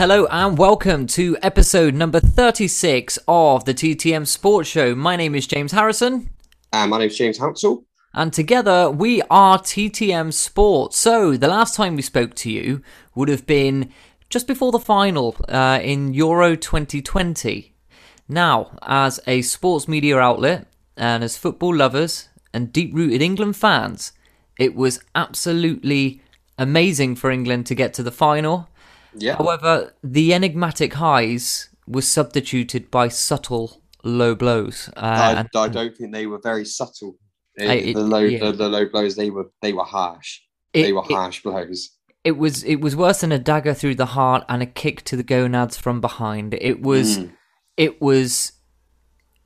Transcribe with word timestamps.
Hello 0.00 0.24
and 0.30 0.56
welcome 0.56 1.06
to 1.08 1.36
episode 1.42 1.92
number 1.92 2.20
36 2.20 3.18
of 3.28 3.66
the 3.66 3.74
TTM 3.74 4.26
Sports 4.26 4.66
Show. 4.66 4.94
My 4.94 5.14
name 5.14 5.34
is 5.34 5.46
James 5.46 5.72
Harrison. 5.72 6.30
And 6.72 6.90
my 6.90 7.00
name 7.00 7.08
is 7.08 7.18
James 7.18 7.36
Hansel. 7.36 7.84
And 8.14 8.32
together 8.32 8.90
we 8.90 9.20
are 9.28 9.58
TTM 9.58 10.32
Sports. 10.32 10.96
So 10.96 11.36
the 11.36 11.48
last 11.48 11.74
time 11.74 11.96
we 11.96 12.00
spoke 12.00 12.32
to 12.36 12.50
you 12.50 12.80
would 13.14 13.28
have 13.28 13.46
been 13.46 13.92
just 14.30 14.46
before 14.46 14.72
the 14.72 14.78
final 14.78 15.36
uh, 15.50 15.80
in 15.82 16.14
Euro 16.14 16.56
2020. 16.56 17.74
Now, 18.26 18.78
as 18.80 19.20
a 19.26 19.42
sports 19.42 19.86
media 19.86 20.16
outlet 20.16 20.66
and 20.96 21.22
as 21.22 21.36
football 21.36 21.76
lovers 21.76 22.30
and 22.54 22.72
deep 22.72 22.94
rooted 22.94 23.20
England 23.20 23.54
fans, 23.54 24.12
it 24.58 24.74
was 24.74 25.00
absolutely 25.14 26.22
amazing 26.56 27.16
for 27.16 27.30
England 27.30 27.66
to 27.66 27.74
get 27.74 27.92
to 27.92 28.02
the 28.02 28.10
final. 28.10 28.70
Yeah. 29.14 29.36
However, 29.36 29.94
the 30.02 30.32
enigmatic 30.34 30.94
highs 30.94 31.68
were 31.86 32.02
substituted 32.02 32.90
by 32.90 33.08
subtle 33.08 33.82
low 34.04 34.34
blows. 34.34 34.88
Uh, 34.96 35.44
I, 35.54 35.58
I 35.58 35.68
don't 35.68 35.96
think 35.96 36.12
they 36.12 36.26
were 36.26 36.40
very 36.42 36.64
subtle. 36.64 37.16
The, 37.56 37.88
it- 37.90 37.94
the 37.94 38.00
low, 38.02 38.20
yeah. 38.20 38.38
the, 38.38 38.52
the 38.52 38.68
low 38.68 38.86
blows, 38.88 39.16
they 39.16 39.30
were 39.30 39.50
they 39.62 39.72
were 39.72 39.84
harsh. 39.84 40.40
It- 40.72 40.82
they 40.84 40.92
were 40.92 41.02
it- 41.08 41.12
harsh 41.12 41.42
blows. 41.42 41.90
it 42.24 42.36
was 42.38 42.62
it 42.64 42.76
was 42.80 42.94
worse 42.94 43.20
than 43.22 43.32
a 43.32 43.38
dagger 43.38 43.74
through 43.74 43.96
the 43.96 44.06
heart 44.06 44.44
and 44.48 44.62
a 44.62 44.66
kick 44.66 45.02
to 45.04 45.16
the 45.16 45.22
gonads 45.24 45.76
from 45.76 46.00
behind. 46.00 46.54
It 46.54 46.80
was 46.80 47.18
Mm. 47.18 47.32
it 47.76 48.00
was 48.00 48.52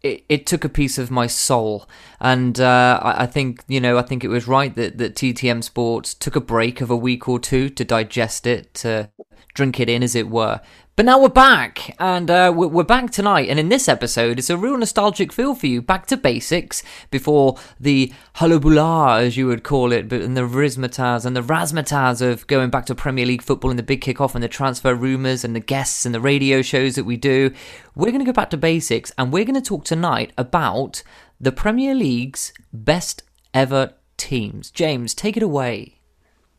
it, 0.03 0.23
it 0.29 0.47
took 0.47 0.65
a 0.65 0.69
piece 0.69 0.99
of 0.99 1.11
my 1.11 1.27
soul, 1.27 1.89
and 2.21 2.61
uh, 2.61 3.01
I, 3.03 3.23
I 3.23 3.27
think 3.27 3.65
you 3.69 3.81
know 3.81 3.97
I 3.97 4.03
think 4.03 4.23
it 4.23 4.29
was 4.29 4.47
right 4.47 4.75
that 4.77 4.99
that 4.99 5.15
TTM 5.15 5.65
Sports 5.65 6.13
took 6.15 6.37
a 6.37 6.41
break 6.43 6.81
of 6.83 6.91
a 6.91 6.97
week 6.97 7.27
or 7.27 7.39
two 7.41 7.71
to 7.71 7.85
digest 7.85 8.47
it, 8.47 8.75
to 8.75 9.11
drink 9.55 9.81
it 9.81 9.89
in, 9.89 10.03
as 10.03 10.15
it 10.15 10.29
were. 10.29 10.61
But 10.97 11.07
now 11.07 11.21
we're 11.21 11.29
back, 11.29 11.97
and 11.99 12.31
uh, 12.31 12.53
we're, 12.55 12.85
back 12.85 13.11
tonight. 13.11 13.49
And 13.49 13.59
in 13.59 13.69
this 13.69 13.89
episode, 13.89 14.39
it's 14.39 14.49
a 14.49 14.57
real 14.57 14.79
nostalgic 14.79 15.33
feel 15.33 15.57
for 15.57 15.67
you. 15.67 15.83
Back 15.83 16.07
to 16.07 16.17
basics 16.17 16.85
before 17.11 17.59
the 17.81 18.13
hullabaloo, 18.35 19.19
as 19.19 19.37
you 19.37 19.49
would 19.49 19.65
call 19.65 19.91
it, 19.91 20.09
but 20.09 20.21
and 20.21 20.37
the 20.37 20.43
razzmatazz 20.43 21.27
and 21.27 21.35
the 21.35 21.43
razzmatazz 21.43 22.23
of 22.23 22.47
going 22.47 22.71
back 22.71 22.87
to 22.87 22.95
Premier 22.95 23.27
League 23.27 23.43
football 23.43 23.71
and 23.71 23.79
the 23.79 23.83
big 23.83 24.03
kickoff 24.03 24.37
and 24.37 24.45
the 24.45 24.49
transfer 24.49 24.95
rumours 24.95 25.45
and 25.45 25.57
the 25.57 25.61
guests 25.61 26.07
and 26.07 26.15
the 26.15 26.21
radio 26.21 26.63
shows 26.63 26.95
that 26.95 27.05
we 27.05 27.17
do. 27.17 27.53
We're 27.97 28.13
going 28.13 28.21
to 28.21 28.25
go 28.25 28.33
back 28.33 28.51
to 28.51 28.57
basics, 28.57 29.11
and 29.19 29.33
we're 29.33 29.45
going 29.45 29.61
to 29.61 29.61
talk 29.61 29.85
tonight 29.85 30.33
about 30.39 31.03
the 31.41 31.51
Premier 31.51 31.97
League's 31.97 32.53
best 32.73 33.25
ever 33.53 33.95
teams. 34.17 34.71
James, 34.71 35.13
take 35.13 35.37
it 35.37 35.43
away. 35.43 35.99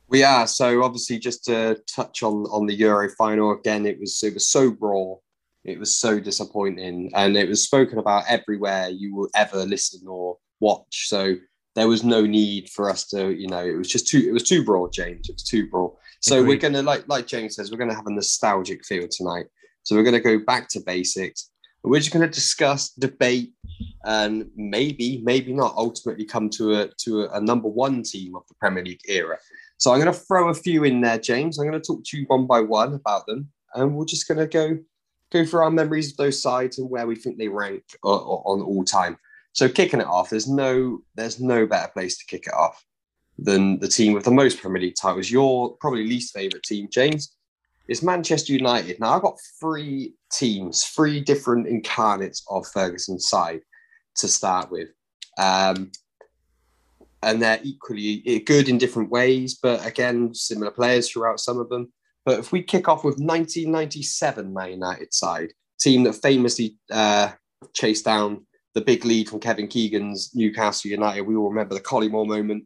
We 0.08 0.24
are 0.24 0.46
so 0.48 0.84
obviously 0.84 1.18
just 1.18 1.46
to 1.46 1.80
touch 1.94 2.22
on 2.24 2.46
on 2.46 2.68
the 2.68 2.76
Euro 2.76 3.10
final 3.18 3.52
again. 3.52 3.86
It 3.86 4.00
was 4.00 4.22
it 4.24 4.34
was 4.34 4.48
so 4.48 4.76
raw. 4.80 5.16
It 5.64 5.80
was 5.80 5.98
so 5.98 6.20
disappointing, 6.20 7.12
and 7.16 7.36
it 7.36 7.50
was 7.50 7.64
spoken 7.64 7.98
about 7.98 8.26
everywhere 8.30 8.90
you 8.90 9.16
will 9.16 9.30
ever 9.36 9.66
listen 9.66 10.08
or 10.08 10.38
watch. 10.60 11.08
So 11.08 11.36
there 11.76 11.88
was 11.88 12.04
no 12.04 12.26
need 12.26 12.70
for 12.70 12.90
us 12.90 13.06
to, 13.08 13.34
you 13.34 13.48
know, 13.48 13.64
it 13.66 13.76
was 13.76 13.90
just 13.90 14.08
too 14.08 14.20
it 14.28 14.32
was 14.32 14.44
too 14.44 14.64
broad, 14.64 14.94
James. 14.94 15.30
It 15.30 15.36
was 15.36 15.44
too 15.44 15.70
broad. 15.70 15.92
So 16.22 16.40
Agreed. 16.40 16.48
we're 16.48 16.60
gonna 16.60 16.82
like 16.82 17.08
like 17.08 17.28
James 17.28 17.56
says, 17.56 17.72
we're 17.72 17.78
gonna 17.78 17.96
have 17.96 18.08
a 18.08 18.14
nostalgic 18.14 18.86
feel 18.86 19.08
tonight. 19.10 19.46
So 19.84 19.96
we're 19.96 20.04
gonna 20.04 20.20
go 20.20 20.40
back 20.40 20.70
to 20.70 20.80
basics. 20.86 21.52
We're 21.84 22.00
just 22.00 22.12
gonna 22.12 22.28
discuss, 22.28 22.92
debate, 22.92 23.54
and 24.06 24.50
maybe 24.56 25.22
maybe 25.24 25.54
not 25.54 25.76
ultimately 25.76 26.26
come 26.26 26.50
to 26.52 26.76
a 26.76 26.90
to 27.02 27.24
a, 27.24 27.38
a 27.38 27.42
number 27.42 27.68
one 27.68 28.02
team 28.04 28.36
of 28.36 28.44
the 28.48 28.56
Premier 28.56 28.84
League 28.84 29.02
era. 29.08 29.38
So 29.78 29.92
I'm 29.92 30.00
going 30.00 30.14
to 30.14 30.20
throw 30.20 30.50
a 30.50 30.54
few 30.54 30.84
in 30.84 31.02
there, 31.02 31.20
James. 31.20 31.60
I'm 31.60 31.68
going 31.68 31.80
to 31.80 31.86
talk 31.86 32.04
to 32.06 32.18
you 32.18 32.26
one 32.28 32.48
by 32.48 32.62
one 32.62 32.94
about 32.94 33.26
them, 33.28 33.52
and 33.74 33.96
we're 33.96 34.06
just 34.06 34.28
going 34.28 34.40
to 34.40 34.48
go 34.48 34.78
go 35.32 35.46
through 35.46 35.62
our 35.62 35.72
memories 35.72 36.12
of 36.12 36.18
those 36.18 36.42
sides 36.42 36.78
and 36.80 36.90
where 36.90 37.08
we 37.08 37.16
think 37.16 37.38
they 37.38 37.48
rank 37.48 37.84
o- 38.04 38.44
on 38.46 38.62
all 38.62 38.86
time. 38.86 39.18
So 39.54 39.68
kicking 39.68 40.02
it 40.02 40.08
off, 40.08 40.30
there's 40.30 40.50
no 40.50 41.00
there's 41.16 41.40
no 41.40 41.66
better 41.66 41.90
place 41.90 42.18
to 42.18 42.26
kick 42.26 42.48
it 42.48 42.54
off 42.54 42.84
than 43.38 43.80
the 43.80 43.88
team 43.88 44.14
with 44.14 44.24
the 44.24 44.32
most 44.32 44.62
Premier 44.62 44.82
League 44.82 44.96
titles. 45.00 45.32
Your 45.32 45.76
probably 45.78 46.08
least 46.08 46.34
favourite 46.34 46.64
team, 46.64 46.88
James, 46.92 47.36
is 47.88 48.04
Manchester 48.04 48.54
United. 48.54 49.00
Now 49.00 49.16
I've 49.16 49.22
got 49.22 49.40
three 49.60 50.14
teams, 50.32 50.84
three 50.86 51.20
different 51.20 51.68
incarnates 51.68 52.44
of 52.50 52.68
Ferguson's 52.68 53.28
side 53.28 53.62
to 54.18 54.28
start 54.28 54.72
with. 54.72 54.90
Um, 55.38 55.92
and 57.26 57.42
they're 57.42 57.60
equally 57.64 58.18
good 58.46 58.70
in 58.70 58.78
different 58.78 59.10
ways, 59.10 59.58
but 59.62 59.86
again, 59.86 60.34
similar 60.34 60.72
players 60.72 61.10
throughout 61.10 61.40
some 61.40 61.58
of 61.58 61.68
them. 61.70 61.92
But 62.24 62.40
if 62.40 62.52
we 62.52 62.62
kick 62.62 62.88
off 62.88 63.04
with 63.04 63.16
1997 63.16 64.54
Man 64.54 64.72
United 64.72 65.14
side, 65.14 65.52
team 65.80 66.04
that 66.04 66.14
famously 66.14 66.78
uh, 66.92 67.32
chased 67.74 68.06
down 68.06 68.46
the 68.76 68.82
big 68.82 69.06
lead 69.06 69.28
from 69.28 69.40
Kevin 69.40 69.68
Keegan's 69.68 70.32
Newcastle 70.36 70.92
United, 70.92 71.22
we 71.22 71.36
all 71.36 71.50
remember 71.50 71.74
the 71.74 71.82
Collymore 71.82 72.28
moment. 72.28 72.66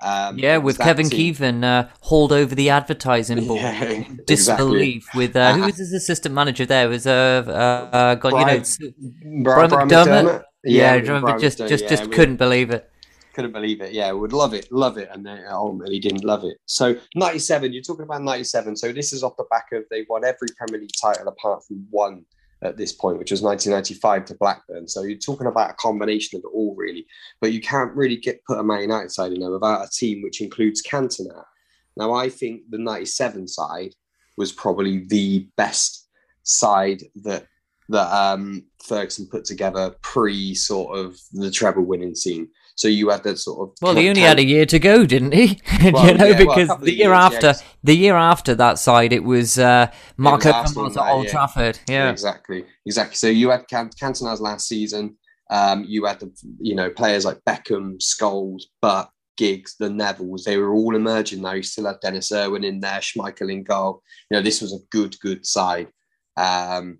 Um, 0.00 0.38
Yeah, 0.38 0.56
with 0.56 0.78
Kevin 0.78 1.10
team. 1.10 1.34
Keegan 1.34 1.64
uh, 1.64 1.90
hauled 2.00 2.32
over 2.32 2.54
the 2.54 2.70
advertising 2.70 3.46
board. 3.46 3.60
Yeah, 3.60 4.04
Disbelief 4.26 5.02
exactly. 5.02 5.26
with 5.26 5.36
uh, 5.36 5.52
who 5.52 5.62
was 5.62 5.76
his 5.76 5.92
assistant 5.92 6.34
manager 6.34 6.64
there? 6.64 6.86
It 6.86 6.88
was 6.88 7.06
uh, 7.06 7.44
uh, 7.46 7.96
uh 7.96 8.14
God, 8.14 8.28
you 8.28 8.38
know, 8.38 8.44
Brian- 8.44 9.42
Brian, 9.42 9.42
Brian 9.42 9.68
Brian 9.70 9.88
McDermott. 9.88 10.24
McDermott. 10.24 10.42
Yeah, 10.64 10.92
do 10.92 10.98
you 10.98 11.06
remember? 11.08 11.26
Brian 11.26 11.40
just 11.40 11.58
McDermott, 11.58 11.68
just 11.68 11.84
yeah, 11.84 11.90
just 11.90 12.06
we- 12.06 12.16
couldn't 12.16 12.36
believe 12.36 12.70
it. 12.70 12.90
Couldn't 13.38 13.52
believe 13.52 13.80
it. 13.80 13.92
Yeah, 13.92 14.10
would 14.10 14.32
love 14.32 14.52
it, 14.52 14.66
love 14.72 14.98
it, 14.98 15.08
and 15.12 15.24
then 15.24 15.44
ultimately 15.48 16.00
didn't 16.00 16.24
love 16.24 16.42
it. 16.42 16.56
So 16.66 16.96
'97, 17.14 17.72
you're 17.72 17.84
talking 17.84 18.02
about 18.02 18.22
'97. 18.22 18.74
So 18.74 18.90
this 18.90 19.12
is 19.12 19.22
off 19.22 19.36
the 19.36 19.44
back 19.48 19.66
of 19.72 19.84
they 19.92 20.04
won 20.08 20.24
every 20.24 20.48
Premier 20.56 20.80
League 20.80 20.90
title 21.00 21.28
apart 21.28 21.64
from 21.64 21.86
one 21.88 22.24
at 22.62 22.76
this 22.76 22.92
point, 22.92 23.16
which 23.16 23.30
was 23.30 23.40
1995 23.40 24.24
to 24.24 24.34
Blackburn. 24.34 24.88
So 24.88 25.04
you're 25.04 25.18
talking 25.18 25.46
about 25.46 25.70
a 25.70 25.74
combination 25.74 26.36
of 26.36 26.42
it 26.46 26.52
all, 26.52 26.74
really. 26.74 27.06
But 27.40 27.52
you 27.52 27.60
can't 27.60 27.94
really 27.94 28.16
get 28.16 28.44
put 28.44 28.58
a 28.58 28.64
Man 28.64 28.80
United 28.80 29.12
side 29.12 29.30
in 29.30 29.38
there 29.38 29.52
without 29.52 29.86
a 29.86 29.88
team 29.88 30.20
which 30.24 30.40
includes 30.40 30.82
Cantona. 30.82 31.44
Now, 31.96 32.14
I 32.14 32.30
think 32.30 32.62
the 32.70 32.78
'97 32.78 33.46
side 33.46 33.94
was 34.36 34.50
probably 34.50 35.06
the 35.06 35.46
best 35.56 36.08
side 36.42 37.04
that 37.22 37.46
that 37.88 38.12
um, 38.12 38.64
Ferguson 38.82 39.28
put 39.30 39.44
together 39.44 39.94
pre 40.02 40.56
sort 40.56 40.98
of 40.98 41.16
the 41.32 41.52
treble 41.52 41.84
winning 41.84 42.16
scene. 42.16 42.48
So 42.78 42.86
you 42.86 43.08
had 43.08 43.24
that 43.24 43.40
sort 43.40 43.68
of 43.68 43.76
Well, 43.82 43.96
he 43.96 44.08
only 44.08 44.20
had 44.20 44.38
a 44.38 44.44
year 44.44 44.64
to 44.66 44.78
go, 44.78 45.04
didn't 45.04 45.32
he? 45.32 45.60
Well, 45.92 46.06
you 46.06 46.14
know, 46.14 46.26
yeah, 46.26 46.38
because 46.38 46.68
couple 46.68 46.84
the 46.84 46.92
year 46.92 47.12
years, 47.12 47.42
yeah, 47.42 47.52
the 47.82 47.94
year 47.94 48.14
after 48.14 48.54
that 48.54 48.78
side, 48.78 49.12
it 49.12 49.24
was 49.24 49.58
uh, 49.58 49.90
Marco 50.16 50.52
Arsenal 50.52 50.84
Ramos 50.84 50.94
that 50.94 51.06
at 51.06 51.12
Old 51.12 51.24
year. 51.24 51.32
Trafford. 51.32 51.80
Yeah, 51.88 52.08
exactly, 52.10 52.64
exactly. 52.86 53.16
So 53.16 53.26
you 53.26 53.50
had 53.50 53.66
Can- 53.66 53.90
Cantona's 53.90 54.40
last 54.40 54.68
season. 54.68 55.16
Um, 55.50 55.84
you 55.88 56.04
had 56.04 56.20
the 56.20 56.30
you 56.60 56.76
know 56.76 56.88
players 56.88 57.24
like 57.24 57.40
Beckham, 57.44 57.98
Scholes, 57.98 58.62
Butt, 58.80 59.10
Giggs, 59.36 59.74
the 59.80 59.88
Nevilles. 59.88 60.44
They 60.44 60.56
were 60.56 60.72
all 60.72 60.94
emerging 60.94 61.42
now. 61.42 61.54
You 61.54 61.64
still 61.64 61.86
had 61.86 61.98
Denis 62.00 62.30
Irwin 62.30 62.62
in 62.62 62.78
there, 62.78 63.00
Schmeichel 63.00 63.52
in 63.52 63.64
goal. 63.64 64.04
You 64.30 64.36
know 64.36 64.42
this 64.42 64.62
was 64.62 64.72
a 64.72 64.86
good, 64.90 65.18
good 65.18 65.44
side. 65.44 65.88
Um, 66.36 66.98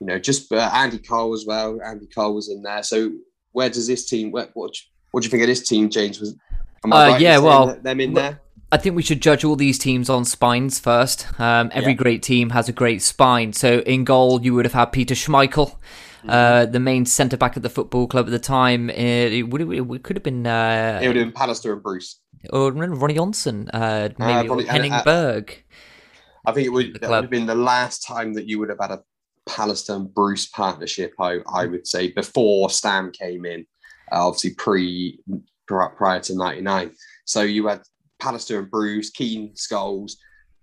you 0.00 0.06
know, 0.06 0.18
just 0.18 0.50
uh, 0.50 0.70
Andy 0.72 0.98
Cole 0.98 1.34
as 1.34 1.44
well. 1.46 1.80
Andy 1.84 2.06
Cole 2.06 2.34
was 2.34 2.48
in 2.48 2.62
there. 2.62 2.82
So 2.82 3.10
where 3.52 3.68
does 3.68 3.86
this 3.86 4.06
team? 4.06 4.30
What 4.30 4.52
what, 4.54 4.72
what 5.10 5.22
do 5.22 5.26
you 5.26 5.30
think 5.30 5.42
of 5.42 5.48
this 5.48 5.66
team, 5.68 5.88
James? 5.90 6.20
Was 6.20 6.34
am 6.84 6.92
Uh, 6.92 7.08
right 7.10 7.20
yeah, 7.20 7.38
well, 7.38 7.78
them 7.82 8.00
in 8.00 8.14
there. 8.14 8.40
I 8.70 8.76
think 8.76 8.94
we 8.96 9.02
should 9.02 9.22
judge 9.22 9.44
all 9.44 9.56
these 9.56 9.78
teams 9.78 10.10
on 10.10 10.24
spines 10.26 10.78
first. 10.78 11.26
Um, 11.40 11.70
every 11.72 11.92
Yeah. 11.92 11.96
great 11.98 12.22
team 12.22 12.50
has 12.50 12.68
a 12.68 12.72
great 12.72 13.00
spine. 13.02 13.54
So 13.54 13.78
in 13.80 14.04
goal, 14.04 14.42
you 14.42 14.54
would 14.54 14.66
have 14.66 14.74
had 14.74 14.86
Peter 14.92 15.14
Schmeichel, 15.14 15.76
Mm-hmm. 16.18 16.30
uh, 16.30 16.66
the 16.66 16.80
main 16.80 17.06
centre 17.06 17.36
back 17.36 17.56
at 17.56 17.62
the 17.62 17.70
football 17.70 18.06
club 18.08 18.26
at 18.26 18.32
the 18.32 18.38
time. 18.40 18.90
Uh, 18.90 18.92
It, 19.38 19.48
would, 19.50 19.62
it 19.62 20.02
could 20.02 20.16
have 20.16 20.22
been 20.24 20.46
uh, 20.46 20.98
It 21.02 21.06
would 21.06 21.16
have 21.16 21.26
been 21.26 21.32
Pallister 21.32 21.72
and 21.72 21.82
Bruce. 21.82 22.20
or 22.52 22.72
Ronny 22.72 23.14
Johnsen, 23.14 23.68
uh, 23.72 24.08
maybe 24.18 24.48
or 24.48 24.56
Ronnie- 24.56 24.62
and, 24.68 24.70
Henning 24.70 24.92
uh, 24.92 25.02
Berg. 25.04 25.64
I 26.44 26.52
think 26.52 26.66
it 26.66 26.70
would, 26.70 26.98
that 27.00 27.08
would 27.08 27.22
have 27.22 27.30
been 27.30 27.46
the 27.46 27.54
last 27.54 28.04
time 28.06 28.34
that 28.34 28.46
you 28.48 28.58
would 28.58 28.68
have 28.68 28.78
had 28.80 28.90
a 28.90 29.02
Pallister 29.48 29.98
Bruce 30.12 30.46
partnership. 30.46 31.12
I, 31.20 31.38
I 31.52 31.66
would 31.66 31.86
say 31.86 32.10
before 32.12 32.68
Stam 32.68 33.12
came 33.12 33.44
in, 33.46 33.64
uh, 34.12 34.26
obviously 34.26 34.54
pre 34.54 35.18
prior 35.66 36.20
to 36.20 36.34
'99. 36.36 36.92
So 37.24 37.42
you 37.42 37.66
had 37.66 37.82
Pallister 38.22 38.58
and 38.58 38.70
Bruce, 38.70 39.10
Keane, 39.10 39.52
Scholes, 39.54 40.12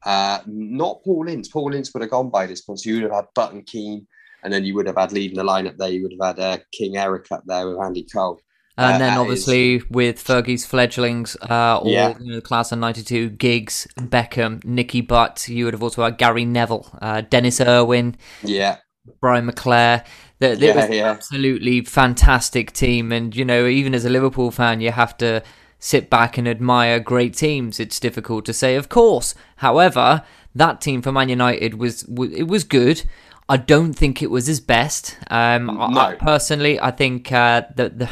uh, 0.06 0.40
not 0.46 1.04
Paul 1.04 1.28
Ince. 1.28 1.48
Paul 1.48 1.74
Ince 1.74 1.94
would 1.94 2.02
have 2.02 2.12
gone 2.12 2.30
by 2.30 2.46
this 2.46 2.62
point. 2.62 2.80
So 2.80 2.90
you 2.90 2.96
would 2.96 3.04
have 3.04 3.14
had 3.14 3.26
Button 3.36 3.64
Keane, 3.64 4.08
and 4.44 4.52
then 4.52 4.66
you 4.66 4.76
would 4.76 4.88
have 4.88 4.98
had 4.98 5.12
leading 5.12 5.38
the 5.38 5.44
lineup 5.44 5.78
there. 5.78 5.90
You 5.90 6.04
would 6.04 6.16
have 6.20 6.38
had 6.38 6.44
uh, 6.44 6.58
King 6.72 6.98
Eric 6.98 7.32
up 7.32 7.44
there 7.46 7.68
with 7.68 7.80
Andy 7.80 8.06
Cole. 8.12 8.40
And 8.78 8.96
Uh, 8.96 8.98
then 8.98 9.18
obviously 9.18 9.82
with 9.90 10.22
Fergie's 10.22 10.66
fledglings, 10.66 11.38
uh, 11.50 11.80
all 11.80 11.90
Yeah. 11.90 12.14
you 12.20 12.26
know, 12.32 12.36
the 12.36 12.42
class 12.42 12.74
of 12.74 12.80
'92, 12.80 13.30
Giggs, 13.30 13.88
Beckham, 13.98 14.62
Nicky 14.66 15.00
Butt. 15.00 15.48
You 15.48 15.64
would 15.64 15.74
have 15.74 15.82
also 15.84 16.04
had 16.04 16.18
Gary 16.18 16.44
Neville, 16.44 16.86
uh, 17.02 17.22
Denis 17.22 17.62
Irwin, 17.62 18.18
Yeah, 18.44 18.80
Brian 19.22 19.50
McClair. 19.50 20.06
That 20.40 20.60
Yeah, 20.60 20.76
was 20.76 20.86
an 20.86 20.94
yeah. 20.94 21.12
absolutely 21.12 21.82
fantastic 21.82 22.72
team, 22.74 23.12
and 23.12 23.36
you 23.36 23.46
know, 23.46 23.66
even 23.68 23.94
as 23.96 24.06
a 24.06 24.10
Liverpool 24.10 24.52
fan, 24.52 24.82
you 24.82 24.92
have 24.92 25.18
to 25.18 25.42
sit 25.80 26.10
back 26.10 26.38
and 26.38 26.48
admire 26.48 27.00
great 27.00 27.36
teams. 27.36 27.80
It's 27.80 28.00
difficult 28.00 28.46
to 28.46 28.54
say, 28.54 28.76
of 28.76 28.90
course. 28.90 29.36
However, 29.58 30.24
that 30.54 30.82
team 30.82 31.02
for 31.02 31.12
Man 31.12 31.30
United 31.30 31.76
was, 31.76 32.04
it 32.04 32.48
was 32.48 32.64
good. 32.64 33.04
I 33.48 33.58
don't 33.58 33.94
think 33.94 34.22
it 34.24 34.32
was 34.32 34.48
his 34.48 34.60
best. 34.60 35.18
Um, 35.30 35.68
No. 35.68 36.00
I, 36.00 36.16
personally, 36.16 36.80
I 36.80 36.92
think 36.92 37.32
uh, 37.32 37.64
the, 37.76 37.90
the 37.90 38.10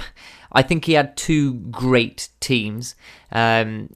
I 0.51 0.61
think 0.61 0.85
he 0.85 0.93
had 0.93 1.17
two 1.17 1.55
great 1.55 2.29
teams. 2.39 2.95
Um, 3.31 3.89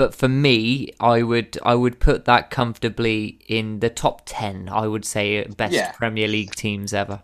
but 0.00 0.14
for 0.14 0.28
me, 0.28 0.88
I 0.98 1.22
would 1.22 1.58
I 1.62 1.74
would 1.74 2.00
put 2.00 2.24
that 2.24 2.48
comfortably 2.48 3.38
in 3.48 3.80
the 3.80 3.90
top 3.90 4.22
ten. 4.24 4.70
I 4.72 4.86
would 4.86 5.04
say 5.04 5.44
best 5.44 5.74
Yeah. 5.74 5.92
Premier 5.92 6.26
League 6.26 6.54
teams 6.54 6.94
ever. 6.94 7.22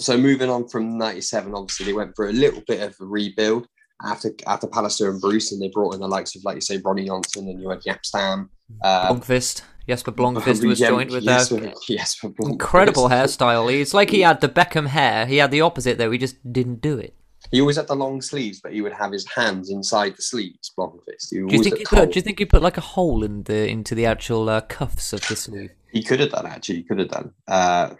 so 0.00 0.16
moving 0.16 0.48
on 0.48 0.68
from 0.68 0.96
97 0.96 1.52
obviously 1.54 1.86
they 1.86 1.92
went 1.92 2.14
for 2.14 2.28
a 2.28 2.32
little 2.32 2.62
bit 2.68 2.80
of 2.80 2.94
a 3.00 3.04
rebuild 3.04 3.66
after 4.04 4.30
after 4.46 4.68
Pallister 4.68 5.10
and 5.10 5.20
Bruce 5.20 5.50
and 5.50 5.60
they 5.60 5.70
brought 5.74 5.92
in 5.94 6.00
the 6.00 6.06
likes 6.06 6.36
of 6.36 6.44
like 6.44 6.54
you 6.54 6.60
say 6.60 6.76
Ronny 6.84 7.08
Johnsen 7.08 7.50
and 7.50 7.60
you 7.60 7.68
had 7.68 7.80
Jaap 7.80 8.04
Stam 8.04 8.50
um, 8.84 9.20
Blomqvist, 9.20 9.62
Jesper 9.88 10.12
Blomqvist 10.12 10.64
was 10.64 10.78
yeah, 10.78 10.90
joined 10.90 11.10
with 11.10 11.24
yes, 11.24 11.48
that 11.48 11.74
yes, 11.88 12.22
incredible 12.40 13.08
hairstyle. 13.08 13.72
It's 13.72 13.94
like 13.94 14.10
he 14.10 14.20
had 14.20 14.40
the 14.40 14.48
Beckham 14.48 14.88
hair. 14.88 15.26
He 15.26 15.38
had 15.38 15.50
the 15.50 15.62
opposite 15.62 15.96
though. 15.98 16.10
He 16.10 16.18
just 16.18 16.36
didn't 16.52 16.80
do 16.82 16.98
it. 16.98 17.14
He 17.50 17.60
always 17.60 17.76
had 17.76 17.86
the 17.86 17.96
long 17.96 18.20
sleeves 18.20 18.60
but 18.60 18.72
he 18.72 18.82
would 18.82 18.92
have 18.92 19.12
his 19.12 19.26
hands 19.28 19.70
inside 19.70 20.16
the 20.16 20.22
sleeves 20.22 20.72
Blomqvist 20.78 21.30
he 21.30 21.36
Do 21.38 21.56
you 21.56 21.62
think 21.62 21.78
he 21.78 21.84
put? 21.84 22.12
Do 22.12 22.18
you 22.18 22.22
think 22.22 22.38
he 22.38 22.44
put 22.44 22.62
like 22.62 22.76
a 22.76 22.82
hole 22.82 23.24
in 23.24 23.44
the 23.44 23.68
into 23.68 23.94
the 23.94 24.06
actual 24.06 24.48
uh, 24.48 24.60
cuffs 24.60 25.12
of 25.12 25.20
the 25.28 25.36
sleeve? 25.36 25.70
he 25.92 26.02
could 26.02 26.20
have 26.20 26.30
done 26.30 26.46
actually 26.46 26.76
he 26.76 26.82
could 26.82 26.98
have 26.98 27.08
done 27.08 27.32
uh, 27.48 27.94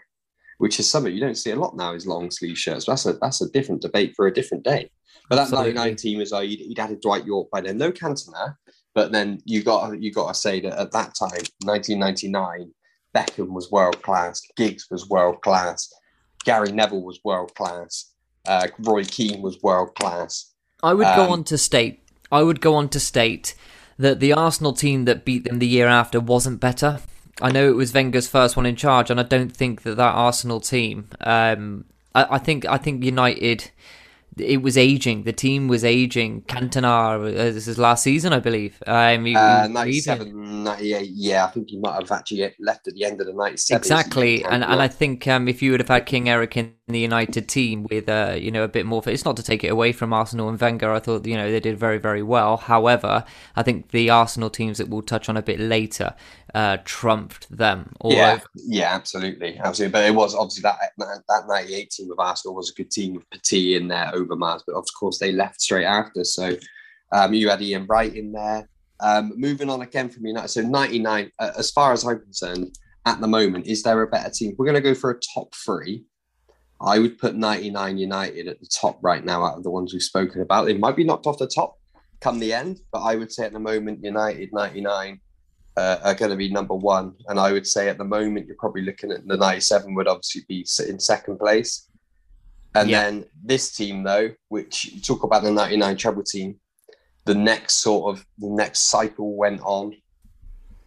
which 0.57 0.79
is 0.79 0.89
something 0.89 1.13
you 1.13 1.19
don't 1.19 1.37
see 1.37 1.51
a 1.51 1.55
lot 1.55 1.75
now 1.75 1.93
is 1.93 2.07
long 2.07 2.29
sleeve 2.31 2.57
shirts 2.57 2.85
that's 2.85 3.05
a 3.05 3.13
that's 3.13 3.41
a 3.41 3.49
different 3.49 3.81
debate 3.81 4.13
for 4.15 4.27
a 4.27 4.33
different 4.33 4.63
day 4.63 4.89
but 5.29 5.35
that 5.35 5.43
Absolutely. 5.43 5.73
99 5.73 5.95
team 5.95 6.21
is 6.21 6.33
uh, 6.33 6.39
he'd, 6.41 6.59
he'd 6.59 6.79
added 6.79 7.01
Dwight 7.01 7.25
Yorke 7.25 7.49
by 7.51 7.61
then 7.61 7.77
no 7.77 7.91
Cantona 7.91 8.55
but 8.93 9.11
then 9.11 9.39
you 9.45 9.63
got 9.63 9.99
you 10.01 10.11
got 10.11 10.27
to 10.29 10.33
say 10.33 10.59
that 10.61 10.79
at 10.79 10.91
that 10.91 11.15
time 11.15 11.43
1999 11.63 12.71
Beckham 13.15 13.49
was 13.49 13.71
world 13.71 14.01
class 14.01 14.41
Giggs 14.55 14.87
was 14.91 15.09
world 15.09 15.41
class 15.41 15.91
Gary 16.45 16.71
Neville 16.71 17.03
was 17.03 17.19
world 17.23 17.53
class 17.55 18.13
uh, 18.49 18.67
Roy 18.79 19.03
Keane 19.03 19.41
was 19.41 19.61
world 19.61 19.95
class 19.95 20.51
I 20.81 20.93
would 20.93 21.07
go 21.15 21.25
Um, 21.25 21.31
on 21.31 21.43
to 21.45 21.57
state. 21.57 21.95
I 22.31 22.41
would 22.41 22.61
go 22.61 22.75
on 22.75 22.89
to 22.89 22.99
state 22.99 23.55
that 23.97 24.19
the 24.19 24.31
Arsenal 24.33 24.73
team 24.73 25.05
that 25.05 25.25
beat 25.25 25.43
them 25.43 25.59
the 25.59 25.67
year 25.67 25.87
after 25.87 26.19
wasn't 26.19 26.59
better. 26.59 26.99
I 27.41 27.51
know 27.51 27.69
it 27.69 27.75
was 27.75 27.93
Wenger's 27.93 28.27
first 28.27 28.55
one 28.57 28.65
in 28.65 28.75
charge, 28.75 29.09
and 29.09 29.19
I 29.19 29.23
don't 29.23 29.55
think 29.55 29.81
that 29.83 29.95
that 29.95 30.13
Arsenal 30.15 30.59
team. 30.59 31.07
Um, 31.21 31.85
I, 32.15 32.35
I 32.35 32.37
think 32.37 32.65
I 32.65 32.77
think 32.77 33.03
United. 33.03 33.71
It 34.39 34.61
was 34.61 34.77
aging. 34.77 35.23
The 35.23 35.33
team 35.33 35.67
was 35.67 35.83
aging. 35.83 36.41
Cantona, 36.43 37.15
uh, 37.15 37.51
this 37.51 37.67
is 37.67 37.77
last 37.77 38.03
season, 38.03 38.33
I 38.33 38.39
believe. 38.39 38.81
Um, 38.87 39.25
he- 39.25 39.35
uh, 39.35 39.67
97 39.67 40.63
98 40.63 41.09
yeah 41.13 41.45
I 41.45 41.49
think 41.49 41.69
he 41.69 41.77
might 41.77 41.95
have 41.95 42.11
actually 42.11 42.53
left 42.59 42.87
at 42.87 42.93
the 42.93 43.05
end 43.05 43.21
of 43.21 43.27
the 43.27 43.33
97 43.33 43.79
Exactly, 43.79 44.43
and 44.43 44.63
and 44.63 44.81
I 44.81 44.87
think 44.87 45.27
um, 45.27 45.47
if 45.47 45.61
you 45.61 45.71
would 45.71 45.79
have 45.79 45.89
had 45.89 46.05
King 46.05 46.29
Eric 46.29 46.57
in 46.57 46.73
the 46.87 46.99
United 46.99 47.47
team 47.47 47.85
with 47.89 48.09
uh, 48.09 48.35
you 48.37 48.51
know 48.51 48.63
a 48.63 48.67
bit 48.67 48.85
more, 48.85 49.01
it's 49.05 49.25
not 49.25 49.37
to 49.37 49.43
take 49.43 49.63
it 49.63 49.69
away 49.69 49.91
from 49.91 50.13
Arsenal 50.13 50.49
and 50.49 50.59
Wenger. 50.59 50.91
I 50.91 50.99
thought 50.99 51.25
you 51.25 51.35
know 51.35 51.51
they 51.51 51.59
did 51.59 51.77
very 51.77 51.97
very 51.97 52.23
well. 52.23 52.57
However, 52.57 53.23
I 53.55 53.63
think 53.63 53.91
the 53.91 54.09
Arsenal 54.09 54.49
teams 54.49 54.77
that 54.77 54.89
we'll 54.89 55.01
touch 55.01 55.29
on 55.29 55.37
a 55.37 55.41
bit 55.41 55.59
later 55.59 56.15
uh, 56.53 56.77
trumped 56.83 57.55
them. 57.55 57.93
All 57.99 58.13
yeah, 58.13 58.33
over. 58.33 58.43
yeah, 58.55 58.93
absolutely, 58.93 59.57
absolutely. 59.59 59.91
But 59.91 60.05
it 60.05 60.15
was 60.15 60.35
obviously 60.35 60.61
that 60.63 60.77
that, 60.97 61.23
that 61.27 61.47
'98 61.47 61.89
team 61.89 62.11
of 62.11 62.19
Arsenal 62.19 62.55
was 62.55 62.71
a 62.71 62.73
good 62.73 62.91
team 62.91 63.15
with 63.15 63.29
Petit 63.29 63.75
in 63.75 63.87
there, 63.87 64.11
Overmars, 64.29 64.61
but 64.65 64.75
of 64.75 64.85
course 64.97 65.19
they 65.19 65.31
left 65.31 65.61
straight 65.61 65.85
after. 65.85 66.23
So 66.23 66.55
um, 67.11 67.33
you 67.33 67.49
had 67.49 67.61
Ian 67.61 67.85
Wright 67.87 68.13
in 68.13 68.31
there. 68.31 68.69
Um, 69.01 69.33
moving 69.35 69.69
on 69.69 69.81
again 69.81 70.09
from 70.09 70.25
United, 70.25 70.49
so 70.49 70.61
'99. 70.61 71.31
Uh, 71.39 71.51
as 71.57 71.71
far 71.71 71.93
as 71.93 72.05
I'm 72.05 72.19
concerned, 72.19 72.77
at 73.05 73.21
the 73.21 73.27
moment, 73.27 73.65
is 73.65 73.81
there 73.83 74.01
a 74.01 74.07
better 74.07 74.29
team? 74.29 74.55
We're 74.57 74.65
going 74.65 74.75
to 74.75 74.81
go 74.81 74.93
for 74.93 75.11
a 75.11 75.19
top 75.33 75.55
three. 75.55 76.03
I 76.81 76.99
would 76.99 77.17
put 77.17 77.35
'99 77.35 77.97
United 77.97 78.47
at 78.47 78.59
the 78.59 78.67
top 78.67 78.99
right 79.01 79.23
now 79.23 79.43
out 79.43 79.57
of 79.57 79.63
the 79.63 79.71
ones 79.71 79.93
we've 79.93 80.01
spoken 80.01 80.41
about. 80.41 80.65
They 80.65 80.77
might 80.77 80.95
be 80.95 81.03
knocked 81.03 81.27
off 81.27 81.37
the 81.37 81.47
top 81.47 81.75
come 82.19 82.39
the 82.39 82.51
end, 82.53 82.81
but 82.91 82.99
I 82.99 83.15
would 83.15 83.31
say 83.31 83.45
at 83.45 83.53
the 83.53 83.59
moment 83.59 84.03
United 84.03 84.51
'99 84.51 85.21
uh, 85.79 85.97
are 86.03 86.13
going 86.13 86.31
to 86.31 86.37
be 86.37 86.51
number 86.51 86.75
one. 86.75 87.13
And 87.27 87.39
I 87.39 87.51
would 87.53 87.65
say 87.65 87.87
at 87.87 87.97
the 87.97 88.03
moment, 88.03 88.47
you're 88.47 88.57
probably 88.57 88.81
looking 88.81 89.11
at 89.11 89.25
the 89.25 89.37
97 89.37 89.93
would 89.95 90.07
obviously 90.07 90.43
be 90.47 90.65
in 90.87 90.99
second 90.99 91.39
place. 91.39 91.87
And 92.75 92.89
Yeah. 92.89 93.03
then 93.03 93.25
this 93.43 93.71
team, 93.71 94.03
though, 94.03 94.31
which 94.49 94.85
you 94.85 95.01
talk 95.01 95.23
about 95.23 95.43
the 95.43 95.51
99 95.51 95.97
treble 95.97 96.23
team, 96.23 96.59
the 97.25 97.35
next 97.35 97.75
sort 97.75 98.13
of 98.15 98.25
the 98.37 98.49
next 98.49 98.89
cycle 98.89 99.35
went 99.35 99.61
on. 99.61 99.95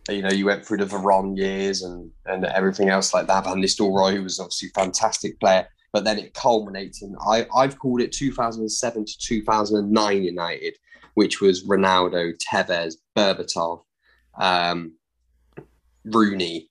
You 0.09 0.23
know, 0.23 0.31
you 0.31 0.47
went 0.47 0.65
through 0.65 0.79
the 0.79 0.87
Veron 0.87 1.37
years 1.37 1.83
and 1.83 2.11
and 2.27 2.45
everything 2.45 2.89
else 2.89 3.15
like 3.15 3.27
that. 3.27 3.45
Van 3.45 3.59
Nistelrooy, 3.59 4.15
who 4.17 4.23
was 4.23 4.41
obviously 4.41 4.69
a 4.69 4.81
fantastic 4.81 5.39
player, 5.41 5.69
but 5.93 6.05
then 6.05 6.19
it 6.19 6.35
culminates 6.35 7.03
in 7.03 7.15
I, 7.21 7.47
I've 7.55 7.79
called 7.79 8.01
it 8.01 8.13
2007 8.13 9.05
to 9.05 9.19
2009 9.19 10.23
United, 10.23 10.77
which 11.15 11.41
was 11.41 11.65
Ronaldo, 11.67 12.33
Tevez, 12.39 12.95
Berbatov, 13.17 13.83
um, 14.41 14.95
Rooney, 16.05 16.69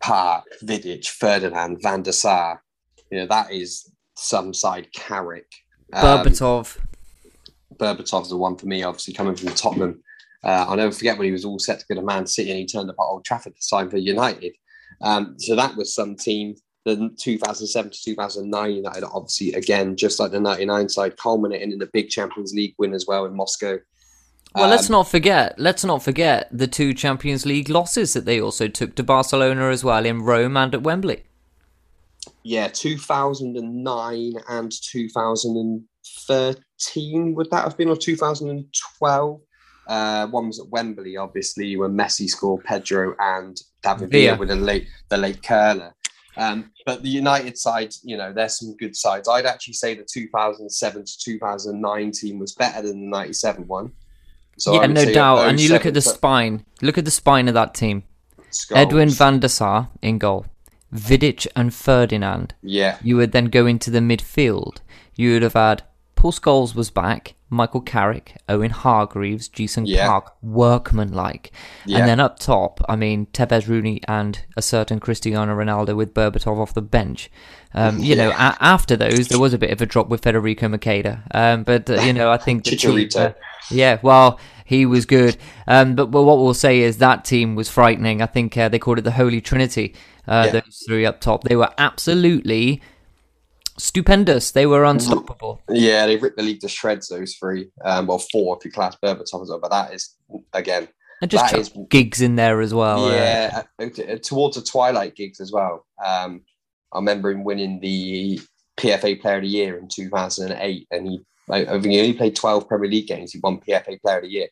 Park, 0.00 0.44
Vidic, 0.62 1.06
Ferdinand, 1.08 1.78
Van 1.82 2.02
der 2.02 2.12
Sar. 2.12 2.62
You 3.10 3.20
know, 3.20 3.26
that 3.26 3.50
is 3.52 3.90
some 4.16 4.54
side 4.54 4.92
Carrick. 4.92 5.50
Um, 5.92 6.24
Berbatov. 6.24 6.78
Berbatov's 7.76 8.30
the 8.30 8.36
one 8.36 8.56
for 8.56 8.66
me, 8.66 8.82
obviously 8.82 9.14
coming 9.14 9.34
from 9.34 9.48
Tottenham. 9.50 10.02
Uh, 10.42 10.66
I'll 10.68 10.76
never 10.76 10.92
forget 10.92 11.16
when 11.16 11.26
he 11.26 11.32
was 11.32 11.44
all 11.44 11.58
set 11.58 11.80
to 11.80 11.86
go 11.86 11.94
to 11.94 12.02
Man 12.06 12.26
City 12.26 12.50
and 12.50 12.58
he 12.58 12.66
turned 12.66 12.90
up 12.90 12.96
at 12.98 13.02
Old 13.02 13.24
Trafford 13.24 13.56
to 13.56 13.62
sign 13.62 13.88
for 13.90 13.96
United. 13.96 14.54
Um, 15.00 15.36
so 15.38 15.56
that 15.56 15.76
was 15.76 15.94
some 15.94 16.16
team. 16.16 16.56
The 16.84 17.10
2007 17.18 17.90
to 17.92 18.02
2009 18.02 18.70
United, 18.76 19.04
obviously, 19.04 19.54
again, 19.54 19.96
just 19.96 20.20
like 20.20 20.32
the 20.32 20.40
99 20.40 20.90
side, 20.90 21.16
culminating 21.16 21.72
in 21.72 21.78
the 21.78 21.88
big 21.94 22.10
Champions 22.10 22.52
League 22.52 22.74
win 22.76 22.92
as 22.92 23.06
well 23.08 23.24
in 23.24 23.34
Moscow. 23.34 23.78
Well, 24.54 24.68
let's 24.68 24.90
Um, 24.90 24.92
not 24.92 25.08
forget. 25.08 25.58
Let's 25.58 25.82
not 25.82 26.02
forget 26.02 26.48
the 26.52 26.66
two 26.66 26.92
Champions 26.92 27.46
League 27.46 27.70
losses 27.70 28.12
that 28.12 28.26
they 28.26 28.38
also 28.38 28.68
took 28.68 28.94
to 28.96 29.02
Barcelona 29.02 29.70
as 29.70 29.82
well 29.82 30.04
in 30.04 30.22
Rome 30.22 30.58
and 30.58 30.74
at 30.74 30.82
Wembley. 30.82 31.24
Yeah, 32.44 32.68
2009 32.68 34.34
and 34.48 34.70
2013, 34.70 37.34
would 37.34 37.50
that 37.50 37.64
have 37.64 37.76
been, 37.76 37.88
or 37.88 37.96
2012? 37.96 39.40
Uh, 39.86 40.26
one 40.28 40.46
was 40.46 40.60
at 40.60 40.68
Wembley, 40.68 41.16
obviously, 41.16 41.76
when 41.76 41.92
Messi 41.92 42.28
scored 42.28 42.64
Pedro 42.64 43.14
and 43.18 43.60
David 43.82 44.10
Villa 44.10 44.36
with 44.36 44.48
the 44.48 44.56
late 44.56 44.86
the 45.08 45.16
late 45.16 45.42
curler. 45.42 45.94
Um, 46.36 46.72
but 46.84 47.02
the 47.02 47.08
United 47.08 47.56
side, 47.56 47.94
you 48.02 48.16
know, 48.16 48.32
there's 48.32 48.58
some 48.58 48.76
good 48.76 48.96
sides. 48.96 49.28
I'd 49.28 49.46
actually 49.46 49.74
say 49.74 49.94
the 49.94 50.04
2007 50.04 51.04
to 51.04 51.18
2019 51.18 52.38
was 52.38 52.54
better 52.54 52.82
than 52.82 53.02
the 53.02 53.06
97 53.06 53.66
one. 53.66 53.92
So 54.58 54.74
yeah, 54.74 54.86
no 54.86 55.04
doubt. 55.04 55.48
And 55.48 55.60
you 55.60 55.68
look 55.68 55.86
at 55.86 55.94
the 55.94 56.00
spine. 56.00 56.64
Look 56.82 56.98
at 56.98 57.04
the 57.04 57.10
spine 57.10 57.48
of 57.48 57.54
that 57.54 57.74
team. 57.74 58.04
Scholes. 58.50 58.76
Edwin 58.76 59.10
van 59.10 59.40
der 59.40 59.48
Sar 59.48 59.90
in 60.00 60.18
goal, 60.18 60.46
Vidic 60.94 61.46
and 61.56 61.74
Ferdinand. 61.74 62.54
Yeah, 62.62 62.98
You 63.02 63.16
would 63.16 63.32
then 63.32 63.46
go 63.46 63.66
into 63.66 63.90
the 63.90 64.00
midfield. 64.00 64.78
You 65.16 65.32
would 65.32 65.42
have 65.42 65.54
had 65.54 65.82
Paul 66.16 66.32
Scholes 66.32 66.74
was 66.74 66.90
back, 66.90 67.34
Michael 67.50 67.80
Carrick, 67.82 68.36
Owen 68.48 68.70
Hargreaves, 68.70 69.48
Jason 69.48 69.86
Yeah. 69.86 70.06
Park, 70.08 70.32
workmanlike. 70.42 71.52
Yeah. 71.84 71.98
And 71.98 72.08
then 72.08 72.20
up 72.20 72.38
top, 72.38 72.80
I 72.88 72.96
mean, 72.96 73.26
Tevez 73.32 73.68
Rooney 73.68 74.00
and 74.08 74.40
a 74.56 74.62
certain 74.62 75.00
Cristiano 75.00 75.54
Ronaldo 75.54 75.94
with 75.96 76.14
Berbatov 76.14 76.58
off 76.58 76.74
the 76.74 76.82
bench. 76.82 77.30
Um, 77.74 77.98
you 77.98 78.16
know, 78.16 78.30
a- 78.38 78.56
after 78.60 78.96
those, 78.96 79.28
there 79.28 79.38
was 79.40 79.52
a 79.54 79.58
bit 79.58 79.70
of 79.70 79.80
a 79.82 79.86
drop 79.86 80.08
with 80.08 80.22
Federico 80.22 80.68
Macheda. 80.68 81.22
Um, 81.34 81.64
but, 81.64 81.88
uh, 81.90 81.94
you 82.02 82.12
know, 82.12 82.30
I 82.30 82.38
think 82.38 82.64
the 82.64 82.76
team, 82.76 82.90
Chicharito. 82.96 83.16
uh, 83.16 83.32
yeah, 83.70 83.98
well, 84.02 84.40
he 84.64 84.86
was 84.86 85.04
good. 85.04 85.36
Um, 85.66 85.94
but, 85.94 86.06
but 86.10 86.22
what 86.22 86.38
we'll 86.38 86.54
say 86.54 86.80
is 86.80 86.98
that 86.98 87.24
team 87.24 87.54
was 87.54 87.68
frightening. 87.68 88.22
I 88.22 88.26
think 88.26 88.56
uh, 88.56 88.68
they 88.68 88.78
called 88.78 88.98
it 88.98 89.02
the 89.02 89.10
Holy 89.12 89.40
Trinity. 89.40 89.94
Uh, 90.26 90.44
Yeah. 90.46 90.60
Those 90.60 90.82
three 90.86 91.04
up 91.06 91.20
top, 91.20 91.44
they 91.44 91.56
were 91.56 91.70
absolutely 91.78 92.80
stupendous. 93.78 94.50
They 94.52 94.66
were 94.66 94.84
unstoppable. 94.84 95.60
Yeah, 95.68 96.06
they 96.06 96.16
ripped 96.16 96.36
the 96.36 96.42
league 96.42 96.60
to 96.60 96.68
shreds. 96.68 97.08
Those 97.08 97.34
three, 97.34 97.68
um, 97.84 98.06
well, 98.06 98.18
four 98.32 98.56
if 98.58 98.64
you 98.64 98.70
class 98.70 98.96
Berbatov 99.02 99.42
as 99.42 99.48
well. 99.48 99.58
But 99.60 99.70
that 99.70 99.92
is 99.94 100.14
again, 100.52 100.88
And 101.22 101.30
just 101.30 101.52
That 101.52 101.60
is- 101.60 101.70
Giggs 101.90 102.20
in 102.20 102.36
there 102.36 102.60
as 102.60 102.74
well. 102.74 103.10
yeah, 103.10 103.62
uh, 103.78 103.84
uh, 103.84 104.16
towards 104.18 104.56
the 104.56 104.62
twilight 104.62 105.14
Giggs 105.14 105.40
as 105.40 105.52
well. 105.52 105.86
Um, 106.04 106.42
I 106.92 106.98
remember 106.98 107.30
him 107.30 107.44
winning 107.44 107.80
the 107.80 108.40
PFA 108.76 109.20
Player 109.20 109.36
of 109.36 109.42
the 109.42 109.48
Year 109.48 109.78
in 109.78 109.88
2008, 109.88 110.86
and 110.90 111.06
he, 111.08 111.20
I 111.50 111.64
think 111.64 111.86
he 111.86 112.00
only 112.00 112.12
played 112.14 112.36
12 112.36 112.68
Premier 112.68 112.90
League 112.90 113.06
games. 113.06 113.32
He 113.32 113.40
won 113.42 113.58
PFA 113.60 114.00
Player 114.02 114.16
of 114.18 114.22
the 114.24 114.30
Year. 114.30 114.48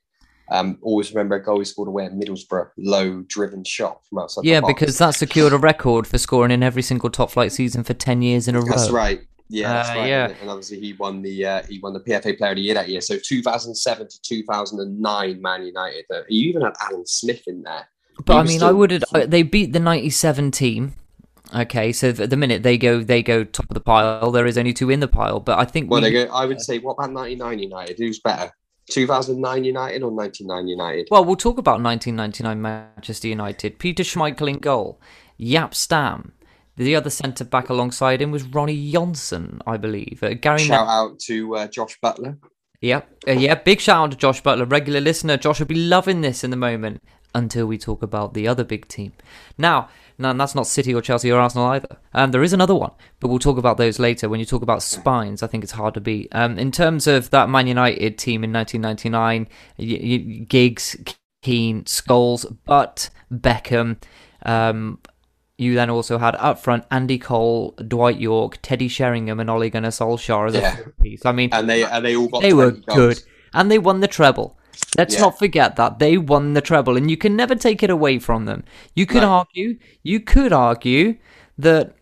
Um, 0.52 0.78
always 0.82 1.10
remember 1.12 1.36
a 1.36 1.42
goal 1.42 1.58
he 1.60 1.64
scored 1.64 1.88
away 1.88 2.04
at 2.04 2.12
Middlesbrough, 2.12 2.68
low 2.76 3.22
driven 3.22 3.64
shot 3.64 4.06
from 4.06 4.18
outside. 4.18 4.44
yeah, 4.44 4.56
the 4.56 4.62
box. 4.62 4.74
because 4.80 4.98
that 4.98 5.10
secured 5.12 5.52
a 5.52 5.58
record 5.58 6.06
for 6.06 6.18
scoring 6.18 6.50
in 6.50 6.62
every 6.62 6.82
single 6.82 7.08
top 7.10 7.30
flight 7.30 7.52
season 7.52 7.82
for 7.84 7.94
ten 7.94 8.20
years 8.22 8.48
in 8.48 8.54
a 8.54 8.60
row. 8.60 8.66
That's 8.68 8.90
right. 8.90 9.22
Yeah, 9.48 9.72
that's 9.72 9.90
Uh, 9.90 9.94
right. 9.94 10.08
yeah. 10.08 10.32
And, 10.40 10.48
obviously 10.50 10.78
he 10.80 10.92
won 10.94 11.22
the 11.22 11.44
uh, 11.46 11.62
he 11.68 11.78
won 11.78 11.92
the 11.94 12.00
PFA 12.00 12.36
Player 12.38 12.50
of 12.52 12.56
the 12.56 12.62
Year 12.62 12.74
that 12.74 12.88
year. 12.88 13.00
So 13.00 13.16
2007 13.18 14.08
to 14.08 14.22
2009, 14.22 15.40
Man 15.42 15.66
United. 15.66 16.04
Uh, 16.10 16.22
you 16.28 16.48
even 16.50 16.62
had 16.62 16.72
Alan 16.80 17.06
Smith 17.06 17.42
in 17.46 17.62
there. 17.62 17.86
But 18.24 18.34
He 18.34 18.38
I 18.38 18.42
mean, 18.44 18.56
still- 18.58 18.68
I 18.68 18.72
would. 18.72 19.04
uh, 19.14 19.26
They 19.26 19.42
beat 19.42 19.72
the 19.72 19.80
'97 19.80 20.50
team. 20.50 20.94
Okay, 21.54 21.92
so 21.92 22.08
at 22.08 22.30
the 22.30 22.36
minute 22.36 22.62
they 22.62 22.78
go, 22.78 23.02
they 23.02 23.22
go 23.22 23.44
top 23.44 23.66
of 23.70 23.74
the 23.74 23.80
pile. 23.80 24.30
There 24.30 24.46
is 24.46 24.56
only 24.56 24.72
two 24.72 24.88
in 24.88 25.00
the 25.00 25.08
pile, 25.08 25.38
but 25.40 25.58
I 25.58 25.64
think 25.66 25.90
Well, 25.90 26.00
we- 26.00 26.08
they 26.10 26.24
go, 26.26 26.32
I 26.32 26.46
would 26.46 26.60
say, 26.62 26.78
what 26.78 26.92
about 26.92 27.12
99 27.12 27.58
United? 27.58 27.98
Who's 27.98 28.20
better, 28.20 28.52
2009 28.90 29.64
United 29.64 30.02
or 30.02 30.10
99 30.10 30.68
United? 30.68 31.08
Well, 31.10 31.24
we'll 31.24 31.36
talk 31.36 31.58
about 31.58 31.82
1999 31.82 32.60
Manchester 32.60 33.28
United. 33.28 33.78
Peter 33.78 34.02
Schmeichel 34.02 34.48
in 34.48 34.58
goal, 34.58 35.00
Jaap 35.40 35.74
Stam. 35.74 36.32
The 36.76 36.96
other 36.96 37.10
centre 37.10 37.44
back 37.44 37.68
alongside 37.68 38.22
him 38.22 38.30
was 38.30 38.44
Ronny 38.44 38.92
Johnsen, 38.92 39.60
I 39.66 39.76
believe. 39.76 40.20
Uh, 40.22 40.34
Gary. 40.34 40.60
Shout 40.60 40.88
out 40.88 41.18
to 41.20 41.56
uh, 41.56 41.66
Josh 41.68 41.98
Butler. 42.00 42.38
Yep. 42.80 43.24
Uh, 43.28 43.32
yeah, 43.32 43.54
big 43.54 43.80
shout 43.80 44.04
out 44.04 44.10
to 44.12 44.16
Josh 44.16 44.40
Butler, 44.40 44.64
regular 44.64 45.00
listener. 45.00 45.36
Josh 45.36 45.60
will 45.60 45.66
be 45.66 45.74
loving 45.74 46.22
this 46.22 46.42
in 46.42 46.50
the 46.50 46.56
moment 46.56 47.02
until 47.34 47.66
we 47.66 47.78
talk 47.78 48.02
about 48.02 48.34
the 48.34 48.48
other 48.48 48.64
big 48.64 48.88
team. 48.88 49.12
Now, 49.58 49.88
no, 50.22 50.32
that's 50.32 50.54
not 50.54 50.66
City 50.66 50.94
or 50.94 51.02
Chelsea 51.02 51.30
or 51.30 51.38
Arsenal 51.40 51.66
either. 51.68 51.96
And 52.12 52.32
there 52.32 52.42
is 52.42 52.52
another 52.52 52.74
one, 52.74 52.92
but 53.20 53.28
we'll 53.28 53.38
talk 53.38 53.58
about 53.58 53.76
those 53.76 53.98
later. 53.98 54.28
When 54.28 54.40
you 54.40 54.46
talk 54.46 54.62
about 54.62 54.82
spines, 54.82 55.42
I 55.42 55.46
think 55.48 55.62
it's 55.64 55.72
hard 55.72 55.94
to 55.94 56.00
beat. 56.00 56.28
Um, 56.32 56.58
in 56.58 56.70
terms 56.72 57.06
of 57.06 57.30
that 57.30 57.48
Man 57.50 57.66
United 57.66 58.16
team 58.18 58.44
in 58.44 58.52
1999, 58.52 59.48
y- 59.78 60.00
y- 60.02 60.44
Giggs, 60.48 60.96
Keane, 61.42 61.84
Scholes, 61.84 62.46
Butt, 62.64 63.10
Beckham. 63.32 63.96
Um, 64.44 64.98
you 65.58 65.74
then 65.74 65.90
also 65.90 66.18
had 66.18 66.34
up 66.36 66.58
front 66.58 66.84
Andy 66.90 67.18
Cole, 67.18 67.72
Dwight 67.86 68.18
Yorke, 68.18 68.58
Teddy 68.62 68.88
Sheringham, 68.88 69.38
and 69.38 69.48
Ole 69.50 69.70
Gunnar 69.70 69.90
Solskjaer 69.90 70.48
as 70.48 70.54
Yeah. 70.54 70.76
a 70.86 71.02
piece. 71.02 71.24
I 71.24 71.32
mean, 71.32 71.50
And 71.52 71.68
they 71.68 71.84
and 71.84 72.04
they 72.04 72.16
all 72.16 72.28
got 72.28 72.42
they 72.42 72.52
were 72.52 72.70
goals. 72.72 72.84
good 72.96 73.22
and 73.54 73.70
they 73.70 73.78
won 73.78 74.00
the 74.00 74.08
treble 74.08 74.58
let's 74.96 75.14
Yeah. 75.14 75.20
not 75.22 75.38
forget 75.38 75.76
that 75.76 75.98
they 75.98 76.16
won 76.18 76.54
the 76.54 76.60
treble 76.60 76.96
and 76.96 77.10
you 77.10 77.16
can 77.16 77.36
never 77.36 77.54
take 77.54 77.82
it 77.82 77.90
away 77.90 78.18
from 78.18 78.44
them 78.46 78.64
you 78.94 79.06
could 79.06 79.22
No. 79.22 79.30
argue 79.30 79.78
you 80.02 80.20
could 80.20 80.52
argue 80.52 81.16
that 81.58 81.94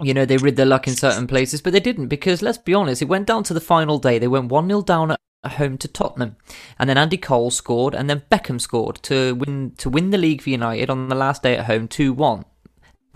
you 0.00 0.12
know 0.12 0.24
they 0.26 0.36
rid 0.36 0.56
their 0.56 0.66
luck 0.66 0.86
in 0.86 0.94
certain 0.94 1.26
places 1.26 1.60
but 1.62 1.72
they 1.72 1.80
didn't 1.80 2.08
because 2.08 2.42
let's 2.42 2.58
be 2.58 2.74
honest 2.74 3.00
it 3.02 3.06
went 3.08 3.26
down 3.26 3.42
to 3.44 3.54
the 3.54 3.60
final 3.60 3.98
day 3.98 4.18
they 4.18 4.28
went 4.28 4.50
1-0 4.50 4.84
down 4.84 5.10
at 5.12 5.20
home 5.52 5.78
to 5.78 5.88
Tottenham 5.88 6.36
and 6.78 6.90
then 6.90 6.98
Andy 6.98 7.16
Cole 7.16 7.50
scored 7.50 7.94
and 7.94 8.10
then 8.10 8.22
Beckham 8.30 8.60
scored 8.60 8.96
to 9.04 9.34
win 9.36 9.72
to 9.78 9.88
win 9.88 10.10
the 10.10 10.18
league 10.18 10.42
for 10.42 10.50
United 10.50 10.90
on 10.90 11.08
the 11.08 11.14
last 11.14 11.42
day 11.42 11.56
at 11.56 11.66
home 11.66 11.88
2-1 11.88 12.44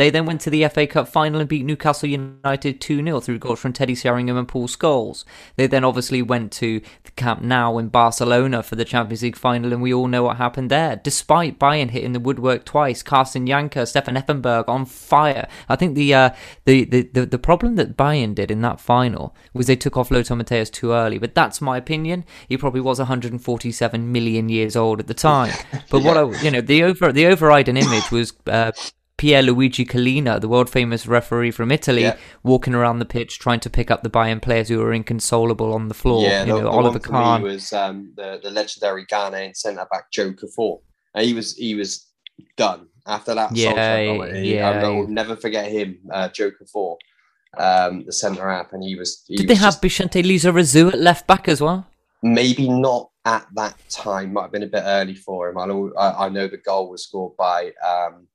they 0.00 0.08
then 0.08 0.24
went 0.24 0.40
to 0.40 0.48
the 0.48 0.66
FA 0.68 0.86
Cup 0.86 1.08
final 1.08 1.40
and 1.40 1.48
beat 1.48 1.66
Newcastle 1.66 2.08
United 2.08 2.80
2 2.80 3.04
0 3.04 3.20
through 3.20 3.38
goals 3.38 3.60
from 3.60 3.74
Teddy 3.74 3.94
Sheringham 3.94 4.38
and 4.38 4.48
Paul 4.48 4.66
Scholes. 4.66 5.26
They 5.56 5.66
then 5.66 5.84
obviously 5.84 6.22
went 6.22 6.52
to 6.52 6.80
the 7.04 7.10
Camp 7.10 7.42
Nou 7.42 7.76
in 7.76 7.88
Barcelona 7.88 8.62
for 8.62 8.76
the 8.76 8.86
Champions 8.86 9.20
League 9.22 9.36
final, 9.36 9.74
and 9.74 9.82
we 9.82 9.92
all 9.92 10.08
know 10.08 10.22
what 10.22 10.38
happened 10.38 10.70
there. 10.70 10.96
Despite 10.96 11.58
Bayern 11.58 11.90
hitting 11.90 12.14
the 12.14 12.18
woodwork 12.18 12.64
twice, 12.64 13.02
Carsten 13.02 13.46
Jancker, 13.46 13.86
Stefan 13.86 14.14
Effenberg 14.14 14.70
on 14.70 14.86
fire. 14.86 15.46
I 15.68 15.76
think 15.76 15.94
the, 15.94 16.14
uh, 16.14 16.30
the, 16.64 16.86
the, 16.86 17.02
the, 17.02 17.26
the 17.26 17.38
problem 17.38 17.76
that 17.76 17.94
Bayern 17.94 18.34
did 18.34 18.50
in 18.50 18.62
that 18.62 18.80
final 18.80 19.36
was 19.52 19.66
they 19.66 19.76
took 19.76 19.98
off 19.98 20.10
Lothar 20.10 20.34
Matthäus 20.34 20.72
too 20.72 20.92
early, 20.92 21.18
but 21.18 21.34
that's 21.34 21.60
my 21.60 21.76
opinion. 21.76 22.24
He 22.48 22.56
probably 22.56 22.80
was 22.80 22.98
147 23.00 24.10
million 24.10 24.48
years 24.48 24.76
old 24.76 24.98
at 24.98 25.08
the 25.08 25.14
time. 25.14 25.52
But 25.90 26.04
what 26.04 26.16
I, 26.16 26.22
you 26.42 26.50
know, 26.50 26.60
the 26.60 26.84
over 26.84 27.12
the 27.12 27.26
overriding 27.26 27.76
image 27.76 28.10
was. 28.10 28.32
Uh, 28.46 28.72
Pier 29.20 29.42
Luigi 29.42 29.84
Collina, 29.84 30.40
the 30.40 30.48
world 30.48 30.70
famous 30.70 31.06
referee 31.06 31.50
from 31.50 31.70
Italy, 31.70 32.02
Yeah. 32.04 32.16
walking 32.42 32.74
around 32.74 33.00
the 33.00 33.04
pitch 33.04 33.38
trying 33.38 33.60
to 33.60 33.68
pick 33.68 33.90
up 33.90 34.02
the 34.02 34.08
Bayern 34.08 34.40
players 34.40 34.68
who 34.70 34.78
were 34.78 34.94
inconsolable 34.94 35.74
on 35.74 35.88
the 35.88 35.94
floor. 36.02 36.22
Yeah, 36.22 36.40
you 36.46 36.52
the, 36.54 36.58
know, 36.62 36.64
the 36.64 36.70
Oliver 36.70 36.98
Kahn. 36.98 37.42
was 37.42 37.70
um, 37.74 37.96
the 38.16 38.40
the 38.42 38.50
legendary 38.50 39.04
Ghanaian 39.04 39.54
centre 39.54 39.86
back 39.92 40.10
Joe 40.10 40.32
Kuffour. 40.32 40.80
And 41.14 41.26
he 41.26 41.34
was 41.34 41.54
he 41.56 41.74
was 41.74 41.90
done 42.56 42.86
after 43.06 43.34
that. 43.34 43.54
Yeah, 43.54 43.72
Solskjaer. 43.74 44.42
He- 44.42 44.54
yeah, 44.54 44.70
I 44.70 44.88
will 44.88 45.06
never 45.08 45.36
forget 45.36 45.70
him, 45.70 45.98
uh, 46.10 46.28
Joe 46.30 46.50
Kuffour, 46.58 46.96
um, 47.58 48.04
the 48.06 48.12
centre 48.12 48.48
half, 48.50 48.72
and 48.72 48.82
he 48.82 48.94
was. 48.94 49.22
He 49.28 49.36
Did 49.36 49.48
they 49.48 49.54
have 49.66 49.74
just- 49.74 49.82
Bixente 49.82 50.22
Lizarazu 50.24 50.92
at 50.94 50.98
left 50.98 51.26
back 51.26 51.46
as 51.46 51.60
well? 51.60 51.86
maybe 52.22 52.68
not 52.68 53.08
at 53.24 53.46
that 53.54 53.74
time. 53.88 54.32
Might 54.34 54.42
have 54.42 54.52
been 54.52 54.62
a 54.62 54.66
bit 54.78 54.82
early 54.84 55.14
for 55.14 55.48
him. 55.48 55.56
I 55.58 55.64
know, 55.66 55.90
I, 55.98 56.26
I 56.26 56.28
know 56.28 56.46
the 56.48 56.58
goal 56.58 56.90
was 56.90 57.04
scored 57.04 57.34
by 57.38 57.72
um, 57.92 58.26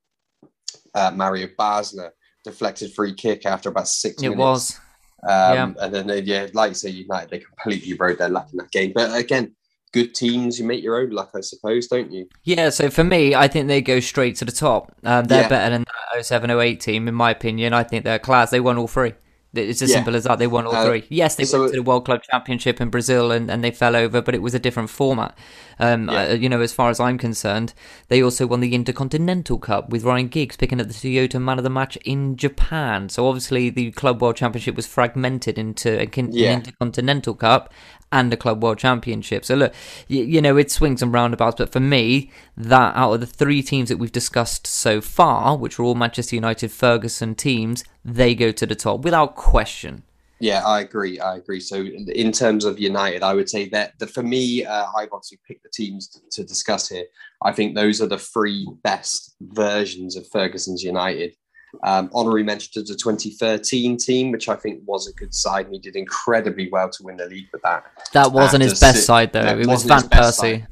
uh, 0.96 1.12
Mario 1.14 1.48
Basler, 1.60 2.10
deflected 2.44 2.94
free 2.94 3.14
kick 3.14 3.46
after 3.46 3.70
about 3.70 3.88
six 3.88 4.22
It 4.24 4.30
minutes. 4.30 4.40
It 4.40 4.44
was. 4.44 4.80
Um, 5.28 5.75
And 5.80 5.94
then, 5.94 6.08
they, 6.08 6.22
yeah, 6.22 6.48
like 6.54 6.70
you 6.72 6.75
say, 6.75 6.90
United, 6.90 7.30
they 7.30 7.40
completely 7.40 7.94
rode 7.94 8.18
their 8.18 8.30
luck 8.30 8.48
in 8.52 8.58
that 8.58 8.72
game. 8.72 8.92
But 8.94 9.16
again, 9.18 9.56
good 9.94 10.14
teams, 10.14 10.60
you 10.60 10.66
make 10.66 10.84
your 10.84 10.98
own 11.02 11.10
luck, 11.10 11.32
I 11.36 11.42
suppose, 11.42 11.88
don't 11.88 12.12
you? 12.12 12.28
Yeah, 12.44 12.70
so 12.70 12.90
for 12.90 13.04
me, 13.04 13.34
I 13.34 13.48
think 13.48 13.68
they 13.68 13.82
go 13.82 14.00
straight 14.00 14.36
to 14.38 14.46
the 14.46 14.52
top. 14.52 14.92
Um, 15.04 15.25
they're 15.25 15.44
Yeah. 15.44 15.48
better 15.50 15.70
than 15.72 15.86
that 16.14 16.25
07 16.25 16.50
08 16.52 16.80
team, 16.80 17.08
in 17.08 17.16
my 17.16 17.32
opinion. 17.32 17.74
I 17.74 17.84
think 17.84 18.04
they're 18.04 18.20
class. 18.20 18.52
They 18.52 18.60
won 18.60 18.78
all 18.78 18.88
three. 18.88 19.14
It's 19.58 19.82
as 19.82 19.90
Yeah. 19.90 19.96
simple 19.98 20.16
as 20.16 20.24
that. 20.26 20.40
They 20.40 20.48
won 20.48 20.66
all 20.68 20.76
Uh, 20.76 20.86
three. 20.86 21.04
Yes, 21.10 21.36
they 21.36 21.46
so- 21.46 21.62
went 21.62 21.72
to 21.74 21.78
the 21.80 21.84
World 21.84 22.06
Club 22.06 22.22
Championship 22.30 22.80
in 22.82 22.90
Brazil 22.90 23.32
and, 23.32 23.50
and 23.50 23.64
they 23.64 23.72
fell 23.72 23.96
over, 23.96 24.22
but 24.22 24.36
it 24.36 24.42
was 24.42 24.54
a 24.54 24.60
different 24.60 24.90
format. 24.90 25.38
Um, 25.80 26.10
Yeah. 26.10 26.30
uh, 26.30 26.34
you 26.34 26.48
know, 26.50 26.62
as 26.62 26.74
far 26.74 26.90
as 26.90 27.00
I'm 27.00 27.18
concerned, 27.18 27.74
they 28.10 28.22
also 28.24 28.48
won 28.48 28.60
the 28.62 28.74
Intercontinental 28.74 29.58
Cup 29.60 29.90
with 29.90 30.04
Ryan 30.04 30.28
Giggs 30.28 30.56
picking 30.58 30.80
up 30.80 30.88
the 30.88 30.94
Toyota 30.94 31.42
Man 31.42 31.58
of 31.58 31.64
the 31.64 31.70
Match 31.70 31.98
in 32.06 32.38
Japan. 32.38 33.10
So 33.10 33.28
obviously, 33.28 33.70
the 33.70 33.92
Club 33.92 34.22
World 34.22 34.36
Championship 34.38 34.76
was 34.76 34.88
fragmented 34.88 35.58
into 35.58 35.90
a, 36.00 36.08
Yeah. 36.32 36.52
an 36.52 36.58
Intercontinental 36.60 37.34
Cup 37.36 37.74
and 38.15 38.31
a 38.34 38.38
Club 38.38 38.63
World 38.63 38.77
Championship. 38.77 39.43
So 39.43 39.55
look, 39.55 39.74
you, 40.07 40.24
you 40.24 40.41
know, 40.41 40.55
it 40.55 40.72
swings 40.72 41.01
and 41.01 41.13
roundabouts. 41.13 41.57
But 41.57 41.72
for 41.72 41.81
me, 41.81 42.31
that 42.55 42.95
out 42.95 43.12
of 43.12 43.19
the 43.19 43.25
three 43.25 43.62
teams 43.62 43.89
that 43.89 43.98
we've 43.98 44.12
discussed 44.12 44.65
so 44.65 45.01
far, 45.01 45.57
which 45.57 45.77
are 45.77 45.84
all 45.84 45.95
Manchester 45.95 46.36
United 46.36 46.72
Ferguson 46.72 47.36
teams, 47.36 47.84
they 48.05 48.34
go 48.34 48.51
to 48.53 48.65
the 48.65 48.74
top 48.74 49.01
without 49.01 49.36
question. 49.36 50.03
Yeah, 50.39 50.65
I 50.65 50.81
agree. 50.81 51.19
I 51.19 51.38
agree. 51.38 51.60
So, 51.60 51.81
in 51.84 52.31
terms 52.31 52.65
of 52.65 52.79
United, 52.79 53.24
I 53.24 53.34
would 53.34 53.50
say 53.50 53.69
that, 53.69 53.98
that 54.00 54.10
for 54.10 54.22
me, 54.22 54.65
uh, 54.65 54.88
I've 54.98 55.13
obviously 55.13 55.39
picked 55.48 55.63
the 55.63 55.69
teams 55.74 56.07
to, 56.10 56.19
to 56.31 56.43
discuss 56.43 56.89
here. 56.89 57.05
I 57.41 57.51
think 57.51 57.74
those 57.75 58.01
are 58.01 58.07
the 58.07 58.17
three 58.17 58.67
best 58.84 59.36
versions 59.41 60.15
of 60.17 60.27
Ferguson's 60.31 60.84
United. 60.84 61.36
Um, 61.84 62.10
honorary 62.13 62.44
mention 62.44 62.72
to 62.74 62.82
the 62.82 62.98
2013 62.98 63.98
team, 63.98 64.32
which 64.32 64.50
I 64.50 64.55
think 64.55 64.82
was 64.86 65.08
a 65.08 65.13
good 65.13 65.34
side, 65.34 65.65
and 65.65 65.74
he 65.74 65.79
did 65.79 65.96
incredibly 65.96 66.70
well 66.70 66.89
to 66.89 67.03
win 67.03 67.17
the 67.17 67.25
league 67.25 67.48
with 67.51 67.62
that. 67.63 67.86
That 68.13 68.32
wasn't 68.32 68.63
his 68.63 68.79
best 68.79 69.00
si- 69.00 69.03
side, 69.03 69.34
though. 69.34 69.41
it 69.41 69.67
was 69.67 69.84
Van 69.84 70.01
Persie. 70.01 70.34
side. 70.34 70.67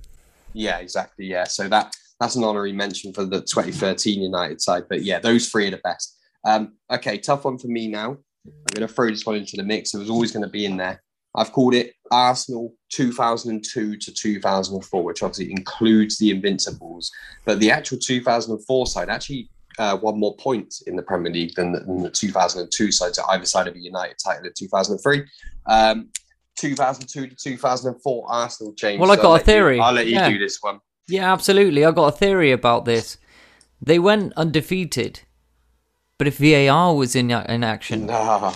Yeah, 0.53 0.77
exactly. 0.77 1.25
Yeah, 1.25 1.45
so 1.45 1.67
that 1.69 1.95
that's 2.19 2.36
an 2.36 2.43
honorary 2.43 2.74
mention 2.74 3.13
for 3.13 3.25
the 3.25 3.41
2013 3.41 4.22
United 4.22 4.62
side. 4.62 4.83
But 4.88 5.03
yeah, 5.03 5.19
those 5.19 5.50
three 5.50 5.67
are 5.67 5.72
the 5.72 5.81
best. 5.83 6.17
Um, 6.45 6.74
okay, 6.91 7.17
tough 7.17 7.45
one 7.45 7.57
for 7.57 7.67
me 7.67 7.88
now. 7.88 8.17
I'm 8.45 8.74
going 8.74 8.88
to 8.88 8.93
throw 8.93 9.10
this 9.10 9.25
one 9.25 9.36
into 9.36 9.55
the 9.55 9.63
mix. 9.63 9.93
It 9.93 10.00
was 10.00 10.10
always 10.10 10.31
going 10.31 10.43
to 10.43 10.50
be 10.50 10.65
in 10.65 10.77
there. 10.77 11.01
I've 11.36 11.51
called 11.51 11.74
it 11.74 11.93
Arsenal 12.12 12.74
2002 12.89 13.98
to 13.98 14.13
2004, 14.13 15.03
which 15.03 15.24
obviously 15.24 15.51
includes 15.51 16.17
the 16.17 16.29
Invincibles. 16.29 17.12
But 17.45 17.60
the 17.60 17.72
actual 17.72 17.98
2004 17.98 18.88
side 18.88 19.10
actually 19.10 19.50
uh, 19.80 19.98
won 20.01 20.20
more 20.20 20.36
points 20.38 20.82
in 20.82 20.96
the 20.96 21.01
Premier 21.03 21.32
League 21.32 21.56
than 21.56 21.72
the, 21.72 21.80
than 21.82 22.03
the 22.03 22.10
2002 22.10 22.92
side, 22.92 23.15
so 23.15 23.24
either 23.30 23.46
side 23.46 23.68
of 23.68 23.75
a 23.75 23.80
United 23.80 24.15
title 24.24 24.46
in 24.46 24.51
2003. 24.56 25.24
Um, 25.68 26.10
2002 26.58 27.27
to 27.27 27.36
2004 27.36 28.25
Arsenal, 28.30 28.74
James. 28.74 29.00
Well, 29.00 29.12
I 29.12 29.15
so 29.15 29.22
got 29.24 29.27
I'll 29.27 29.32
a 29.32 29.34
let 29.34 29.42
you- 29.42 29.46
theory. 29.46 29.80
I'll 29.80 29.94
let 29.94 30.08
you 30.08 30.13
Yeah. 30.13 30.30
do 30.30 30.38
this 30.38 30.60
one. 30.62 30.80
Yeah, 31.08 31.34
absolutely. 31.34 31.84
I 31.84 31.92
got 31.92 32.13
a 32.13 32.18
theory 32.18 32.51
about 32.51 32.86
this. 32.86 33.18
They 33.82 34.00
went 34.00 34.32
undefeated, 34.38 35.22
but 36.18 36.27
if 36.27 36.38
VAR 36.38 36.96
was 36.96 37.15
in 37.15 37.32
in 37.32 37.63
action, 37.63 38.06
No, 38.06 38.51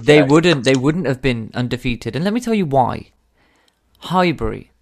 they 0.00 0.22
wouldn't. 0.22 0.64
They 0.64 0.74
wouldn't 0.74 1.06
have 1.06 1.22
been 1.22 1.50
undefeated. 1.54 2.14
And 2.14 2.24
let 2.24 2.34
me 2.34 2.40
tell 2.40 2.52
you 2.54 2.66
why. 2.66 3.12
Highbury, 4.00 4.72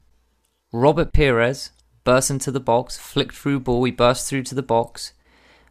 Robert 0.73 1.12
Pires 1.12 1.71
burst 2.03 2.31
into 2.31 2.50
the 2.50 2.61
box, 2.61 2.97
flicked 2.99 3.35
through 3.35 3.61
ball. 3.61 3.85
He 3.85 3.93
burst 3.93 4.29
through 4.29 4.43
to 4.45 4.55
the 4.55 4.62
box. 4.62 5.12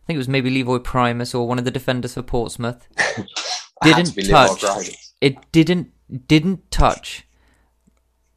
I 0.04 0.06
think 0.06 0.16
it 0.16 0.18
was 0.18 0.28
maybe 0.28 0.50
Leroy 0.50 0.80
Primus 0.80 1.34
or 1.34 1.48
one 1.48 1.58
of 1.60 1.66
the 1.66 1.72
defenders 1.72 2.14
for 2.16 2.22
Portsmouth. 2.22 2.88
Didn't 3.84 4.16
be 4.16 4.24
Liverpool 4.24 4.56
touch. 4.58 5.14
It 5.22 5.52
didn't 5.52 5.92
didn't 6.28 6.70
touch 6.72 7.26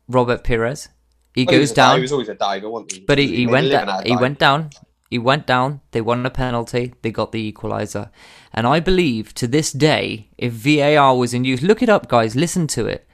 Robert 0.08 0.44
Pires. 0.44 0.88
He 1.34 1.44
Well, 1.44 1.58
goes 1.58 1.70
di- 1.70 1.74
down. 1.74 1.96
He 1.96 2.02
was 2.02 2.12
always 2.12 2.28
a 2.28 2.34
diver, 2.34 2.68
wasn't 2.70 2.92
he? 2.92 3.00
But 3.00 3.18
he, 3.18 3.34
he 3.36 3.44
a 3.44 3.48
went 3.48 3.70
down. 3.70 4.04
He 4.06 4.16
went 4.16 4.38
down. 4.38 4.70
He 5.10 5.18
went 5.18 5.46
down. 5.46 5.80
They 5.92 6.00
won 6.00 6.24
a 6.26 6.30
penalty. 6.30 6.94
They 7.02 7.10
got 7.10 7.32
the 7.32 7.52
equaliser. 7.52 8.10
And 8.52 8.66
I 8.66 8.80
believe 8.80 9.34
to 9.34 9.46
this 9.46 9.70
day, 9.72 10.30
if 10.38 10.52
VAR 10.52 11.16
was 11.16 11.34
in 11.34 11.44
use, 11.44 11.62
look 11.62 11.82
it 11.82 11.88
up, 11.88 12.08
guys. 12.08 12.34
Listen 12.34 12.66
to 12.68 12.86
it. 12.86 13.06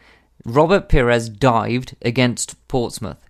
Robert 0.45 0.89
Pires 0.89 1.29
dived 1.29 1.97
against 2.03 2.67
Portsmouth. 2.69 3.29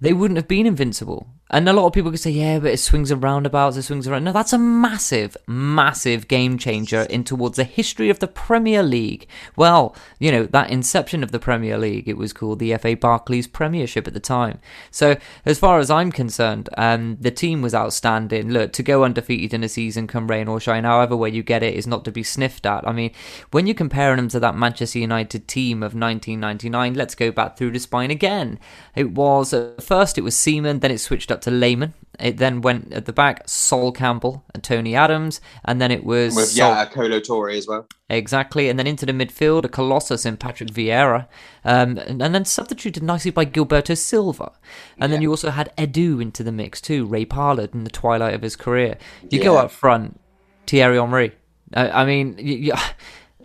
They 0.00 0.12
wouldn't 0.12 0.36
have 0.38 0.48
been 0.48 0.66
invincible. 0.66 1.28
And 1.54 1.68
a 1.68 1.72
lot 1.72 1.86
of 1.86 1.92
people 1.92 2.10
could 2.10 2.18
say, 2.18 2.32
yeah, 2.32 2.58
but 2.58 2.72
it 2.72 2.78
swings 2.78 3.12
and 3.12 3.22
roundabouts, 3.22 3.76
it 3.76 3.82
swings 3.82 4.08
around. 4.08 4.24
No, 4.24 4.32
that's 4.32 4.52
a 4.52 4.58
massive, 4.58 5.36
massive 5.46 6.26
game 6.26 6.58
changer 6.58 7.02
in 7.02 7.22
towards 7.22 7.56
the 7.56 7.62
history 7.62 8.10
of 8.10 8.18
the 8.18 8.26
Premier 8.26 8.82
League. 8.82 9.28
Well, 9.54 9.94
you 10.18 10.32
know, 10.32 10.46
that 10.46 10.70
inception 10.70 11.22
of 11.22 11.30
the 11.30 11.38
Premier 11.38 11.78
League, 11.78 12.08
it 12.08 12.16
was 12.16 12.32
called 12.32 12.58
the 12.58 12.76
FA 12.78 12.96
Barclays 12.96 13.46
Premiership 13.46 14.08
at 14.08 14.14
the 14.14 14.18
time. 14.18 14.58
So, 14.90 15.16
as 15.44 15.60
far 15.60 15.78
as 15.78 15.92
I'm 15.92 16.10
concerned, 16.10 16.70
um, 16.76 17.18
the 17.20 17.30
team 17.30 17.62
was 17.62 17.72
outstanding. 17.72 18.50
Look, 18.50 18.72
to 18.72 18.82
go 18.82 19.04
undefeated 19.04 19.54
in 19.54 19.62
a 19.62 19.68
season, 19.68 20.08
come 20.08 20.26
rain 20.26 20.48
or 20.48 20.58
shine, 20.58 20.82
however 20.82 21.16
way 21.16 21.30
you 21.30 21.44
get 21.44 21.62
it, 21.62 21.74
is 21.74 21.86
not 21.86 22.04
to 22.06 22.10
be 22.10 22.24
sniffed 22.24 22.66
at. 22.66 22.84
I 22.84 22.90
mean, 22.90 23.12
when 23.52 23.68
you're 23.68 23.74
comparing 23.74 24.16
them 24.16 24.28
to 24.30 24.40
that 24.40 24.56
Manchester 24.56 24.98
United 24.98 25.46
team 25.46 25.84
of 25.84 25.94
1999, 25.94 26.94
let's 26.94 27.14
go 27.14 27.30
back 27.30 27.56
through 27.56 27.70
the 27.70 27.78
spine 27.78 28.10
again. 28.10 28.58
It 28.96 29.12
was, 29.12 29.54
at 29.54 29.84
first, 29.84 30.18
it 30.18 30.22
was 30.22 30.36
Seaman, 30.36 30.80
then 30.80 30.90
it 30.90 30.98
switched 30.98 31.30
up 31.30 31.43
to 31.44 31.50
Lehmann. 31.50 31.94
It 32.20 32.36
then 32.36 32.60
went 32.60 32.92
at 32.92 33.06
the 33.06 33.12
back, 33.12 33.48
Sol 33.48 33.90
Campbell 33.90 34.44
and 34.54 34.62
Tony 34.62 34.94
Adams, 34.94 35.40
and 35.64 35.80
then 35.80 35.90
it 35.90 36.04
was 36.04 36.36
with 36.36 36.46
Sol- 36.46 36.70
yeah, 36.70 36.84
Kolo 36.86 37.18
Touré 37.18 37.56
as 37.56 37.66
well. 37.66 37.88
Exactly, 38.08 38.68
and 38.68 38.78
then 38.78 38.86
into 38.86 39.04
the 39.04 39.12
midfield, 39.12 39.64
a 39.64 39.68
colossus 39.68 40.24
in 40.24 40.36
Patrick 40.36 40.70
Vieira, 40.70 41.26
um, 41.64 41.98
and, 41.98 42.22
and 42.22 42.32
then 42.34 42.44
substituted 42.44 43.02
nicely 43.02 43.32
by 43.32 43.44
Gilberto 43.44 43.98
Silva. 43.98 44.52
And 44.98 45.12
then 45.12 45.22
you 45.22 45.30
also 45.30 45.50
had 45.50 45.72
Edu 45.76 46.22
into 46.22 46.44
the 46.44 46.52
mix 46.52 46.80
too, 46.80 47.04
Ray 47.04 47.24
Parlour 47.24 47.68
in 47.72 47.82
the 47.82 47.90
twilight 47.90 48.34
of 48.34 48.42
his 48.42 48.54
career. 48.54 48.96
You 49.28 49.42
go 49.42 49.56
up 49.56 49.72
front, 49.72 50.20
Thierry 50.68 50.98
Henry. 50.98 51.32
I, 51.74 52.02
I 52.02 52.04
mean, 52.04 52.36
you, 52.38 52.54
you, 52.56 52.72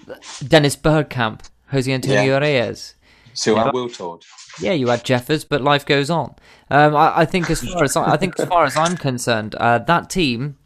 Dennis 0.48 0.76
Bergkamp, 0.76 1.42
Jose 1.72 1.92
Antonio 1.92 2.22
Yeah. 2.24 2.38
Reyes. 2.38 2.96
So 3.34 3.56
Yeah. 3.56 3.72
Yeah, 4.62 4.74
you 4.74 4.88
had 4.88 5.04
Jeffers, 5.04 5.44
but 5.44 5.62
life 5.62 5.86
goes 5.86 6.10
on. 6.10 6.36
Um, 6.70 6.96
I, 6.96 7.20
I 7.20 7.26
think 7.26 7.50
as 7.50 7.62
far 7.62 7.84
as 7.84 7.96
I, 7.96 8.14
I 8.14 8.18
think 8.18 8.40
as 8.40 8.48
far 8.48 8.66
as 8.66 8.76
I'm 8.76 8.98
concerned, 8.98 9.56
uh, 9.56 9.80
that 9.80 10.10
team, 10.10 10.58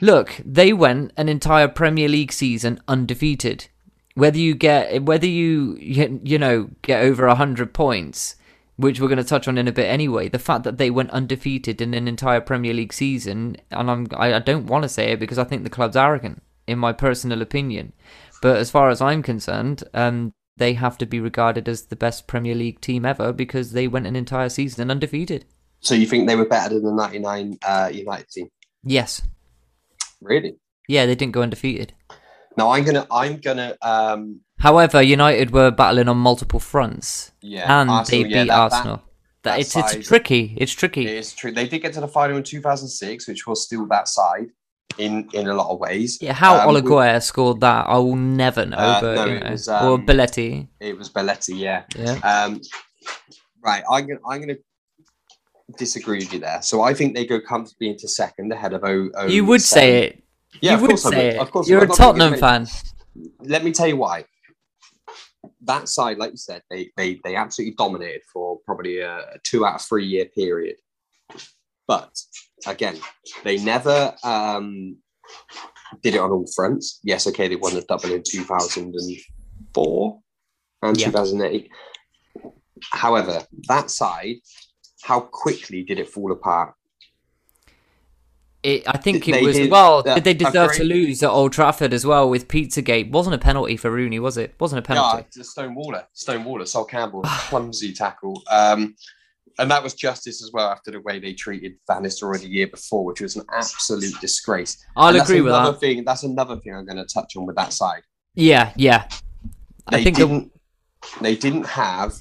look, 0.00 0.40
they 0.44 0.72
went 0.72 1.12
an 1.16 1.28
entire 1.28 1.68
Premier 1.68 2.08
League 2.08 2.32
season 2.32 2.80
undefeated. 2.88 3.68
Whether 4.14 4.38
you 4.38 4.54
get 4.54 5.04
whether 5.04 5.26
you, 5.26 5.76
you 5.80 6.38
know 6.38 6.70
get 6.82 7.02
over 7.02 7.28
hundred 7.28 7.72
points, 7.72 8.36
which 8.76 9.00
we're 9.00 9.08
going 9.08 9.18
to 9.18 9.24
touch 9.24 9.46
on 9.46 9.58
in 9.58 9.68
a 9.68 9.72
bit 9.72 9.86
anyway, 9.86 10.28
the 10.28 10.38
fact 10.38 10.64
that 10.64 10.78
they 10.78 10.90
went 10.90 11.10
undefeated 11.10 11.80
in 11.80 11.94
an 11.94 12.08
entire 12.08 12.40
Premier 12.40 12.74
League 12.74 12.92
season, 12.92 13.56
and 13.70 13.90
I'm 13.90 14.06
I, 14.16 14.34
I 14.34 14.38
don't 14.38 14.66
want 14.66 14.82
to 14.82 14.88
say 14.88 15.12
it 15.12 15.20
because 15.20 15.38
I 15.38 15.44
think 15.44 15.62
the 15.62 15.70
club's 15.70 15.96
arrogant, 15.96 16.42
in 16.66 16.78
my 16.78 16.92
personal 16.92 17.42
opinion. 17.42 17.92
But 18.40 18.56
as 18.56 18.70
far 18.70 18.88
as 18.88 19.00
I'm 19.00 19.22
concerned, 19.22 19.82
um, 19.94 20.32
they 20.58 20.74
have 20.74 20.98
to 20.98 21.06
be 21.06 21.20
regarded 21.20 21.68
as 21.68 21.86
the 21.86 21.96
best 21.96 22.26
Premier 22.26 22.54
League 22.54 22.80
team 22.80 23.04
ever 23.04 23.32
because 23.32 23.72
they 23.72 23.88
went 23.88 24.06
an 24.06 24.16
entire 24.16 24.48
season 24.48 24.90
undefeated. 24.90 25.44
So 25.80 25.94
you 25.94 26.06
think 26.06 26.26
they 26.26 26.36
were 26.36 26.46
better 26.46 26.74
than 26.74 26.84
the 26.84 26.92
'99 26.92 27.58
uh, 27.62 27.90
United 27.92 28.28
team? 28.28 28.48
Yes. 28.84 29.22
Really? 30.20 30.56
Yeah, 30.88 31.06
they 31.06 31.14
didn't 31.14 31.32
go 31.32 31.42
undefeated. 31.42 31.92
Now 32.56 32.70
I'm 32.70 32.84
gonna 32.84 33.06
I'm 33.10 33.36
gonna 33.38 33.76
um 33.82 34.40
However, 34.58 35.00
United 35.00 35.52
were 35.52 35.70
battling 35.70 36.08
on 36.08 36.16
multiple 36.18 36.58
fronts. 36.58 37.30
Yeah, 37.40 37.80
And 37.80 37.88
Arsenal, 37.88 38.22
they 38.22 38.28
beat 38.28 38.34
that- 38.34 38.46
that- 38.48 38.58
Arsenal. 38.58 38.96
That, 39.44 39.52
that 39.52 39.60
it's, 39.60 39.76
it's 39.76 40.08
tricky. 40.08 40.56
It's 40.58 40.72
tricky. 40.72 41.06
It 41.06 41.14
is 41.14 41.32
true. 41.32 41.52
They 41.52 41.68
did 41.68 41.80
get 41.80 41.92
to 41.92 42.00
the 42.00 42.08
final 42.08 42.36
in 42.38 42.42
2006, 42.42 43.28
which 43.28 43.46
was 43.46 43.62
still 43.64 43.86
that 43.86 44.08
side 44.08 44.48
in 44.98 45.28
in 45.32 45.48
a 45.48 45.54
lot 45.54 45.72
of 45.72 45.78
ways. 45.78 46.18
Yeah, 46.20 46.32
how 46.32 46.68
Um, 46.68 46.74
Olaguer 46.74 47.22
scored 47.22 47.60
that, 47.60 47.86
I 47.86 47.96
will 47.98 48.16
never 48.16 48.66
know. 48.66 48.76
Uh, 48.76 49.00
but 49.00 49.14
no, 49.14 49.24
you 49.26 49.36
it 49.36 49.44
know. 49.44 49.50
was, 49.50 49.68
or 49.68 49.94
um, 49.94 50.06
Belletti. 50.06 50.68
It 50.80 50.98
was 50.98 51.08
Belletti, 51.10 51.58
yeah. 51.58 51.84
Yeah. 51.96 52.18
Um, 52.22 52.60
right, 53.62 53.82
I'm 53.90 54.06
gonna 54.06 54.20
I'm 54.28 54.40
gonna 54.40 54.58
disagree 55.76 56.18
with 56.18 56.32
you 56.32 56.40
there. 56.40 56.62
So 56.62 56.82
I 56.82 56.94
think 56.94 57.14
they 57.14 57.26
go 57.26 57.40
comfortably 57.40 57.88
into 57.88 58.08
second 58.08 58.52
ahead 58.52 58.72
of 58.72 58.84
O. 58.84 59.10
o 59.14 59.26
you 59.26 59.44
would 59.44 59.62
say 59.62 60.04
it. 60.04 60.24
Yeah, 60.60 60.72
you 60.72 60.76
of 60.76 60.82
would 60.82 60.90
course 60.90 61.06
I 61.06 61.10
say 61.10 61.28
it. 61.28 61.38
Of 61.38 61.50
course, 61.50 61.68
You're 61.68 61.82
I'm 61.84 61.90
a 61.90 61.94
Tottenham 61.94 62.38
fan. 62.38 62.66
Let 63.40 63.64
me 63.64 63.72
tell 63.72 63.86
you 63.86 63.96
why. 63.96 64.24
That 65.62 65.88
side, 65.88 66.18
like 66.18 66.30
you 66.30 66.36
said, 66.36 66.62
they 66.70 66.90
they 66.96 67.20
they 67.24 67.36
absolutely 67.36 67.74
dominated 67.74 68.22
for 68.32 68.58
probably 68.64 69.00
a 69.00 69.24
two 69.44 69.66
out 69.66 69.76
of 69.76 69.82
three 69.82 70.06
year 70.06 70.24
period. 70.24 70.76
But 71.86 72.10
again, 72.66 72.98
they 73.44 73.58
never 73.58 74.14
um, 74.24 74.96
did 76.02 76.14
it 76.14 76.20
on 76.20 76.30
all 76.30 76.46
fronts. 76.54 77.00
Yes, 77.02 77.26
okay, 77.28 77.48
they 77.48 77.56
won 77.56 77.74
the 77.74 77.82
double 77.82 78.12
in 78.12 78.22
2004 78.22 80.18
and 80.82 81.00
Yeah. 81.00 81.06
2008. 81.06 81.70
However, 82.92 83.42
that 83.68 83.90
side, 83.90 84.36
how 85.02 85.20
quickly 85.20 85.82
did 85.82 85.98
it 85.98 86.08
fall 86.08 86.32
apart? 86.32 86.74
It, 88.62 88.82
I 88.88 88.96
think 88.98 89.28
it 89.28 89.44
was 89.44 89.56
did- 89.56 89.70
well. 89.70 90.02
uh, 90.06 90.16
did 90.16 90.24
they 90.24 90.34
deserve 90.34 90.72
to 90.74 90.84
lose 90.84 91.22
at 91.22 91.30
Old 91.30 91.52
Trafford 91.52 91.92
as 91.92 92.04
well 92.04 92.28
with 92.28 92.48
Pizzagate? 92.48 93.10
Wasn't 93.10 93.34
a 93.34 93.38
penalty 93.38 93.76
for 93.76 93.88
Rooney, 93.90 94.18
was 94.18 94.36
it? 94.36 94.54
Wasn't 94.58 94.78
a 94.80 94.82
penalty. 94.82 95.24
Yeah, 95.36 95.42
Stonewaller. 95.44 96.04
Stonewaller, 96.14 96.66
Sol 96.66 96.84
Campbell, 96.84 97.22
clumsy 97.26 97.92
tackle. 97.92 98.42
Um, 98.50 98.96
and 99.58 99.70
that 99.70 99.82
was 99.82 99.94
justice 99.94 100.42
as 100.42 100.50
well 100.52 100.68
after 100.68 100.90
the 100.90 101.00
way 101.00 101.18
they 101.18 101.32
treated 101.34 101.74
Van 101.86 102.02
Nistelrooy 102.02 102.40
the 102.40 102.48
year 102.48 102.66
before, 102.68 103.04
which 103.04 103.20
was 103.20 103.36
an 103.36 103.44
absolute 103.52 104.14
disgrace. 104.20 104.84
I'll 104.96 105.08
And 105.14 105.22
agree 105.22 105.40
with 105.40 105.52
another 105.52 105.72
that. 105.72 105.80
Thing, 105.80 106.04
that's 106.04 106.22
another 106.22 106.56
thing 106.56 106.74
I'm 106.74 106.84
going 106.86 106.96
to 106.98 107.04
touch 107.06 107.36
on 107.36 107.46
with 107.46 107.56
that 107.56 107.72
side. 107.72 108.02
Yeah, 108.34 108.72
yeah. 108.76 109.08
They 109.90 109.98
I 110.00 110.04
think 110.04 110.16
didn't. 110.16 110.52
They 111.20 111.36
didn't 111.36 111.64
have 111.66 112.14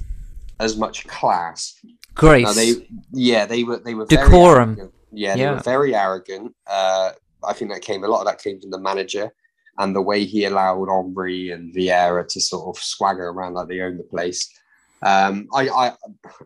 as 0.60 0.78
much 0.78 1.06
class. 1.08 1.80
grace. 2.16 2.46
Now, 2.46 2.54
they, 2.54 2.88
yeah, 3.12 3.46
they 3.46 3.64
were 3.64 3.78
they 3.78 3.94
were 3.94 4.06
very 4.06 4.24
Decorum. 4.28 4.70
arrogant. 4.72 4.94
Yeah, 5.12 5.36
they 5.36 5.42
Yeah. 5.42 5.52
were 5.54 5.60
very 5.60 5.94
arrogant. 5.96 6.56
Uh, 6.66 7.12
I 7.44 7.54
think 7.54 7.72
that 7.72 7.82
came 7.82 8.04
a 8.04 8.08
lot 8.08 8.22
of 8.22 8.28
that 8.28 8.42
came 8.42 8.60
from 8.60 8.72
the 8.72 8.80
manager 8.80 9.32
and 9.80 9.96
the 9.96 10.02
way 10.02 10.24
he 10.26 10.46
allowed 10.46 10.90
Omri 10.90 11.52
and 11.52 11.74
Vieira 11.76 12.28
to 12.28 12.42
sort 12.42 12.76
of 12.76 12.82
swagger 12.82 13.28
around 13.30 13.54
like 13.54 13.68
they 13.68 13.82
owned 13.82 14.00
the 14.00 14.04
place. 14.04 14.50
Um, 15.02 15.48
I, 15.54 15.70
I, 15.70 15.94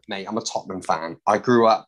mate, 0.08 0.28
I'm 0.28 0.38
a 0.38 0.42
Tottenham 0.42 0.82
fan. 0.82 1.18
I 1.28 1.38
grew 1.38 1.68
up 1.68 1.88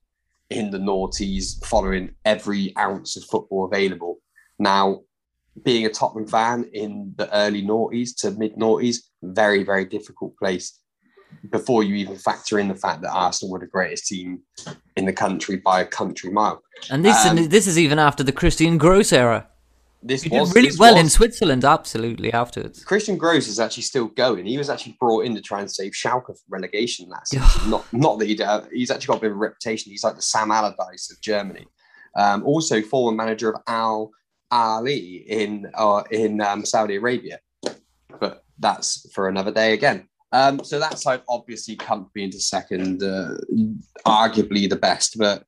in 0.49 0.71
the 0.71 0.78
noughties, 0.78 1.63
following 1.65 2.15
every 2.26 2.76
ounce 2.78 3.17
of 3.17 3.23
football 3.26 3.65
available. 3.65 4.19
Now, 4.60 5.02
being 5.63 5.86
a 5.86 5.89
Tottenham 5.89 6.28
fan 6.28 6.69
in 6.73 7.13
the 7.17 7.34
early 7.36 7.62
noughties 7.62 8.10
to 8.19 8.32
mid 8.32 8.56
noughties, 8.56 8.97
very, 9.21 9.63
very 9.63 9.86
difficult 9.86 10.38
place. 10.38 10.80
Before 11.49 11.84
you 11.84 11.95
even 11.95 12.15
factor 12.15 12.60
in 12.60 12.67
the 12.67 12.76
fact 12.76 13.02
that 13.02 13.12
Arsenal 13.12 13.54
were 13.54 13.60
the 13.60 13.65
greatest 13.65 14.06
team 14.06 14.41
in 14.95 15.06
the 15.06 15.13
country 15.13 15.58
by 15.58 15.82
a 15.82 15.86
country 15.86 16.30
mile. 16.30 16.62
and 16.91 17.04
this 17.04 17.26
um, 17.26 17.47
this 17.49 17.65
is 17.65 17.80
even 17.80 17.97
after 17.97 18.23
the 18.23 18.32
Christian 18.32 18.78
Gross 18.78 19.12
era. 19.12 19.49
This 20.04 20.26
You 20.26 20.39
was 20.39 20.50
did 20.50 20.56
really 20.56 20.68
this 20.70 20.80
well 20.80 20.98
in 20.98 21.10
Switzerland, 21.10 21.63
absolutely 21.63 22.34
afterwards. 22.34 22.84
Christian 22.84 23.18
Gross 23.18 23.48
is 23.48 23.60
actually 23.60 23.84
still 23.84 24.08
going. 24.08 24.46
He 24.46 24.58
was 24.58 24.70
actually 24.70 24.98
brought 25.00 25.26
in 25.26 25.34
to 25.36 25.42
try 25.42 25.62
and 25.62 25.72
save 25.72 25.94
Schalke 25.94 26.26
from 26.26 26.36
relegation 26.50 27.08
last 27.10 27.30
season. 27.30 27.70
Not, 27.70 27.86
not 27.94 28.20
that 28.20 28.28
he'd, 28.28 28.42
uh, 28.42 28.63
he's 28.72 28.92
actually 28.92 29.08
got 29.08 29.18
a 29.18 29.22
bit 29.22 29.32
of 29.32 29.38
a 29.38 29.39
reputation. 29.39 29.92
He's 29.92 30.04
like 30.04 30.16
the 30.16 30.22
Sam 30.22 30.52
Allardyce 30.52 31.12
of 31.12 31.22
Germany. 31.22 31.66
Um, 32.16 32.44
also, 32.44 32.82
former 32.82 33.16
manager 33.16 33.50
of 33.50 33.62
Al 33.68 34.12
Ali 34.52 35.26
in 35.28 35.72
uh, 35.74 36.04
in 36.12 36.42
um, 36.42 36.66
Saudi 36.66 36.96
Arabia. 36.98 37.39
But 38.20 38.44
that's 38.60 39.10
for 39.13 39.28
another 39.28 39.52
day 39.52 39.74
again. 39.74 40.08
Um, 40.32 40.63
so 40.63 40.80
that 40.80 41.00
side 41.00 41.22
obviously 41.30 41.76
can't 41.76 42.12
be 42.13 42.24
into 42.24 42.39
second, 42.39 43.04
uh, 43.04 43.36
arguably 44.06 44.68
the 44.68 44.76
best, 44.76 45.18
but 45.18 45.46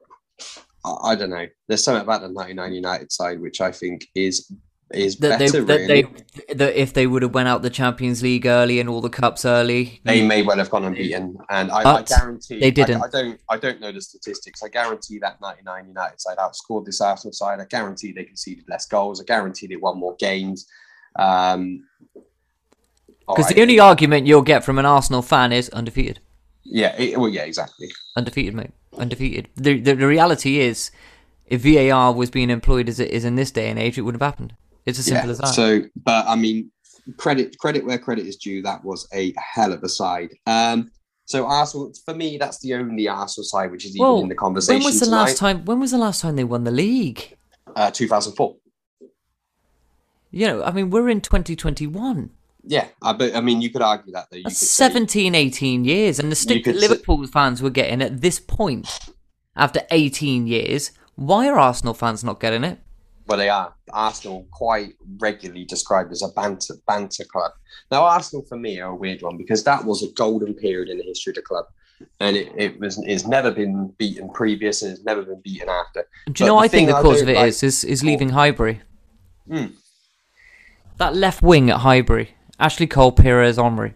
I, 0.86 1.12
I 1.12 1.16
don't 1.16 1.30
know. 1.30 1.48
There's 1.68 1.84
something 1.84 2.04
about 2.04 2.22
the 2.22 2.30
99 2.30 2.74
United 2.74 3.12
side 3.12 3.40
which 3.42 3.62
I 3.62 3.72
think 3.72 4.08
is 4.16 4.52
is 4.94 5.18
That 5.18 5.40
they, 5.40 5.48
better. 5.48 5.64
that 5.64 5.80
really. 5.80 6.04
they, 6.48 6.54
that 6.54 6.80
if 6.80 6.94
they 6.94 7.08
would 7.08 7.24
have 7.24 7.34
went 7.34 7.48
out 7.48 7.64
the 7.64 7.72
Champions 7.72 8.22
League 8.22 8.46
early 8.46 8.80
and 8.80 8.88
all 8.88 9.02
the 9.02 9.10
cups 9.10 9.44
early, 9.44 10.00
they 10.04 10.26
may 10.26 10.44
well 10.44 10.58
have 10.58 10.70
gone 10.70 10.86
unbeaten, 10.86 11.38
and 11.50 11.72
I, 11.72 11.96
I 11.96 12.02
guarantee 12.04 12.60
they 12.60 12.70
didn't. 12.70 13.02
I, 13.02 13.06
I 13.06 13.10
don't. 13.10 13.42
I 13.50 13.58
don't 13.58 13.82
know 13.82 13.92
the 13.92 14.00
statistics. 14.00 14.62
I 14.64 14.70
guarantee 14.70 15.18
that 15.20 15.42
99 15.42 15.88
United 15.88 16.22
side 16.22 16.38
outscored 16.38 16.86
this 16.86 17.02
Arsenal 17.02 17.34
side. 17.34 17.60
I 17.60 17.66
guarantee 17.66 18.12
they 18.12 18.26
conceded 18.26 18.66
less 18.70 18.86
goals. 18.86 19.20
I 19.20 19.24
guarantee 19.24 19.66
they 19.66 19.76
won 19.76 19.98
more 19.98 20.16
games. 20.20 20.68
Um, 21.18 21.86
because 23.28 23.46
right. 23.46 23.56
the 23.56 23.62
only 23.64 23.80
argument 23.80 24.28
you'll 24.28 24.44
get 24.44 24.64
from 24.64 24.78
an 24.78 24.86
Arsenal 24.86 25.24
fan 25.24 25.52
is 25.52 25.70
undefeated, 25.70 26.20
yeah, 26.64 26.96
it- 26.96 27.18
well, 27.20 27.30
yeah, 27.30 27.42
exactly. 27.44 27.88
undefeated, 28.16 28.54
mate, 28.54 28.70
undefeated. 28.98 29.50
The 29.56 29.80
the, 29.80 29.94
the 29.94 30.08
reality 30.08 30.60
is, 30.60 30.92
if 31.46 31.62
VAR 31.62 32.14
was 32.14 32.30
being 32.30 32.50
employed 32.50 32.90
as 32.90 33.00
it 33.00 33.12
is 33.12 33.26
in 33.26 33.36
this 33.36 33.52
day 33.52 33.70
and 33.70 33.80
age, 33.80 33.98
it 33.98 34.02
wouldn't 34.02 34.22
have 34.22 34.32
happened. 34.32 34.56
It's 34.86 35.00
as 35.00 35.06
simple 35.06 35.28
yeah. 35.28 35.32
as 35.32 35.38
that. 35.40 35.48
So, 35.48 35.82
but 35.96 36.28
I 36.28 36.36
mean, 36.36 36.72
credit 37.18 37.58
credit 37.58 37.86
where 37.86 37.98
credit 37.98 38.26
is 38.26 38.36
due. 38.38 38.62
That 38.62 38.84
was 38.84 39.08
a 39.14 39.34
hell 39.38 39.74
of 39.74 39.84
a 39.84 39.90
side. 39.90 40.30
Um, 40.46 40.92
so 41.26 41.48
Arsenal, 41.48 41.92
for 42.06 42.14
me, 42.14 42.38
that's 42.38 42.60
the 42.60 42.76
only 42.76 43.08
Arsenal 43.08 43.46
side 43.46 43.72
which 43.72 43.86
is 43.86 43.96
even 43.96 44.06
Well, 44.06 44.20
in 44.22 44.30
the 44.30 44.36
conversation. 44.36 44.80
when 44.80 44.86
was 44.86 45.00
the 45.00 45.06
tonight. 45.06 45.22
last 45.22 45.38
time? 45.38 45.66
When 45.66 45.80
was 45.80 45.92
the 45.92 45.98
last 45.98 46.22
time 46.22 46.36
they 46.36 46.44
won 46.44 46.64
the 46.64 46.72
league? 46.72 47.36
Uh, 47.76 47.90
2004. 47.90 48.56
You 50.30 50.48
know, 50.48 50.64
I 50.64 50.72
mean, 50.72 50.92
we're 50.92 51.10
in 51.10 51.22
2021. 51.22 52.30
Yeah, 52.68 52.88
I, 53.02 53.14
but 53.14 53.36
I 53.36 53.42
mean, 53.42 53.62
you 53.62 53.70
could 53.70 53.82
argue 53.84 54.12
that 54.14 54.28
though. 54.32 54.38
You 54.38 54.44
That's 54.44 54.60
could 54.60 54.68
say- 54.68 54.86
17, 54.90 55.36
18 55.36 55.86
years, 55.86 56.20
and 56.20 56.32
the 56.32 56.36
stick 56.36 56.64
that 56.66 56.74
say- 56.76 56.80
Liverpool 56.88 57.26
fans 57.28 57.62
were 57.62 57.70
getting 57.70 58.02
at 58.02 58.22
this 58.22 58.40
point, 58.40 59.00
after 59.56 59.82
18 59.92 60.48
years, 60.48 60.92
why 61.16 61.48
are 61.48 61.58
Arsenal 61.60 61.94
fans 61.94 62.24
not 62.24 62.40
getting 62.40 62.64
it? 62.64 62.80
Well, 63.28 63.38
they 63.38 63.50
are. 63.50 63.74
Arsenal 63.92 64.46
quite 64.52 64.94
regularly 65.18 65.66
described 65.66 66.12
as 66.12 66.22
a 66.22 66.28
banter 66.30 66.76
banter 66.88 67.24
club. 67.26 67.52
Now, 67.92 68.04
Arsenal 68.04 68.46
for 68.48 68.58
me 68.58 68.80
are 68.80 68.92
a 68.92 68.96
weird 68.96 69.22
one 69.22 69.38
because 69.38 69.64
that 69.64 69.84
was 69.86 70.04
a 70.04 70.12
golden 70.14 70.54
period 70.54 70.90
in 70.90 70.98
the 70.98 71.04
history 71.04 71.32
of 71.32 71.36
the 71.36 71.42
club, 71.42 71.66
and 72.20 72.36
it, 72.36 72.52
it 72.58 72.80
was 72.80 72.98
it's 73.06 73.26
never 73.26 73.50
been 73.52 73.94
beaten 73.98 74.30
previous 74.32 74.82
and 74.84 74.92
it's 74.92 75.04
never 75.06 75.24
been 75.24 75.42
beaten 75.44 75.70
after. 75.70 76.08
Do 76.32 76.44
you 76.44 76.48
know 76.48 76.54
But 76.54 76.56
what 76.58 76.64
I 76.66 76.68
think 76.68 76.90
the 76.90 76.96
I 76.98 77.02
cause 77.02 77.22
of 77.22 77.30
it 77.30 77.36
like- 77.36 77.48
is? 77.48 77.64
Is, 77.64 77.84
is 77.84 78.04
leaving 78.04 78.30
Highbury. 78.30 78.82
Hmm. 79.48 79.66
That 80.98 81.16
left 81.16 81.42
wing 81.42 81.70
at 81.70 81.80
Highbury. 81.82 82.35
Ashley 82.60 82.88
Cole, 82.88 83.12
Pires, 83.12 83.58
Omri. 83.58 83.94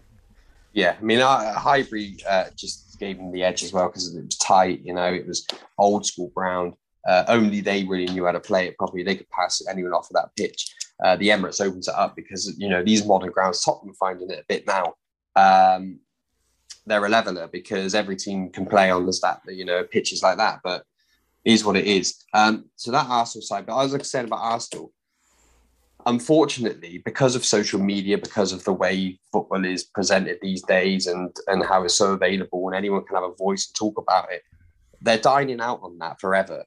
Yeah, 0.72 0.96
I 0.98 1.02
mean, 1.02 1.20
uh, 1.20 1.58
Highbury 1.58 2.18
uh, 2.28 2.44
just 2.56 2.98
gave 3.00 3.18
him 3.18 3.32
the 3.32 3.42
edge 3.42 3.62
as 3.62 3.72
well 3.72 3.88
because 3.88 4.14
it 4.14 4.24
was 4.24 4.36
tight. 4.36 4.80
You 4.84 4.94
know, 4.94 5.12
it 5.12 5.26
was 5.26 5.46
old 5.78 6.06
school 6.06 6.30
ground. 6.34 6.74
Uh, 7.06 7.24
only 7.28 7.60
they 7.60 7.84
really 7.84 8.12
knew 8.12 8.26
how 8.26 8.32
to 8.32 8.40
play 8.40 8.68
it 8.68 8.76
properly. 8.76 9.02
They 9.02 9.16
could 9.16 9.30
pass 9.30 9.62
anyone 9.68 9.92
off 9.92 10.10
of 10.10 10.14
that 10.14 10.36
pitch. 10.36 10.74
Uh, 11.02 11.16
the 11.16 11.28
Emirates 11.28 11.64
opens 11.64 11.88
it 11.88 11.94
up 11.94 12.14
because 12.14 12.54
you 12.58 12.68
know 12.68 12.84
these 12.84 13.06
modern 13.06 13.30
grounds. 13.30 13.64
Tottenham 13.64 13.94
finding 13.94 14.30
it 14.30 14.40
a 14.40 14.44
bit 14.46 14.66
now. 14.66 14.94
Um, 15.34 16.00
they're 16.86 17.04
a 17.04 17.08
leveler 17.08 17.48
because 17.48 17.94
every 17.94 18.16
team 18.16 18.50
can 18.50 18.66
play 18.66 18.90
on 18.90 19.06
the 19.06 19.12
stat 19.12 19.40
you 19.48 19.64
know 19.64 19.82
pitches 19.84 20.22
like 20.22 20.36
that. 20.36 20.60
But 20.62 20.84
is 21.44 21.64
what 21.64 21.76
it 21.76 21.86
is. 21.86 22.24
Um, 22.34 22.66
so 22.76 22.90
that 22.90 23.06
Arsenal 23.08 23.42
side. 23.42 23.66
But 23.66 23.80
as 23.80 23.94
I 23.94 23.98
said 23.98 24.26
about 24.26 24.40
Arsenal, 24.40 24.92
unfortunately, 26.06 26.98
because 27.04 27.34
of 27.36 27.44
social 27.44 27.80
media, 27.80 28.18
because 28.18 28.52
of 28.52 28.64
the 28.64 28.72
way 28.72 29.18
football 29.32 29.64
is 29.64 29.84
presented 29.84 30.38
these 30.42 30.62
days 30.62 31.06
and, 31.06 31.34
and 31.46 31.64
how 31.64 31.82
it's 31.84 31.94
so 31.96 32.12
available 32.12 32.66
and 32.68 32.76
anyone 32.76 33.04
can 33.04 33.16
have 33.16 33.24
a 33.30 33.34
voice 33.34 33.68
and 33.68 33.74
talk 33.74 33.98
about 33.98 34.30
it, 34.32 34.42
they're 35.00 35.18
dining 35.18 35.60
out 35.60 35.80
on 35.82 35.98
that 35.98 36.20
forever. 36.20 36.64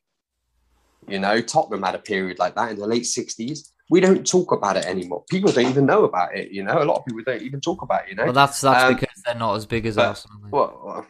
You 1.07 1.19
know, 1.19 1.41
Tottenham 1.41 1.83
had 1.83 1.95
a 1.95 1.99
period 1.99 2.39
like 2.39 2.55
that 2.55 2.71
in 2.71 2.77
the 2.79 2.87
late 2.87 3.03
60s. 3.03 3.69
We 3.89 3.99
don't 3.99 4.25
talk 4.25 4.51
about 4.53 4.77
it 4.77 4.85
anymore. 4.85 5.23
People 5.29 5.51
don't 5.51 5.67
even 5.69 5.85
know 5.85 6.05
about 6.05 6.35
it. 6.35 6.49
You 6.51 6.63
know, 6.63 6.81
a 6.81 6.85
lot 6.85 6.99
of 6.99 7.05
people 7.05 7.21
don't 7.25 7.41
even 7.41 7.59
talk 7.59 7.81
about 7.81 8.05
it. 8.05 8.11
You 8.11 8.15
know, 8.15 8.23
Well, 8.23 8.33
that's 8.33 8.61
that's 8.61 8.83
Um, 8.85 8.93
because 8.95 9.21
they're 9.25 9.35
not 9.35 9.55
as 9.55 9.65
big 9.65 9.85
as 9.85 9.95
but- 9.97 10.07
Arsenal. 10.07 10.39
mate. 10.41 10.51
well, 10.51 11.05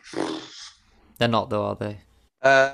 They're 1.20 1.28
not, 1.28 1.50
though, 1.52 1.66
are 1.66 1.76
they? 1.76 2.00
uh, 2.42 2.74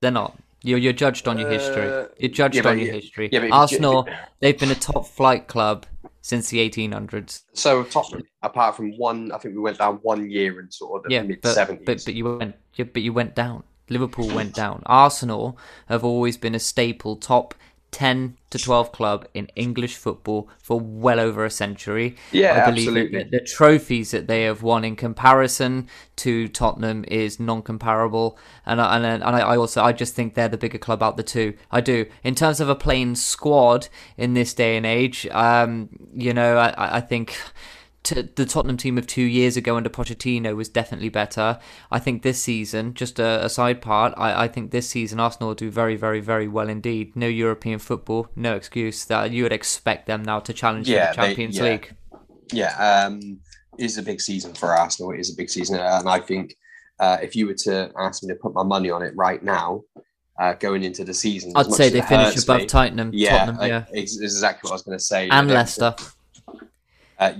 They're 0.00 0.10
not. 0.10 0.36
You're, 0.66 0.78
you're 0.78 0.92
judged 0.92 1.28
on 1.28 1.38
your 1.38 1.48
history. 1.48 1.88
Uh, 1.88 2.06
You're 2.18 2.32
judged 2.32 2.56
yeah, 2.56 2.68
on 2.68 2.78
your 2.78 2.88
you- 2.88 2.92
history. 2.94 3.28
yeah, 3.30 3.46
Arsenal, 3.52 4.08
they've 4.40 4.58
been 4.58 4.72
a 4.72 4.74
top 4.74 5.06
flight 5.06 5.46
club 5.46 5.86
since 6.22 6.50
the 6.50 6.58
1800s. 6.68 7.44
so 7.52 7.84
Tottenham, 7.84 8.24
apart 8.42 8.74
from 8.74 8.90
one, 8.98 9.30
I 9.30 9.38
think 9.38 9.54
we 9.54 9.60
went 9.60 9.78
down 9.78 10.00
one 10.02 10.28
year 10.28 10.58
in 10.58 10.68
sort 10.72 10.98
of 10.98 11.08
the 11.08 11.14
yeah, 11.14 11.22
mid 11.22 11.40
but, 11.40 11.56
70s. 11.56 11.84
but 11.86 12.04
but 12.04 12.14
you 12.14 12.36
went 12.36 12.56
yeah, 12.74 12.86
but 12.92 13.02
you 13.02 13.12
went 13.12 13.36
down. 13.36 13.62
Liverpool 13.88 14.26
went 14.34 14.54
down. 14.54 14.82
Arsenal 14.86 15.56
have 15.88 16.02
always 16.02 16.36
been 16.36 16.56
a 16.56 16.58
staple 16.58 17.14
top 17.14 17.54
ten 17.90 18.36
to 18.50 18.58
twelve 18.58 18.92
club 18.92 19.26
in 19.32 19.46
English 19.56 19.96
football 19.96 20.48
for 20.62 20.78
well 20.78 21.18
over 21.18 21.44
a 21.44 21.50
century. 21.50 22.16
Yeah, 22.32 22.62
I 22.62 22.70
believe 22.70 22.88
absolutely. 22.88 23.18
that 23.18 23.30
the 23.30 23.40
trophies 23.40 24.10
that 24.10 24.26
they 24.26 24.42
have 24.42 24.62
won 24.62 24.84
in 24.84 24.96
comparison 24.96 25.88
to 26.16 26.48
Tottenham 26.48 27.04
is 27.08 27.38
non-comparable, 27.40 28.38
and 28.64 28.80
I, 28.80 28.96
and, 28.96 29.06
I- 29.06 29.14
and 29.14 29.24
I 29.36 29.56
also 29.56 29.82
I 29.82 29.92
just 29.92 30.14
think 30.14 30.34
they're 30.34 30.48
the 30.48 30.58
bigger 30.58 30.78
club 30.78 31.02
out 31.02 31.16
the 31.16 31.22
two. 31.22 31.54
I 31.70 31.80
do 31.80 32.06
in 32.22 32.34
terms 32.34 32.60
of 32.60 32.68
a 32.68 32.74
playing 32.74 33.14
squad 33.16 33.88
in 34.16 34.34
this 34.34 34.52
day 34.54 34.76
and 34.76 34.84
age. 34.84 35.26
Um, 35.30 35.88
you 36.14 36.34
know, 36.34 36.58
I 36.58 36.96
I 36.96 37.00
think 37.00 37.36
t- 38.14 38.28
the 38.34 38.46
Tottenham 38.46 38.76
team 38.76 38.96
of 38.98 39.06
two 39.06 39.22
years 39.22 39.56
ago 39.56 39.76
under 39.76 39.90
Pochettino 39.90 40.54
was 40.54 40.68
definitely 40.68 41.08
better. 41.08 41.58
I 41.90 41.98
think 41.98 42.22
this 42.22 42.40
season, 42.42 42.94
just 42.94 43.18
a, 43.18 43.44
a 43.44 43.48
side 43.48 43.82
part, 43.82 44.14
I, 44.16 44.44
I 44.44 44.48
think 44.48 44.70
this 44.70 44.88
season 44.88 45.18
Arsenal 45.20 45.48
will 45.48 45.54
do 45.54 45.70
very, 45.70 45.96
very, 45.96 46.20
very 46.20 46.48
well 46.48 46.68
indeed. 46.68 47.14
No 47.16 47.26
European 47.26 47.78
football, 47.78 48.28
no 48.36 48.54
excuse 48.54 49.04
that 49.06 49.30
you 49.32 49.42
would 49.42 49.52
expect 49.52 50.06
them 50.06 50.22
now 50.22 50.40
to 50.40 50.52
challenge 50.52 50.88
Yeah, 50.88 51.12
the 51.12 51.16
they- 51.20 51.26
Champions 51.28 51.56
yeah. 51.56 51.62
League. 51.64 51.94
yeah, 52.52 53.04
um, 53.06 53.40
it 53.78 53.84
is 53.84 53.98
a 53.98 54.02
big 54.02 54.20
season 54.20 54.54
for 54.54 54.68
Arsenal. 54.74 55.10
It 55.12 55.20
is 55.20 55.30
a 55.32 55.36
big 55.36 55.50
season, 55.50 55.78
and 55.78 56.08
I 56.08 56.20
think 56.20 56.56
uh, 57.00 57.18
if 57.20 57.36
you 57.36 57.46
were 57.46 57.54
to 57.54 57.90
ask 57.98 58.22
me 58.22 58.28
to 58.28 58.36
put 58.36 58.54
my 58.54 58.62
money 58.62 58.90
on 58.90 59.02
it 59.02 59.12
right 59.16 59.42
now, 59.42 59.82
uh, 60.38 60.52
going 60.54 60.82
into 60.84 61.02
the 61.04 61.12
season, 61.14 61.52
I'd 61.56 61.72
say 61.72 61.88
they 61.88 62.02
finish 62.02 62.42
above 62.42 62.60
me- 62.60 62.66
Tottenham. 62.66 63.10
Yeah, 63.12 63.38
Tottenham, 63.46 63.68
yeah. 63.68 63.84
It's, 63.92 64.12
it's 64.20 64.34
exactly 64.34 64.68
what 64.68 64.72
I 64.72 64.76
was 64.76 64.82
going 64.82 64.98
to 64.98 65.04
say. 65.04 65.28
and 65.28 65.48
know, 65.48 65.54
Leicester. 65.54 65.94
Uh, 67.18 67.32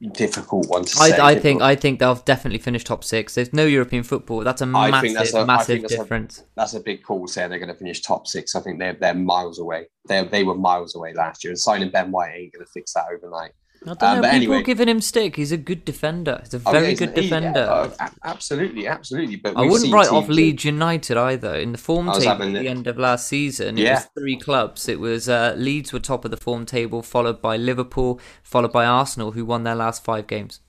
difficult 0.12 0.68
one 0.68 0.84
to 0.84 0.90
say. 0.90 1.16
I, 1.18 1.30
I 1.30 1.34
think. 1.38 1.60
I 1.60 1.74
think 1.74 1.98
they'll 1.98 2.14
definitely 2.14 2.58
finish 2.60 2.84
top 2.84 3.02
six. 3.02 3.34
There's 3.34 3.52
no 3.52 3.64
European 3.66 4.04
football. 4.04 4.40
That's 4.44 4.62
a 4.62 4.66
I 4.66 4.90
massive, 4.90 5.14
that's 5.14 5.34
a- 5.34 5.38
I 5.40 5.44
massive 5.44 5.82
that's 5.82 5.94
a- 5.94 5.96
difference. 5.98 6.44
that's 6.56 6.74
a 6.74 6.80
big 6.80 7.02
call 7.02 7.26
saying 7.26 7.50
they're 7.50 7.58
going 7.58 7.72
to 7.72 7.74
finish 7.74 8.00
top 8.02 8.26
six. 8.26 8.54
I 8.54 8.60
think 8.60 8.78
they're 8.78 8.94
they're 8.94 9.14
miles 9.14 9.58
away. 9.58 9.86
They 10.06 10.24
they 10.24 10.44
were 10.44 10.54
miles 10.54 10.94
away 10.94 11.14
last 11.14 11.42
year, 11.42 11.50
and 11.50 11.58
signing 11.58 11.90
Ben 11.90 12.10
White 12.12 12.32
ain't 12.34 12.52
going 12.52 12.64
to 12.64 12.70
fix 12.72 12.92
that 12.94 13.06
overnight. 13.12 13.52
I 13.86 13.94
don't 13.94 14.02
Um, 14.02 14.16
know. 14.16 14.22
People 14.22 14.34
anyway- 14.36 14.56
are 14.58 14.62
giving 14.62 14.88
him 14.88 15.00
stick. 15.00 15.36
He's 15.36 15.52
a 15.52 15.56
good 15.56 15.84
defender. 15.84 16.40
He's 16.42 16.52
a 16.54 16.60
Oh, 16.66 16.72
very 16.72 16.88
yeah, 16.90 16.94
good 16.94 17.14
defender. 17.14 17.60
uh, 17.60 17.90
a- 18.00 18.10
absolutely, 18.28 18.86
absolutely. 18.88 19.36
But 19.36 19.56
I 19.56 19.62
wouldn't 19.62 19.92
write 19.92 20.10
off 20.10 20.28
Leeds 20.28 20.64
United 20.64 21.16
either. 21.16 21.54
In 21.54 21.72
the 21.72 21.78
form 21.78 22.10
table 22.12 22.30
at 22.30 22.38
the 22.38 22.60
it- 22.60 22.66
end 22.66 22.86
of 22.88 22.98
last 22.98 23.28
season, 23.28 23.78
it 23.78 23.82
Yeah. 23.82 23.94
was 23.94 24.08
three 24.18 24.36
clubs. 24.36 24.88
It 24.88 24.98
was 24.98 25.28
uh, 25.28 25.54
Leeds 25.56 25.92
were 25.92 26.00
top 26.00 26.24
of 26.24 26.30
the 26.32 26.36
form 26.36 26.66
table, 26.66 27.02
followed 27.02 27.40
by 27.40 27.56
Liverpool, 27.56 28.20
followed 28.42 28.72
by 28.72 28.84
Arsenal, 28.84 29.32
who 29.32 29.44
won 29.44 29.62
their 29.62 29.76
last 29.76 30.02
five 30.04 30.26
games. 30.26 30.60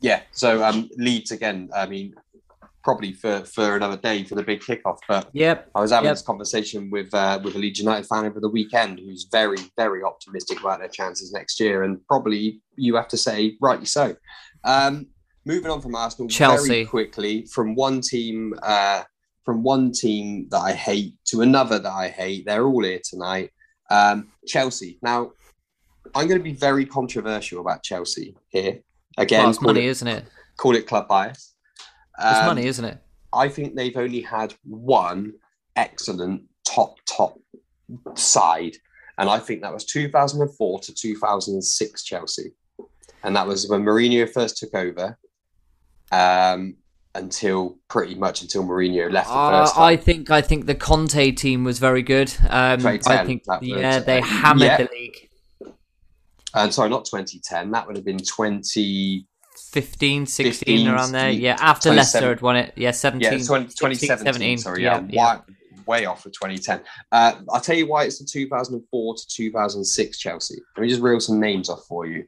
Yeah, 0.00 0.22
so 0.32 0.64
um, 0.64 0.88
Leeds 0.96 1.30
again. 1.30 1.70
I 1.76 1.86
mean, 1.86 2.14
probably 2.84 3.12
for 3.12 3.44
for 3.44 3.76
another 3.76 3.96
day 3.96 4.24
for 4.24 4.34
the 4.34 4.42
big 4.42 4.60
kickoff. 4.60 4.98
But 5.08 5.28
Yep. 5.32 5.70
I 5.74 5.80
was 5.80 5.90
having 5.92 6.06
Yep. 6.06 6.14
this 6.14 6.22
conversation 6.22 6.90
with 6.90 7.12
uh, 7.14 7.40
with 7.42 7.54
a 7.54 7.58
Leeds 7.58 7.78
United 7.78 8.06
fan 8.06 8.24
over 8.24 8.40
the 8.40 8.48
weekend, 8.48 8.98
who's 8.98 9.28
very 9.30 9.58
very 9.76 10.02
optimistic 10.02 10.60
about 10.60 10.80
their 10.80 10.88
chances 10.88 11.32
next 11.32 11.60
year, 11.60 11.82
and 11.84 12.04
probably 12.06 12.60
you 12.76 12.96
have 12.96 13.08
to 13.08 13.16
say 13.16 13.56
rightly 13.60 13.86
so. 13.86 14.16
Um, 14.64 15.06
moving 15.44 15.70
on 15.70 15.80
from 15.80 15.94
Arsenal, 15.94 16.28
Chelsea. 16.28 16.68
very 16.68 16.84
quickly 16.86 17.46
from 17.46 17.74
one 17.74 18.00
team 18.00 18.54
uh, 18.62 19.02
from 19.44 19.62
one 19.64 19.90
team 19.92 20.46
that 20.50 20.60
I 20.60 20.72
hate 20.72 21.14
to 21.26 21.40
another 21.42 21.78
that 21.78 21.92
I 21.92 22.08
hate. 22.08 22.44
They're 22.46 22.64
all 22.66 22.84
here 22.84 23.00
tonight. 23.02 23.50
Um, 23.90 24.28
Chelsea. 24.46 24.98
Now, 25.02 25.32
I'm 26.14 26.28
going 26.28 26.38
to 26.38 26.44
be 26.44 26.52
very 26.54 26.86
controversial 26.86 27.60
about 27.60 27.82
Chelsea 27.82 28.36
here. 28.50 28.80
Again, 29.18 29.40
Well, 29.42 29.50
it's 29.50 29.60
money, 29.60 29.80
it- 29.86 29.90
isn't 29.90 30.08
it? 30.08 30.24
call 30.56 30.76
it 30.76 30.86
club 30.86 31.08
bias. 31.08 31.51
It's 32.22 32.38
Um, 32.40 32.46
money, 32.46 32.66
isn't 32.66 32.84
it? 32.84 32.98
I 33.32 33.48
think 33.48 33.74
they've 33.74 33.96
only 33.96 34.20
had 34.20 34.54
one 34.64 35.32
excellent 35.76 36.42
top 36.64 36.96
top 37.06 37.38
side, 38.14 38.76
and 39.18 39.28
I 39.28 39.38
think 39.38 39.62
that 39.62 39.72
was 39.72 39.84
2004 39.84 40.80
to 40.80 40.94
2006 40.94 42.02
Chelsea, 42.04 42.52
and 43.22 43.34
that 43.36 43.46
was 43.46 43.68
when 43.68 43.82
Mourinho 43.82 44.28
first 44.30 44.58
took 44.58 44.74
over. 44.74 45.18
Um, 46.10 46.76
until 47.14 47.78
pretty 47.88 48.14
much 48.14 48.42
until 48.42 48.64
Mourinho 48.64 49.10
left 49.12 49.28
the 49.28 49.34
Uh, 49.34 49.66
time. 49.66 49.82
I 49.82 49.96
think 49.96 50.30
I 50.30 50.40
think 50.40 50.66
the 50.66 50.74
Conte 50.74 51.32
team 51.32 51.64
was 51.64 51.78
very 51.78 52.02
good. 52.02 52.32
Um, 52.48 52.86
I 52.86 52.98
think 52.98 53.44
yeah, 53.60 53.98
they 53.98 54.20
hammered 54.20 54.62
yeah. 54.62 54.76
the 54.78 54.88
league. 54.92 55.28
Uh, 56.54 56.70
sorry, 56.70 56.90
not 56.90 57.04
2010. 57.04 57.70
That 57.70 57.86
would 57.86 57.96
have 57.96 58.04
been 58.04 58.18
20. 58.18 59.26
15, 59.72 60.26
16, 60.26 60.52
15, 60.52 60.88
around 60.88 61.12
there. 61.12 61.30
16, 61.30 61.42
Yeah, 61.42 61.56
after 61.58 61.88
27. 61.88 61.96
Leicester 61.96 62.28
had 62.28 62.40
won 62.42 62.56
it. 62.56 62.72
Yeah, 62.76 62.90
17. 62.90 63.22
Yeah, 63.22 63.44
20, 63.44 63.64
16, 63.70 63.90
2017. 63.90 64.58
17. 64.58 64.58
Sorry, 64.58 64.82
yeah, 64.84 65.00
Way, 65.00 65.54
way 65.86 66.04
off 66.04 66.26
of 66.26 66.32
2010. 66.32 66.82
Uh, 67.10 67.40
I'll 67.50 67.60
tell 67.60 67.76
you 67.76 67.86
why 67.86 68.04
it's 68.04 68.18
the 68.18 68.26
2004 68.26 69.14
to 69.14 69.26
2006 69.26 70.18
Chelsea. 70.18 70.60
Let 70.76 70.82
me 70.82 70.88
just 70.88 71.00
reel 71.00 71.20
some 71.20 71.40
names 71.40 71.70
off 71.70 71.84
for 71.88 72.06
you 72.06 72.24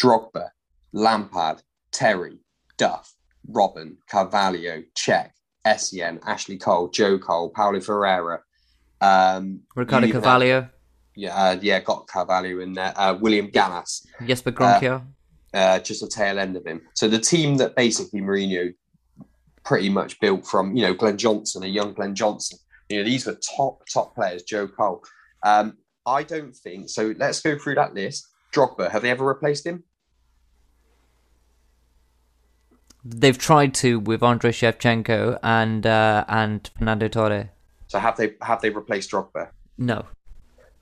Drogba, 0.00 0.48
Lampard, 0.92 1.62
Terry, 1.92 2.38
Duff, 2.78 3.14
Robben, 3.50 3.96
Carvalho, 4.10 4.82
Cech, 4.94 5.30
Essien, 5.66 6.18
Ashley 6.24 6.56
Cole, 6.56 6.88
Joe 6.88 7.18
Cole, 7.18 7.50
Paulo 7.50 7.80
Ferreira. 7.80 8.40
Um, 9.02 9.60
Ricardo 9.76 10.10
Carvalho, 10.10 10.68
yeah, 11.14 11.34
uh, 11.34 11.58
yeah, 11.60 11.80
got 11.80 12.06
Carvalho 12.06 12.60
in 12.60 12.72
there. 12.72 12.94
Uh, 12.96 13.14
William 13.20 13.50
Gallas. 13.50 14.06
Jesper 14.26 14.52
Grønkjær. 14.52 15.02
Uh, 15.54 15.78
just 15.80 16.00
the 16.00 16.08
tail 16.08 16.38
end 16.38 16.56
of 16.56 16.66
him. 16.66 16.82
So 16.94 17.08
the 17.08 17.18
team 17.18 17.56
that 17.56 17.76
basically 17.76 18.20
Mourinho 18.20 18.74
pretty 19.64 19.88
much 19.88 20.18
built 20.20 20.46
from, 20.46 20.74
you 20.74 20.82
know, 20.82 20.94
Glenn 20.94 21.18
Johnson, 21.18 21.62
a 21.62 21.66
young 21.66 21.92
Glenn 21.94 22.14
Johnson. 22.14 22.58
You 22.88 22.98
know, 22.98 23.04
these 23.04 23.26
were 23.26 23.38
top, 23.56 23.82
top 23.92 24.14
players, 24.14 24.42
Joe 24.42 24.66
Cole. 24.66 25.02
Um, 25.44 25.78
I 26.06 26.22
don't 26.22 26.54
think 26.54 26.88
so. 26.88 27.14
Let's 27.16 27.40
go 27.40 27.58
through 27.58 27.76
that 27.76 27.94
list. 27.94 28.26
Drogba, 28.52 28.90
have 28.90 29.02
they 29.02 29.10
ever 29.10 29.24
replaced 29.24 29.66
him? 29.66 29.84
They've 33.04 33.38
tried 33.38 33.74
to 33.74 33.98
with 33.98 34.22
Andrei 34.22 34.50
Shevchenko 34.50 35.38
and 35.42 35.86
uh, 35.86 36.24
and 36.28 36.68
Fernando 36.76 37.08
Torre. 37.08 37.50
So 37.86 37.98
have 37.98 38.16
they 38.16 38.34
have 38.42 38.60
they 38.60 38.70
replaced 38.70 39.10
Drogba? 39.10 39.50
No, 39.78 40.04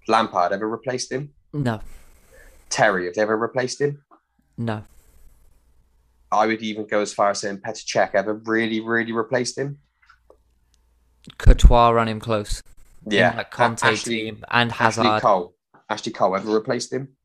Lampard 0.09 0.53
ever 0.53 0.69
replaced 0.69 1.13
him? 1.13 1.33
no, 1.53 1.81
Terry, 2.71 3.05
have 3.05 3.15
they 3.15 3.23
ever 3.23 3.37
replaced 3.37 3.81
him? 3.81 4.03
No. 4.59 4.83
I 6.31 6.47
would 6.47 6.61
even 6.61 6.87
go 6.87 7.01
as 7.01 7.15
far 7.15 7.31
as 7.31 7.41
saying 7.41 7.59
Petr 7.59 7.87
Cech 7.87 8.15
ever 8.15 8.35
really, 8.35 8.81
really 8.81 9.13
replaced 9.13 9.57
him. 9.57 9.79
Courtois 11.39 11.89
ran 11.91 12.09
him 12.09 12.21
close. 12.21 12.63
Yeah, 13.07 13.43
Conte 13.45 13.83
Ashley- 13.83 14.15
team 14.15 14.45
and 14.51 14.71
Ashley 14.73 15.07
Hazard 15.07 15.23
Cole. 15.23 15.55
Ashley 15.89 16.13
Cole 16.13 16.37
ever 16.37 16.53
replaced 16.53 16.93
him? 16.93 17.17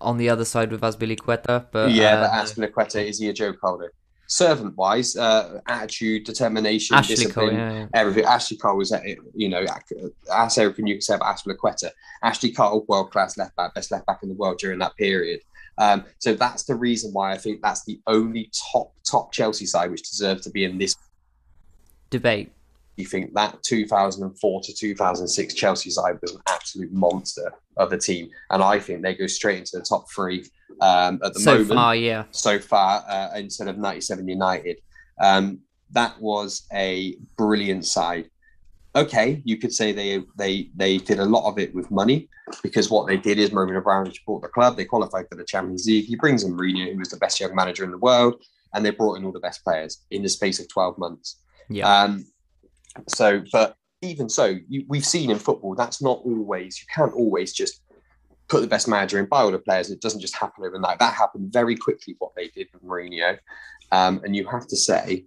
on 0.00 0.18
the 0.18 0.28
other 0.28 0.44
side 0.44 0.70
with 0.70 0.80
Azpilicueta. 0.82 1.66
But 1.70 1.90
yeah, 1.90 2.16
uh, 2.16 2.20
but 2.22 2.46
Azpilicueta 2.46 3.04
is 3.04 3.18
he 3.18 3.28
a 3.28 3.32
joke 3.32 3.58
holder? 3.60 3.92
Servant 4.28 4.76
wise, 4.76 5.16
uh, 5.16 5.60
attitude, 5.68 6.24
determination, 6.24 6.96
Ashley 6.96 7.14
discipline, 7.14 7.50
Cole, 7.50 7.58
yeah, 7.58 7.72
yeah. 7.72 7.86
everything. 7.94 8.24
Ashley 8.24 8.56
Cole 8.56 8.76
was, 8.76 8.90
uh, 8.92 9.00
you 9.34 9.48
know, 9.48 9.64
that's 10.26 10.58
everything 10.58 10.88
you 10.88 10.94
can 10.94 11.00
say 11.00 11.14
about 11.14 11.36
Azpilicueta. 11.36 11.90
Ashley 12.24 12.50
Cole, 12.50 12.84
world 12.88 13.12
class 13.12 13.38
left 13.38 13.54
back, 13.54 13.74
best 13.74 13.92
left 13.92 14.06
back 14.06 14.22
in 14.22 14.28
the 14.28 14.34
world 14.34 14.58
during 14.58 14.80
that 14.80 14.96
period. 14.96 15.40
Um, 15.78 16.04
so 16.18 16.34
that's 16.34 16.64
the 16.64 16.74
reason 16.74 17.12
why 17.12 17.32
I 17.32 17.38
think 17.38 17.60
that's 17.62 17.84
the 17.84 18.00
only 18.06 18.50
top 18.72 18.92
top 19.08 19.32
Chelsea 19.32 19.66
side 19.66 19.90
which 19.90 20.02
deserves 20.02 20.42
to 20.42 20.50
be 20.50 20.64
in 20.64 20.78
this. 20.78 20.96
debate. 22.10 22.52
You 22.96 23.04
think 23.04 23.34
that 23.34 23.62
2004 23.62 24.60
to 24.62 24.72
2006 24.72 25.54
Chelsea 25.54 25.90
side 25.90 26.18
was 26.22 26.34
an 26.34 26.40
absolute 26.48 26.90
monster 26.92 27.52
of 27.76 27.92
a 27.92 27.98
team, 27.98 28.30
and 28.50 28.62
I 28.62 28.78
think 28.78 29.02
they 29.02 29.14
go 29.14 29.26
straight 29.26 29.58
into 29.58 29.78
the 29.78 29.84
top 29.84 30.10
three 30.10 30.46
um, 30.80 31.20
at 31.22 31.34
the 31.34 31.40
So 31.40 31.52
moment 31.52 31.68
So 31.68 31.74
far, 31.74 31.96
yeah. 31.96 32.24
so 32.30 32.58
far 32.58 33.04
uh, 33.08 33.30
instead 33.36 33.68
of 33.68 33.76
97 33.76 34.26
United. 34.26 34.78
Um, 35.20 35.60
that 35.90 36.20
was 36.20 36.66
a 36.72 37.16
brilliant 37.36 37.86
side. 37.86 38.28
Okay, 38.96 39.42
you 39.44 39.58
could 39.58 39.74
say 39.74 39.92
they 39.92 40.22
they 40.36 40.70
they 40.74 40.96
did 40.96 41.20
a 41.20 41.24
lot 41.24 41.46
of 41.46 41.58
it 41.58 41.74
with 41.74 41.90
money 41.90 42.28
because 42.62 42.90
what 42.90 43.06
they 43.06 43.18
did 43.18 43.38
is 43.38 43.50
Mourinho 43.50 43.76
Abramovich 43.76 44.24
bought 44.24 44.40
the 44.40 44.48
club. 44.48 44.76
They 44.76 44.86
qualified 44.86 45.26
for 45.28 45.36
the 45.36 45.44
Champions 45.44 45.86
League. 45.86 46.06
He 46.06 46.16
brings 46.16 46.44
in 46.44 46.56
Mourinho, 46.56 46.90
who 46.90 46.98
was 46.98 47.10
the 47.10 47.18
best 47.18 47.38
young 47.38 47.54
manager 47.54 47.84
in 47.84 47.90
the 47.90 47.98
world, 47.98 48.42
and 48.72 48.84
they 48.84 48.90
brought 48.90 49.18
in 49.18 49.24
all 49.26 49.32
the 49.32 49.40
best 49.40 49.62
players 49.62 50.02
in 50.10 50.22
the 50.22 50.30
space 50.30 50.58
of 50.60 50.68
12 50.68 50.96
months. 50.96 51.36
Yeah. 51.68 51.86
Um, 51.86 52.24
so, 53.06 53.42
but 53.52 53.76
even 54.00 54.30
so, 54.30 54.56
you, 54.66 54.86
we've 54.88 55.04
seen 55.04 55.30
in 55.30 55.38
football 55.38 55.74
that's 55.74 56.00
not 56.00 56.20
always. 56.24 56.80
You 56.80 56.86
can't 56.94 57.12
always 57.12 57.52
just 57.52 57.82
put 58.48 58.62
the 58.62 58.66
best 58.66 58.88
manager 58.88 59.18
in, 59.18 59.26
buy 59.26 59.42
all 59.42 59.50
the 59.50 59.58
players. 59.58 59.90
It 59.90 60.00
doesn't 60.00 60.20
just 60.20 60.36
happen 60.36 60.64
overnight. 60.64 61.00
That 61.00 61.12
happened 61.12 61.52
very 61.52 61.76
quickly. 61.76 62.16
What 62.18 62.34
they 62.34 62.48
did 62.48 62.68
with 62.72 62.82
Mourinho, 62.82 63.38
um, 63.92 64.22
and 64.24 64.34
you 64.34 64.46
have 64.48 64.66
to 64.68 64.76
say 64.76 65.26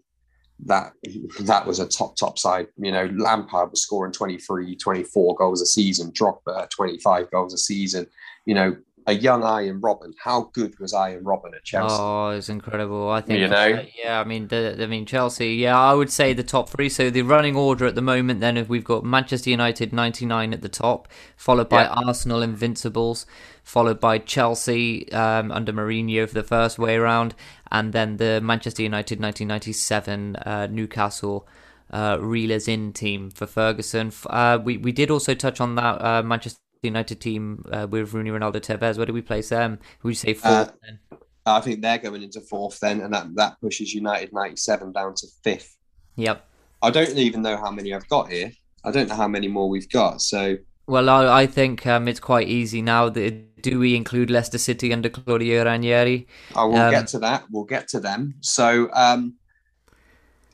that 0.65 0.93
that 1.41 1.65
was 1.65 1.79
a 1.79 1.87
top 1.87 2.15
top 2.15 2.37
side. 2.37 2.67
You 2.77 2.91
know, 2.91 3.09
Lampard 3.17 3.71
was 3.71 3.81
scoring 3.81 4.11
23, 4.11 4.75
24 4.75 5.35
goals 5.35 5.61
a 5.61 5.65
season. 5.65 6.11
Drogba 6.11 6.69
25 6.69 7.31
goals 7.31 7.53
a 7.53 7.57
season. 7.57 8.07
You 8.45 8.55
know, 8.55 8.77
a 9.07 9.13
young 9.13 9.43
Arjen 9.43 9.81
Robben. 9.81 10.13
How 10.23 10.49
good 10.53 10.77
was 10.79 10.93
Arjen 10.93 11.23
Robben 11.23 11.55
at 11.55 11.63
Chelsea? 11.63 11.95
Oh, 11.97 12.29
it's 12.29 12.49
incredible. 12.49 13.09
I 13.09 13.21
think 13.21 13.39
You 13.39 13.47
know? 13.47 13.83
yeah. 13.97 14.19
I 14.19 14.23
mean, 14.23 14.47
the, 14.47 14.77
I 14.81 14.85
mean 14.85 15.05
Chelsea. 15.05 15.55
Yeah, 15.55 15.79
I 15.79 15.93
would 15.93 16.11
say 16.11 16.33
the 16.33 16.43
top 16.43 16.69
three. 16.69 16.89
So 16.89 17.09
the 17.09 17.21
running 17.23 17.55
order 17.55 17.85
at 17.85 17.95
the 17.95 18.01
moment, 18.01 18.39
then, 18.39 18.57
if 18.57 18.69
we've 18.69 18.83
got 18.83 19.03
Manchester 19.03 19.49
United 19.49 19.93
ninety 19.93 20.25
nine 20.25 20.53
at 20.53 20.61
the 20.61 20.69
top, 20.69 21.07
followed 21.35 21.69
by 21.69 21.83
Yeah. 21.83 21.93
Arsenal 22.05 22.41
Invincibles, 22.41 23.25
followed 23.63 23.99
by 23.99 24.19
Chelsea 24.19 25.11
um, 25.11 25.51
under 25.51 25.73
Mourinho 25.73 26.27
for 26.27 26.35
the 26.35 26.43
first 26.43 26.77
way 26.77 26.95
around, 26.95 27.35
and 27.71 27.93
then 27.93 28.17
the 28.17 28.39
Manchester 28.41 28.83
United 28.83 29.19
nineteen 29.19 29.47
ninety 29.47 29.73
seven 29.73 30.35
uh, 30.37 30.67
Newcastle. 30.69 31.47
Uh, 31.91 32.17
reelers 32.17 32.67
in 32.67 32.93
team 32.93 33.31
for 33.31 33.47
Ferguson. 33.47 34.11
Uh, 34.27 34.59
we 34.63 34.77
we 34.77 34.91
did 34.91 35.09
also 35.09 35.33
touch 35.33 35.59
on 35.59 35.73
that 35.73 35.99
uh, 36.05 36.21
Manchester 36.21 36.59
United 36.83 37.19
team 37.19 37.65
uh, 37.71 37.87
with 37.89 38.13
Rooney, 38.13 38.29
Ronaldo, 38.29 38.55
Tevez. 38.55 38.97
Where 38.97 39.05
do 39.05 39.13
we 39.13 39.21
place 39.21 39.49
them? 39.49 39.79
Would 40.03 40.11
you 40.11 40.15
say 40.15 40.33
fourth? 40.33 40.53
Uh, 40.53 40.71
then? 40.83 40.99
I 41.45 41.61
think 41.61 41.81
they're 41.81 41.97
going 41.97 42.23
into 42.23 42.41
fourth 42.41 42.79
then, 42.79 43.01
and 43.01 43.13
that, 43.13 43.35
that 43.35 43.59
pushes 43.59 43.93
United 43.93 44.31
97 44.33 44.91
down 44.91 45.15
to 45.15 45.27
fifth. 45.43 45.75
Yep. 46.15 46.45
I 46.81 46.91
don't 46.91 47.17
even 47.17 47.41
know 47.41 47.57
how 47.57 47.71
many 47.71 47.93
I've 47.93 48.07
got 48.07 48.29
here. 48.31 48.51
I 48.83 48.91
don't 48.91 49.09
know 49.09 49.15
how 49.15 49.27
many 49.27 49.47
more 49.47 49.67
we've 49.67 49.89
got. 49.89 50.21
So 50.21 50.57
Well, 50.87 51.09
I, 51.09 51.41
I 51.41 51.47
think 51.47 51.85
um, 51.87 52.07
it's 52.07 52.19
quite 52.19 52.47
easy 52.47 52.81
now. 52.81 53.09
That, 53.09 53.61
do 53.61 53.79
we 53.79 53.95
include 53.95 54.29
Leicester 54.29 54.57
City 54.57 54.93
under 54.93 55.09
Claudio 55.09 55.65
Ranieri? 55.65 56.27
I 56.55 56.63
will 56.63 56.77
Um, 56.77 56.91
get 56.91 57.07
to 57.07 57.19
that. 57.19 57.43
We'll 57.51 57.65
get 57.65 57.87
to 57.89 57.99
them. 57.99 58.35
So 58.41 58.89
um, 58.93 59.33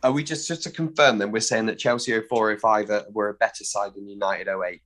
are 0.02 0.12
we 0.12 0.24
just 0.24 0.48
just 0.48 0.64
to 0.64 0.72
confirm 0.72 1.20
then? 1.20 1.32
We're 1.32 1.42
saying 1.42 1.68
that 1.68 1.78
Chelsea 1.78 2.20
04 2.20 2.58
05 2.58 2.92
were 3.12 3.30
a 3.30 3.34
better 3.36 3.64
side 3.64 3.94
than 3.96 4.08
United 4.08 4.48
08. 4.48 4.82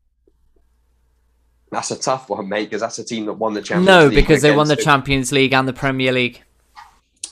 That's 1.71 1.91
a 1.91 1.99
tough 1.99 2.29
one, 2.29 2.49
mate, 2.49 2.65
because 2.65 2.81
that's 2.81 2.97
a 2.99 3.03
team 3.03 3.25
that 3.27 3.33
won 3.33 3.53
the 3.53 3.61
Champions 3.61 3.85
No, 3.85 4.05
League 4.07 4.15
because 4.15 4.41
they 4.41 4.55
won 4.55 4.67
the 4.67 4.73
against- 4.73 4.85
Champions 4.85 5.31
League 5.31 5.53
and 5.53 5.67
the 5.67 5.73
Premier 5.73 6.11
League. 6.11 6.41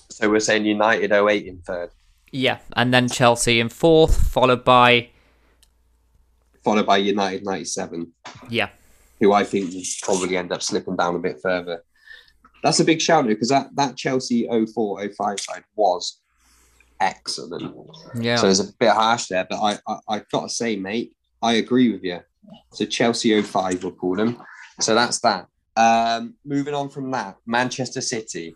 So 0.09 0.29
we're 0.29 0.39
saying 0.39 0.65
United 0.65 1.11
08 1.11 1.45
in 1.45 1.57
third, 1.59 1.89
Yeah, 2.31 2.59
and 2.75 2.93
then 2.93 3.07
Chelsea 3.09 3.59
in 3.59 3.69
fourth, 3.69 4.19
followed 4.29 4.63
by 4.63 5.09
followed 6.63 6.85
by 6.85 6.97
United 6.97 7.43
97. 7.45 8.11
yeah, 8.49 8.69
who 9.19 9.31
I 9.33 9.43
think 9.43 9.71
will 9.73 9.81
probably 10.01 10.37
end 10.37 10.51
up 10.51 10.61
slipping 10.61 10.95
down 10.95 11.15
a 11.15 11.19
bit 11.19 11.39
further. 11.41 11.83
That's 12.63 12.79
a 12.79 12.83
big 12.85 12.99
shout 13.01 13.27
because 13.27 13.49
that, 13.49 13.69
that 13.75 13.95
Chelsea 13.95 14.47
04 14.47 15.07
05 15.09 15.39
side 15.39 15.63
was 15.75 16.19
excellent. 16.99 17.75
Yeah. 18.19 18.35
So 18.37 18.47
it's 18.49 18.59
a 18.59 18.73
bit 18.73 18.89
harsh 18.91 19.27
there, 19.27 19.45
but 19.49 19.59
I, 19.61 19.77
I 19.87 19.99
I've 20.09 20.29
got 20.29 20.41
to 20.43 20.49
say, 20.49 20.75
mate, 20.75 21.13
I 21.41 21.53
agree 21.53 21.91
with 21.91 22.03
you. 22.03 22.19
So 22.71 22.85
Chelsea 22.85 23.41
05 23.41 23.83
we'll 23.83 23.93
call 23.93 24.15
them. 24.15 24.41
So 24.79 24.95
that's 24.95 25.19
that. 25.19 25.47
Um, 25.75 26.35
moving 26.45 26.73
on 26.73 26.89
from 26.89 27.11
that, 27.11 27.37
Manchester 27.45 28.01
City. 28.01 28.55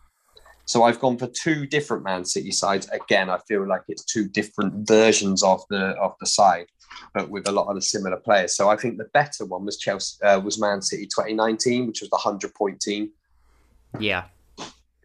So 0.65 0.83
I've 0.83 0.99
gone 0.99 1.17
for 1.17 1.27
two 1.27 1.65
different 1.65 2.03
Man 2.03 2.23
City 2.23 2.51
sides. 2.51 2.87
Again, 2.89 3.29
I 3.29 3.39
feel 3.47 3.67
like 3.67 3.81
it's 3.87 4.05
two 4.05 4.27
different 4.27 4.87
versions 4.87 5.43
of 5.43 5.61
the 5.69 5.89
of 6.01 6.13
the 6.19 6.25
side, 6.25 6.67
but 7.13 7.29
with 7.29 7.47
a 7.47 7.51
lot 7.51 7.67
of 7.67 7.75
the 7.75 7.81
similar 7.81 8.17
players. 8.17 8.55
So 8.55 8.69
I 8.69 8.77
think 8.77 8.97
the 8.97 9.09
better 9.13 9.45
one 9.45 9.65
was 9.65 9.77
Chelsea 9.77 10.23
uh, 10.23 10.39
was 10.39 10.59
Man 10.59 10.81
City 10.81 11.05
2019, 11.05 11.87
which 11.87 12.01
was 12.01 12.09
the 12.09 12.17
hundred 12.17 12.53
point 12.53 12.79
team 12.79 13.11
yeah. 13.99 14.25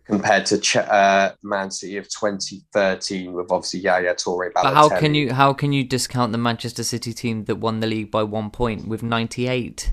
Compared 0.07 0.47
to 0.47 0.59
Ch- 0.59 0.77
uh, 0.77 1.33
Man 1.43 1.71
City 1.71 1.97
of 1.97 2.09
2013 2.09 3.33
with 3.33 3.51
obviously 3.51 3.81
Yaya 3.81 4.15
Toure. 4.15 4.51
But 4.55 4.73
how 4.73 4.89
can 4.89 5.15
you 5.15 5.33
how 5.33 5.53
can 5.53 5.73
you 5.73 5.85
discount 5.85 6.33
the 6.33 6.39
Manchester 6.39 6.85
City 6.85 7.13
team 7.13 7.45
that 7.45 7.57
won 7.57 7.81
the 7.81 7.87
league 7.87 8.11
by 8.11 8.23
one 8.23 8.51
point 8.51 8.87
with 8.87 9.03
98? 9.03 9.93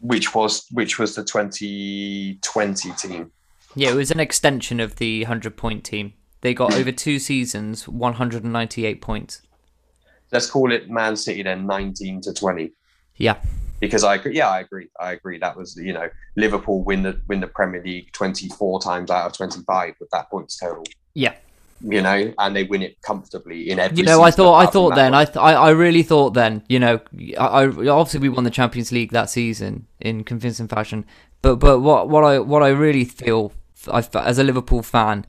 Which 0.00 0.34
was 0.34 0.66
which 0.70 0.98
was 0.98 1.14
the 1.14 1.24
2020 1.24 2.92
team. 2.92 3.30
Yeah, 3.76 3.90
it 3.90 3.94
was 3.94 4.10
an 4.10 4.20
extension 4.20 4.80
of 4.80 4.96
the 4.96 5.22
100 5.22 5.56
point 5.56 5.84
team. 5.84 6.14
They 6.40 6.54
got 6.54 6.74
over 6.74 6.90
two 6.90 7.18
seasons 7.18 7.86
198 7.86 9.02
points. 9.02 9.42
Let's 10.32 10.48
call 10.48 10.72
it 10.72 10.88
Man 10.88 11.16
City 11.16 11.42
then 11.42 11.66
19 11.66 12.22
to 12.22 12.32
20. 12.32 12.72
Yeah. 13.16 13.36
Because 13.80 14.04
I 14.04 14.16
agree. 14.16 14.36
Yeah, 14.36 14.48
I 14.48 14.60
agree. 14.60 14.88
I 15.00 15.12
agree. 15.12 15.38
That 15.38 15.56
was 15.56 15.76
you 15.76 15.92
know 15.92 16.08
Liverpool 16.36 16.82
win 16.84 17.02
the 17.02 17.20
win 17.26 17.40
the 17.40 17.48
Premier 17.48 17.82
League 17.82 18.12
twenty 18.12 18.48
four 18.48 18.80
times 18.80 19.10
out 19.10 19.26
of 19.26 19.32
twenty 19.36 19.62
five 19.62 19.94
with 19.98 20.10
that 20.10 20.30
points 20.30 20.56
total. 20.56 20.84
Yeah. 21.14 21.34
You 21.82 22.02
know, 22.02 22.34
and 22.38 22.54
they 22.54 22.64
win 22.64 22.82
it 22.82 23.00
comfortably 23.00 23.70
in 23.70 23.78
every. 23.78 23.96
You 23.96 24.02
know, 24.02 24.20
I 24.20 24.30
thought, 24.30 24.58
I 24.58 24.66
thought 24.66 24.94
then, 24.96 25.12
one. 25.12 25.22
I, 25.22 25.24
th- 25.24 25.38
I, 25.38 25.52
I 25.54 25.70
really 25.70 26.02
thought 26.02 26.34
then. 26.34 26.62
You 26.68 26.78
know, 26.78 27.00
I, 27.38 27.62
I 27.62 27.66
obviously 27.88 28.20
we 28.20 28.28
won 28.28 28.44
the 28.44 28.50
Champions 28.50 28.92
League 28.92 29.12
that 29.12 29.30
season 29.30 29.86
in 29.98 30.22
convincing 30.24 30.68
fashion. 30.68 31.06
But, 31.40 31.56
but 31.56 31.80
what, 31.80 32.10
what 32.10 32.22
I, 32.22 32.38
what 32.38 32.62
I 32.62 32.68
really 32.68 33.06
feel, 33.06 33.54
I, 33.90 34.06
as 34.12 34.38
a 34.38 34.44
Liverpool 34.44 34.82
fan, 34.82 35.24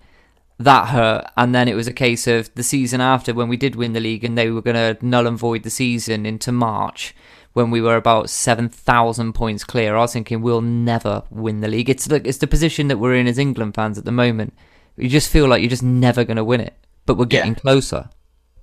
that 0.60 0.90
hurt. 0.90 1.26
And 1.38 1.56
then 1.56 1.70
it 1.70 1.76
was 1.76 1.88
a 1.88 1.94
case 1.94 2.28
of 2.28 2.54
the 2.56 2.64
season 2.64 3.00
after 3.00 3.34
when 3.34 3.48
we 3.48 3.56
did 3.56 3.78
win 3.78 3.94
the 3.94 4.02
league, 4.02 4.26
and 4.26 4.38
they 4.38 4.50
were 4.50 4.62
going 4.62 4.76
to 4.76 5.06
null 5.06 5.28
and 5.28 5.38
void 5.38 5.64
the 5.64 5.70
season 5.70 6.26
into 6.26 6.52
March 6.52 7.16
when 7.54 7.70
we 7.72 7.82
were 7.82 7.96
about 7.96 8.30
seven 8.30 8.70
thousand 8.70 9.34
points 9.34 9.64
clear. 9.64 9.96
I 9.96 10.00
was 10.00 10.14
thinking 10.14 10.42
we'll 10.42 10.62
never 10.62 11.24
win 11.30 11.60
the 11.62 11.68
league. 11.68 11.90
It's 11.90 12.06
the, 12.06 12.22
it's 12.28 12.38
the 12.40 12.48
position 12.48 12.88
that 12.88 12.98
we're 12.98 13.16
in 13.16 13.28
as 13.28 13.38
England 13.38 13.76
fans 13.76 13.98
at 13.98 14.06
the 14.06 14.12
moment. 14.12 14.54
You 14.98 15.10
just 15.10 15.32
feel 15.32 15.48
like 15.48 15.62
you're 15.62 15.70
just 15.70 15.84
never 15.84 16.24
going 16.24 16.38
to 16.38 16.44
win 16.44 16.62
it, 16.62 16.76
but 17.06 17.18
we're 17.18 17.26
getting 17.26 17.54
Yeah. 17.54 17.60
closer. 17.60 18.10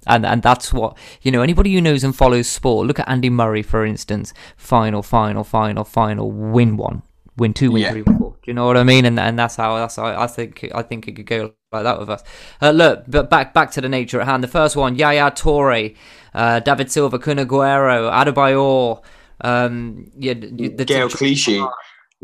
And 0.06 0.24
and 0.24 0.42
that's 0.42 0.72
what 0.72 0.96
you 1.22 1.30
know. 1.30 1.42
Anybody 1.42 1.74
who 1.74 1.80
knows 1.82 2.02
and 2.04 2.16
follows 2.16 2.48
sport, 2.48 2.86
look 2.86 2.98
at 2.98 3.08
Andy 3.08 3.28
Murray 3.28 3.62
for 3.62 3.84
instance. 3.84 4.32
Final, 4.56 5.02
final, 5.02 5.44
final, 5.44 5.84
final. 5.84 6.30
Win 6.32 6.76
one, 6.78 7.02
win 7.38 7.54
two, 7.54 7.70
win 7.70 7.82
Yeah. 7.82 7.92
three, 7.92 8.02
win 8.02 8.18
four. 8.18 8.30
Do 8.42 8.50
you 8.50 8.54
know 8.54 8.66
what 8.66 8.76
I 8.76 8.84
mean? 8.84 9.04
And 9.04 9.18
and 9.18 9.38
that's 9.38 9.56
how 9.56 9.76
that's 9.76 9.96
how 9.96 10.06
I 10.06 10.26
think 10.26 10.68
I 10.74 10.82
think 10.82 11.08
it 11.08 11.16
could 11.16 11.26
go 11.26 11.52
like 11.72 11.84
that 11.84 11.98
with 11.98 12.10
us. 12.10 12.22
Uh, 12.60 12.70
look, 12.70 13.04
but 13.08 13.30
back 13.30 13.54
back 13.54 13.70
to 13.72 13.80
the 13.80 13.88
nature 13.88 14.20
at 14.20 14.26
hand. 14.26 14.42
The 14.44 14.48
first 14.48 14.76
one, 14.76 14.96
Yaya 14.96 15.30
Toure, 15.30 15.96
uh, 16.34 16.60
David 16.60 16.90
Silva, 16.90 17.18
Kun 17.18 17.38
Aguero, 17.38 18.10
Adebayor. 18.10 19.02
Um, 19.40 20.10
yeah, 20.18 20.34
the, 20.34 20.84
Gael 20.84 21.08
Clichy, 21.08 21.62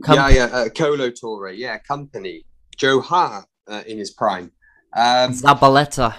yeah, 0.08 0.28
yeah, 0.28 0.44
uh, 0.46 0.68
Kolo 0.68 1.10
Touré, 1.10 1.56
yeah, 1.56 1.78
Kompany, 1.88 2.44
Joe 2.76 3.00
Hart 3.00 3.46
uh, 3.68 3.82
in 3.86 3.98
his 3.98 4.10
prime. 4.10 4.50
Um, 4.96 5.32
Zabaleta. 5.32 6.14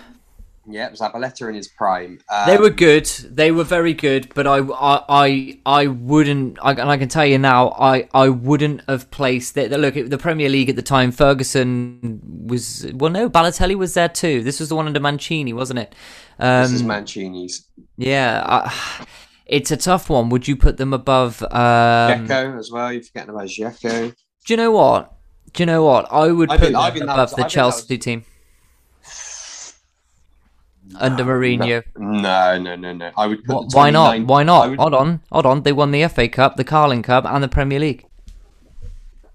Yeah, 0.68 0.88
it 0.88 0.92
was 0.92 1.00
Zabaleta 1.00 1.48
in 1.50 1.56
his 1.56 1.68
prime. 1.68 2.20
Um, 2.30 2.48
They 2.48 2.58
were 2.58 2.70
good. 2.70 3.06
They 3.06 3.52
were 3.52 3.64
very 3.64 3.94
good, 3.94 4.34
but 4.34 4.48
I, 4.48 4.58
I, 4.58 5.04
I, 5.10 5.60
I 5.66 5.88
wouldn't. 5.88 6.58
I, 6.62 6.72
and 6.72 6.90
I 6.90 6.98
can 6.98 7.08
tell 7.10 7.26
you 7.26 7.38
now, 7.38 7.70
I, 7.72 8.08
I 8.14 8.30
wouldn't 8.30 8.82
have 8.90 9.10
placed 9.12 9.58
it. 9.58 9.72
Look, 9.72 9.94
the 9.96 10.18
Premier 10.18 10.50
League 10.50 10.70
at 10.70 10.76
the 10.76 10.82
time, 10.82 11.12
Ferguson 11.12 12.20
was. 12.48 12.90
Well, 12.94 13.12
no, 13.12 13.30
Balotelli 13.30 13.76
was 13.76 13.94
there 13.94 14.10
too. 14.10 14.44
This 14.44 14.60
was 14.60 14.70
the 14.70 14.76
one 14.76 14.88
under 14.88 15.00
Mancini, 15.00 15.54
wasn't 15.54 15.80
it? 15.80 15.94
Um, 16.40 16.64
This 16.64 16.72
is 16.74 16.84
Mancini's. 16.84 17.68
yeah, 17.98 18.44
I, 18.46 19.06
it's 19.46 19.72
a 19.72 19.78
tough 19.78 20.10
one. 20.10 20.30
Would 20.30 20.48
you 20.48 20.56
put 20.56 20.78
them 20.78 20.94
above? 20.94 21.42
Um, 21.44 21.50
as 22.32 22.72
well. 22.72 22.92
You're 22.92 23.04
forgetting 23.04 23.30
about 23.30 23.48
Dzeko. 23.48 24.16
do 24.46 24.54
you 24.54 24.58
know 24.58 24.72
what? 24.72 25.12
Do 25.54 25.62
you 25.62 25.68
know 25.68 25.86
what? 25.86 26.12
I 26.12 26.32
would 26.32 26.50
I 26.52 26.58
put 26.58 26.72
them 26.74 26.74
that 26.74 27.04
above 27.04 27.18
was- 27.30 27.36
the 27.36 27.46
I 27.46 27.48
Chelsea 27.48 27.96
was- 27.96 28.04
team 28.04 28.26
under 31.00 31.24
Mourinho. 31.24 31.84
No, 31.98 32.58
no, 32.60 32.76
no, 32.76 32.94
no. 32.94 33.12
I 33.18 33.28
would 33.28 33.44
put 33.44 33.72
Wh- 33.72 33.76
Why 33.76 33.90
not? 33.90 34.20
Why 34.22 34.44
not? 34.44 34.70
would- 34.70 34.80
Hold 34.80 34.94
on, 34.94 35.22
hold 35.32 35.46
on. 35.46 35.64
They 35.64 35.74
won 35.74 35.92
the 35.92 36.08
FA 36.08 36.28
Cup, 36.28 36.56
the 36.58 36.64
Carling 36.64 37.04
Cup, 37.04 37.26
and 37.26 37.44
the 37.44 37.48
Premier 37.48 37.80
League. 37.80 38.06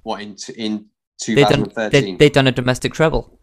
What 0.02 0.20
in 0.22 0.36
in 0.56 0.86
They 1.26 1.42
done 1.42 1.64
2013? 1.68 1.90
they, 2.18 2.26
they 2.26 2.30
done 2.30 2.46
a 2.46 2.52
domestic 2.52 2.94
treble. 2.94 3.38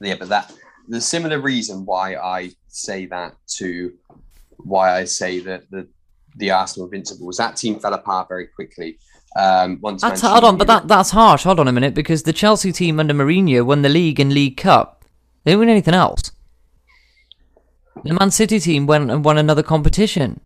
yeah, 0.00 0.14
but 0.18 0.28
that 0.28 0.52
the 0.88 1.00
similar 1.00 1.40
reason 1.40 1.84
why 1.84 2.14
I 2.16 2.50
say 2.68 3.06
that 3.06 3.34
to 3.58 3.92
why 4.58 4.96
I 4.96 5.04
say 5.04 5.40
that 5.40 5.70
the 5.70 5.88
the 6.36 6.50
Arsenal 6.52 6.86
Invincibles 6.86 7.36
that 7.38 7.56
team 7.56 7.80
fell 7.80 7.94
apart 7.94 8.28
very 8.28 8.46
quickly. 8.46 8.98
Um, 9.36 9.78
once 9.82 10.02
That's 10.02 10.20
hold 10.22 10.44
on, 10.44 10.56
but 10.56 10.66
that 10.68 10.88
that's 10.88 11.10
harsh. 11.10 11.44
Hold 11.44 11.60
on 11.60 11.68
a 11.68 11.72
minute, 11.72 11.94
because 11.94 12.22
the 12.22 12.32
Chelsea 12.32 12.72
team 12.72 12.98
under 12.98 13.14
Mourinho 13.14 13.64
won 13.64 13.82
the 13.82 13.88
league 13.88 14.18
and 14.20 14.32
League 14.32 14.56
Cup. 14.56 15.04
They 15.44 15.52
didn't 15.52 15.60
win 15.60 15.68
anything 15.68 15.94
else. 15.94 16.32
The 18.04 18.16
Man 18.18 18.30
City 18.30 18.60
team 18.60 18.86
went 18.86 19.10
and 19.10 19.24
won 19.24 19.38
another 19.38 19.62
competition. 19.62 20.40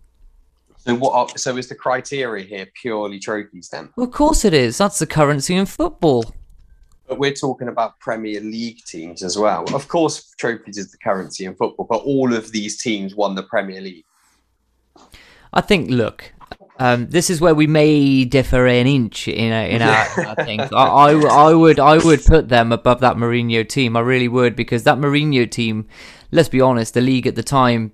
So 0.78 0.94
what? 0.96 1.12
Are, 1.14 1.38
So 1.38 1.56
is 1.56 1.68
the 1.68 1.74
criteria 1.74 2.44
here 2.44 2.66
purely 2.80 3.18
trophies 3.18 3.68
then? 3.68 3.90
Well, 3.96 4.06
of 4.06 4.12
course 4.12 4.44
it 4.44 4.54
is. 4.54 4.78
That's 4.78 4.98
the 4.98 5.06
currency 5.06 5.54
in 5.54 5.66
football. 5.66 6.34
But 7.06 7.18
we're 7.18 7.34
talking 7.34 7.68
about 7.68 8.00
Premier 8.00 8.40
League 8.40 8.84
teams 8.86 9.22
as 9.22 9.38
well. 9.38 9.64
Of 9.74 9.88
course, 9.88 10.34
trophies 10.38 10.78
is 10.78 10.90
the 10.90 10.98
currency 10.98 11.44
in 11.44 11.54
football, 11.54 11.86
but 11.88 12.02
all 12.02 12.32
of 12.32 12.52
these 12.52 12.80
teams 12.80 13.14
won 13.14 13.34
the 13.34 13.42
Premier 13.42 13.80
League. 13.80 14.04
I 15.52 15.60
think. 15.60 15.90
Look, 15.90 16.32
um, 16.82 17.08
this 17.10 17.30
is 17.30 17.40
where 17.40 17.54
we 17.54 17.66
may 17.66 18.24
differ 18.24 18.66
an 18.66 18.86
inch 18.86 19.28
in 19.28 19.52
a, 19.52 19.70
in 19.70 19.82
our. 19.82 19.94
I 20.36 20.44
think 20.44 20.60
I, 20.72 20.84
I 20.86 21.12
I 21.50 21.54
would 21.54 21.78
I 21.78 21.98
would 21.98 22.24
put 22.24 22.48
them 22.48 22.72
above 22.72 23.00
that 23.00 23.16
Mourinho 23.16 23.68
team. 23.68 23.96
I 23.96 24.00
really 24.00 24.28
would 24.28 24.56
because 24.56 24.82
that 24.84 24.98
Mourinho 24.98 25.48
team. 25.50 25.86
Let's 26.32 26.48
be 26.48 26.60
honest, 26.60 26.94
the 26.94 27.00
league 27.02 27.26
at 27.26 27.34
the 27.34 27.42
time 27.42 27.92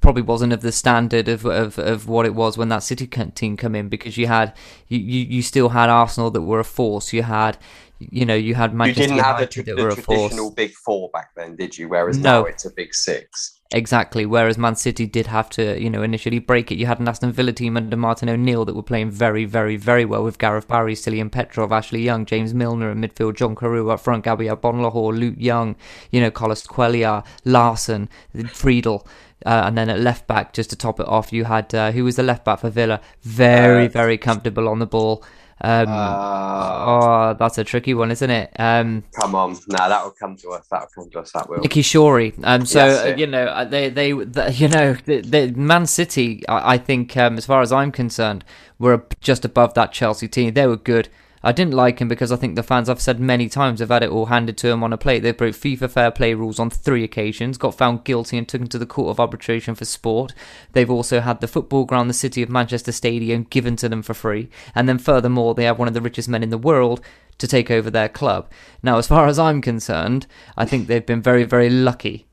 probably 0.00 0.22
wasn't 0.22 0.52
of 0.52 0.60
the 0.60 0.72
standard 0.72 1.28
of, 1.28 1.44
of, 1.46 1.78
of 1.78 2.08
what 2.08 2.26
it 2.26 2.34
was 2.34 2.58
when 2.58 2.68
that 2.68 2.82
City 2.82 3.06
team 3.06 3.56
come 3.56 3.74
in 3.74 3.88
because 3.88 4.16
you 4.16 4.26
had 4.26 4.54
you, 4.88 4.98
you, 4.98 5.24
you 5.36 5.42
still 5.42 5.70
had 5.70 5.88
Arsenal 5.88 6.30
that 6.30 6.42
were 6.42 6.60
a 6.60 6.64
force. 6.64 7.12
You 7.12 7.22
had 7.22 7.58
you 7.98 8.26
know 8.26 8.34
you 8.34 8.54
had 8.54 8.74
Manchester 8.74 9.02
you 9.02 9.08
didn't 9.08 9.24
have 9.24 9.36
the, 9.36 9.42
United 9.42 9.50
tra- 9.52 9.62
that 9.64 9.76
were 9.82 9.94
the 9.94 10.00
a 10.00 10.04
force. 10.04 10.50
big 10.54 10.72
four 10.74 11.10
back 11.10 11.30
then, 11.34 11.56
did 11.56 11.76
you? 11.78 11.88
Whereas 11.88 12.18
No. 12.18 12.42
now 12.42 12.46
it's 12.46 12.64
a 12.64 12.70
big 12.70 12.94
six. 12.94 13.55
Exactly. 13.72 14.24
Whereas 14.26 14.56
Man 14.56 14.76
City 14.76 15.06
did 15.06 15.26
have 15.26 15.50
to, 15.50 15.80
you 15.80 15.90
know, 15.90 16.02
initially 16.02 16.38
break 16.38 16.70
it. 16.70 16.76
You 16.78 16.86
had 16.86 17.00
an 17.00 17.08
Aston 17.08 17.32
Villa 17.32 17.52
team 17.52 17.76
under 17.76 17.96
Martin 17.96 18.28
O'Neill 18.28 18.64
that 18.64 18.76
were 18.76 18.82
playing 18.82 19.10
very, 19.10 19.44
very, 19.44 19.76
very 19.76 20.04
well 20.04 20.22
with 20.22 20.38
Gareth 20.38 20.68
Barry, 20.68 20.94
Stiliyan 20.94 21.32
Petrov, 21.32 21.72
Ashley 21.72 22.02
Young, 22.02 22.26
James 22.26 22.54
Milner 22.54 22.92
in 22.92 23.00
midfield, 23.00 23.36
John 23.36 23.56
Carew 23.56 23.90
up 23.90 24.00
front, 24.00 24.24
Gabriel 24.24 24.56
Agbonlahor, 24.56 25.18
Luke 25.18 25.34
Young, 25.36 25.74
you 26.12 26.20
know, 26.20 26.30
Carlos 26.30 26.64
Cuéllar, 26.66 27.24
Larson, 27.44 28.08
Friedel. 28.52 29.06
Uh, 29.44 29.64
and 29.66 29.76
then 29.76 29.90
at 29.90 30.00
left 30.00 30.26
back, 30.26 30.52
just 30.52 30.70
to 30.70 30.76
top 30.76 30.98
it 31.00 31.06
off, 31.06 31.32
you 31.32 31.44
had 31.44 31.74
uh, 31.74 31.90
who 31.90 32.04
was 32.04 32.16
the 32.16 32.22
left 32.22 32.44
back 32.44 32.60
for 32.60 32.70
Villa? 32.70 33.00
Very, 33.22 33.86
Uh, 33.86 33.88
very 33.88 34.16
comfortable 34.16 34.68
on 34.68 34.78
the 34.78 34.86
ball. 34.86 35.24
Um, 35.60 35.88
Uh, 35.88 36.84
oh, 36.86 37.36
that's 37.38 37.58
a 37.58 37.64
tricky 37.64 37.94
one, 37.94 38.10
isn't 38.10 38.30
it? 38.30 38.50
Um, 38.58 39.04
Come 39.18 39.34
on, 39.34 39.56
nah, 39.68 39.88
that 39.88 40.04
will 40.04 40.10
come 40.10 40.36
to 40.36 40.50
us. 40.50 40.66
That 40.68 40.82
will 40.82 41.04
come 41.04 41.10
to 41.12 41.20
us. 41.20 41.32
That 41.32 41.48
will. 41.48 41.58
Nicky 41.58 41.82
Shorey. 41.82 42.34
Um, 42.44 42.66
so 42.66 42.80
uh, 42.80 43.14
you 43.16 43.26
know 43.26 43.44
uh, 43.44 43.64
they 43.64 43.88
they 43.88 44.12
the, 44.12 44.52
you 44.56 44.68
know 44.68 44.94
the, 45.04 45.22
the 45.22 45.52
Man 45.52 45.86
City. 45.86 46.46
I, 46.48 46.74
I 46.74 46.78
think 46.78 47.16
um, 47.16 47.38
as 47.38 47.46
far 47.46 47.62
as 47.62 47.72
I'm 47.72 47.90
concerned, 47.90 48.44
were 48.78 49.04
just 49.20 49.44
above 49.44 49.74
that 49.74 49.92
Chelsea 49.92 50.28
team. 50.28 50.52
They 50.54 50.66
were 50.66 50.76
good. 50.76 51.08
I 51.46 51.52
didn't 51.52 51.74
like 51.74 52.00
him 52.00 52.08
because 52.08 52.32
I 52.32 52.36
think 52.36 52.56
the 52.56 52.64
fans 52.64 52.88
I've 52.88 53.00
said 53.00 53.20
many 53.20 53.48
times 53.48 53.78
have 53.78 53.90
had 53.90 54.02
it 54.02 54.10
all 54.10 54.26
handed 54.26 54.58
to 54.58 54.66
them 54.66 54.82
on 54.82 54.92
a 54.92 54.98
plate. 54.98 55.20
They 55.20 55.30
broke 55.30 55.54
FIFA 55.54 55.88
fair 55.88 56.10
play 56.10 56.34
rules 56.34 56.58
on 56.58 56.70
three 56.70 57.04
occasions, 57.04 57.56
got 57.56 57.76
found 57.76 58.02
guilty 58.02 58.36
and 58.36 58.48
taken 58.48 58.66
to 58.66 58.80
the 58.80 58.84
Court 58.84 59.10
of 59.10 59.20
Arbitration 59.20 59.76
for 59.76 59.84
Sport. 59.84 60.34
They've 60.72 60.90
also 60.90 61.20
had 61.20 61.40
the 61.40 61.46
football 61.46 61.84
ground, 61.84 62.10
the 62.10 62.14
City 62.14 62.42
of 62.42 62.48
Manchester 62.50 62.90
Stadium, 62.90 63.44
given 63.44 63.76
to 63.76 63.88
them 63.88 64.02
for 64.02 64.12
free. 64.12 64.48
And 64.74 64.88
then 64.88 64.98
furthermore, 64.98 65.54
they 65.54 65.62
have 65.66 65.78
one 65.78 65.86
of 65.86 65.94
the 65.94 66.00
richest 66.00 66.28
men 66.28 66.42
in 66.42 66.50
the 66.50 66.58
world 66.58 67.00
to 67.38 67.46
take 67.46 67.70
over 67.70 67.90
their 67.90 68.08
club. 68.08 68.50
Now, 68.82 68.98
as 68.98 69.06
far 69.06 69.28
as 69.28 69.38
I'm 69.38 69.62
concerned, 69.62 70.26
I 70.56 70.64
think 70.64 70.88
they've 70.88 71.06
been 71.06 71.22
very, 71.22 71.44
very 71.44 71.70
lucky. 71.70 72.26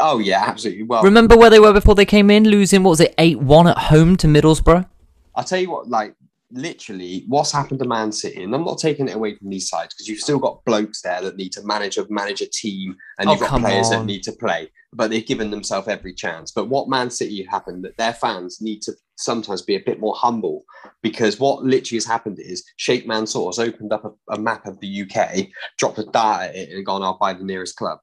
Oh 0.00 0.18
yeah, 0.18 0.42
absolutely. 0.44 0.82
Well, 0.82 1.04
Remember 1.04 1.36
where 1.36 1.50
they 1.50 1.60
were 1.60 1.72
before 1.72 1.94
they 1.94 2.04
came 2.04 2.32
in, 2.32 2.48
losing 2.48 2.82
what 2.82 2.90
was 2.90 3.00
it, 3.00 3.14
eight 3.16 3.38
one 3.38 3.68
at 3.68 3.78
home 3.78 4.16
to 4.16 4.26
Middlesbrough? 4.26 4.88
I'll 5.36 5.44
tell 5.44 5.60
you 5.60 5.70
what. 5.70 5.88
Like 5.88 6.16
literally 6.52 7.24
what's 7.28 7.52
happened 7.52 7.80
to 7.80 7.86
Man 7.88 8.12
City, 8.12 8.42
and 8.42 8.54
I'm 8.54 8.64
not 8.64 8.78
taking 8.78 9.08
it 9.08 9.14
away 9.14 9.36
from 9.36 9.50
these 9.50 9.68
sides 9.68 9.94
because 9.94 10.08
you've 10.08 10.20
still 10.20 10.38
got 10.38 10.64
blokes 10.64 11.02
there 11.02 11.20
that 11.22 11.36
need 11.36 11.52
to 11.52 11.62
manage 11.64 11.98
a 11.98 12.06
manage 12.10 12.40
a 12.42 12.46
team, 12.46 12.96
and 13.18 13.28
Oh, 13.28 13.32
you've 13.32 13.40
got 13.40 13.60
players 13.60 13.90
that 13.90 14.04
need 14.04 14.22
to 14.24 14.32
play. 14.32 14.70
But 14.92 15.10
they've 15.10 15.26
given 15.26 15.50
themselves 15.50 15.86
every 15.86 16.12
chance. 16.12 16.50
But 16.50 16.68
what 16.68 16.88
Man 16.88 17.10
City 17.10 17.46
happened 17.48 17.84
that 17.84 17.96
their 17.96 18.12
fans 18.12 18.60
need 18.60 18.82
to 18.82 18.92
sometimes 19.16 19.62
be 19.62 19.76
a 19.76 19.80
bit 19.80 20.00
more 20.00 20.14
humble 20.16 20.64
because 21.02 21.38
what 21.38 21.62
literally 21.62 21.98
has 21.98 22.06
happened 22.06 22.38
is 22.40 22.64
Sheikh 22.76 23.06
Mansour 23.06 23.46
has 23.46 23.58
opened 23.58 23.92
up 23.92 24.04
a, 24.04 24.34
a 24.34 24.38
map 24.38 24.66
of 24.66 24.80
the 24.80 25.02
UK, 25.02 25.48
dropped 25.78 25.98
a 25.98 26.04
dart 26.04 26.42
at 26.48 26.56
it, 26.56 26.70
and 26.70 26.84
gone, 26.84 27.02
"I'll 27.02 27.18
buy 27.18 27.32
the 27.34 27.44
nearest 27.44 27.76
club." 27.76 27.98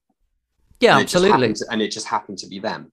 Yeah, 0.79 0.93
and 0.93 1.01
it 1.01 1.03
absolutely. 1.13 1.53
to- 1.53 1.65
and 1.71 1.81
it 1.81 1.91
just 1.91 2.07
happened 2.07 2.37
to 2.39 2.47
be 2.47 2.59
them. 2.59 2.91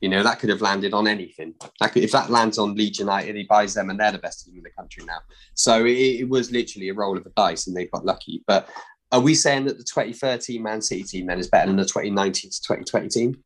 You 0.00 0.10
know, 0.10 0.22
that 0.22 0.38
could 0.38 0.50
have 0.50 0.60
landed 0.60 0.92
on 0.92 1.08
anything. 1.08 1.54
That 1.80 1.92
could, 1.92 2.02
if 2.02 2.12
that 2.12 2.28
lands 2.30 2.58
on 2.58 2.74
Leeds 2.74 2.98
United, 2.98 3.34
he 3.34 3.44
buys 3.44 3.74
them, 3.74 3.88
and 3.88 3.98
they're 3.98 4.12
the 4.12 4.18
best 4.18 4.44
team 4.44 4.56
in 4.56 4.62
the 4.62 4.70
country 4.70 5.04
now. 5.04 5.18
So 5.54 5.84
it, 5.86 5.92
it 5.92 6.28
was 6.28 6.50
literally 6.52 6.90
a 6.90 6.94
roll 6.94 7.16
of 7.16 7.24
the 7.24 7.32
dice, 7.36 7.66
and 7.66 7.74
they 7.74 7.86
got 7.86 8.04
lucky. 8.04 8.42
But 8.46 8.68
are 9.10 9.20
we 9.20 9.34
saying 9.34 9.64
that 9.66 9.78
the 9.78 9.84
2013 9.84 10.62
Man 10.62 10.82
City 10.82 11.02
team 11.02 11.26
then 11.26 11.38
is 11.38 11.48
better 11.48 11.68
than 11.68 11.76
the 11.76 11.84
2019 11.84 12.50
to 12.50 12.62
2020 12.62 13.08
team? 13.08 13.42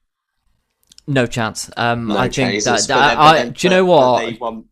No 1.07 1.27
chance. 1.27 1.71
Um, 1.77 2.09
No 2.09 2.17
I 2.19 2.29
think 2.29 2.63
that, 2.65 2.87
that- 2.89 3.19
I, 3.19 3.49
do 3.49 3.67
you 3.67 3.71
know 3.71 3.85
what? 3.85 4.25
They 4.25 4.33
won, 4.33 4.65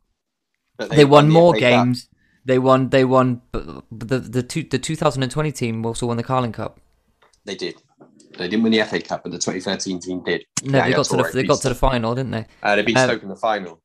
but 0.76 0.90
they, 0.90 1.04
won, 1.04 1.26
the 1.28 1.32
more 1.32 1.52
Cup. 1.52 1.60
games. 1.60 2.08
They 2.44 2.58
won. 2.58 2.88
They 2.88 3.04
won. 3.04 3.42
But 3.52 3.84
the 3.90 4.18
the 4.20 4.42
two, 4.42 4.62
the 4.62 4.78
2020 4.78 5.52
team 5.52 5.84
also 5.84 6.06
won 6.06 6.16
the 6.16 6.22
Carling 6.22 6.52
Cup. 6.52 6.80
They 7.44 7.54
did. 7.54 7.76
They 8.36 8.48
didn't 8.48 8.62
win 8.62 8.72
the 8.72 8.82
FA 8.84 9.00
Cup, 9.00 9.22
but 9.22 9.32
the 9.32 9.38
2013 9.38 10.00
team 10.00 10.22
did. 10.24 10.44
No, 10.64 10.82
they 10.82 10.92
got 10.92 11.06
to 11.06 11.16
the 11.16 11.30
they 11.32 11.44
got 11.44 11.60
to 11.62 11.68
the 11.70 11.74
final, 11.74 12.14
didn't 12.14 12.32
they? 12.32 12.46
Uh, 12.62 12.76
they 12.76 12.82
beat 12.82 12.96
Um, 12.96 13.08
Stoke 13.08 13.22
in 13.22 13.28
the 13.28 13.36
final. 13.36 13.80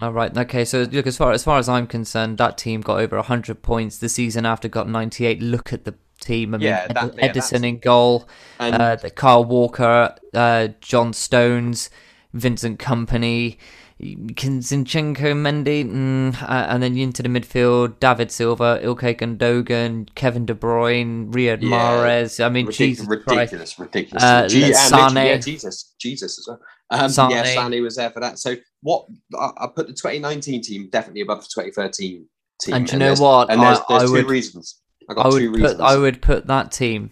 All 0.00 0.12
right. 0.12 0.36
Okay. 0.36 0.64
So 0.64 0.82
look, 0.90 1.06
as 1.06 1.16
far 1.16 1.32
as 1.32 1.44
far 1.44 1.58
as 1.58 1.68
I'm 1.68 1.86
concerned, 1.86 2.38
that 2.38 2.56
team 2.56 2.80
got 2.80 2.98
over 3.00 3.16
100 3.16 3.62
points. 3.62 3.98
The 3.98 4.08
season 4.08 4.46
after 4.46 4.68
got 4.68 4.88
98. 4.88 5.42
Look 5.42 5.72
at 5.72 5.84
the 5.84 5.94
team. 6.20 6.54
I 6.54 6.58
mean, 6.58 6.66
Yeah, 6.68 6.86
that- 6.88 7.04
Ed- 7.04 7.14
yeah, 7.18 7.32
Ederson 7.32 7.64
in 7.68 7.78
goal. 7.78 8.26
And 8.58 8.74
uh, 8.76 8.96
the 8.96 9.10
Kyle 9.10 9.44
Walker, 9.44 10.14
uh, 10.32 10.68
John 10.80 11.12
Stones, 11.12 11.90
Vincent 12.32 12.78
Kompany, 12.78 13.58
Zinchenko, 14.02 15.32
Mendy, 15.34 15.84
mm, 15.84 16.42
uh, 16.42 16.66
and 16.68 16.82
then 16.82 16.96
into 16.96 17.22
the 17.22 17.28
midfield, 17.28 18.00
David 18.00 18.30
Silva, 18.32 18.80
Ilkay 18.82 19.16
Gundogan, 19.16 20.08
Kevin 20.14 20.44
De 20.44 20.54
Bruyne, 20.54 21.30
Riyad 21.32 21.62
Yeah, 21.62 21.68
Mahrez. 21.70 22.44
I 22.44 22.48
mean, 22.48 22.66
Ridic- 22.66 22.72
Jesus 22.76 23.06
Christ. 23.06 23.26
ridiculous, 23.28 23.78
ridiculous. 23.78 24.22
Uh, 24.22 24.48
and 24.52 25.12
Sane. 25.12 25.26
yeah, 25.26 25.36
Jesus, 25.36 25.94
Jesus 26.00 26.38
as 26.38 26.46
well. 26.48 26.60
Um, 26.90 27.30
yeah, 27.30 27.44
Sane. 27.44 27.70
Sane 27.72 27.82
was 27.82 27.96
there 27.96 28.10
for 28.10 28.20
that. 28.20 28.38
So 28.38 28.56
what 28.82 29.06
I, 29.38 29.50
I 29.56 29.66
put 29.68 29.86
the 29.86 29.92
2019 29.92 30.62
team 30.62 30.88
definitely 30.90 31.20
above 31.22 31.40
the 31.42 31.48
2013 31.54 32.26
team. 32.60 32.74
And 32.74 32.86
do 32.86 32.92
you 32.94 32.98
know 32.98 33.14
what? 33.14 33.50
And 33.50 33.62
there's, 33.62 33.78
there's 33.88 34.02
I 34.02 34.06
two 34.06 34.12
would- 34.12 34.28
reasons. 34.28 34.80
I 35.08 35.14
got 35.14 35.26
I 35.26 35.30
two 35.30 35.50
reasons. 35.50 35.74
put 35.74 35.80
I 35.80 35.96
would 35.96 36.22
put 36.22 36.46
that 36.46 36.70
team. 36.72 37.10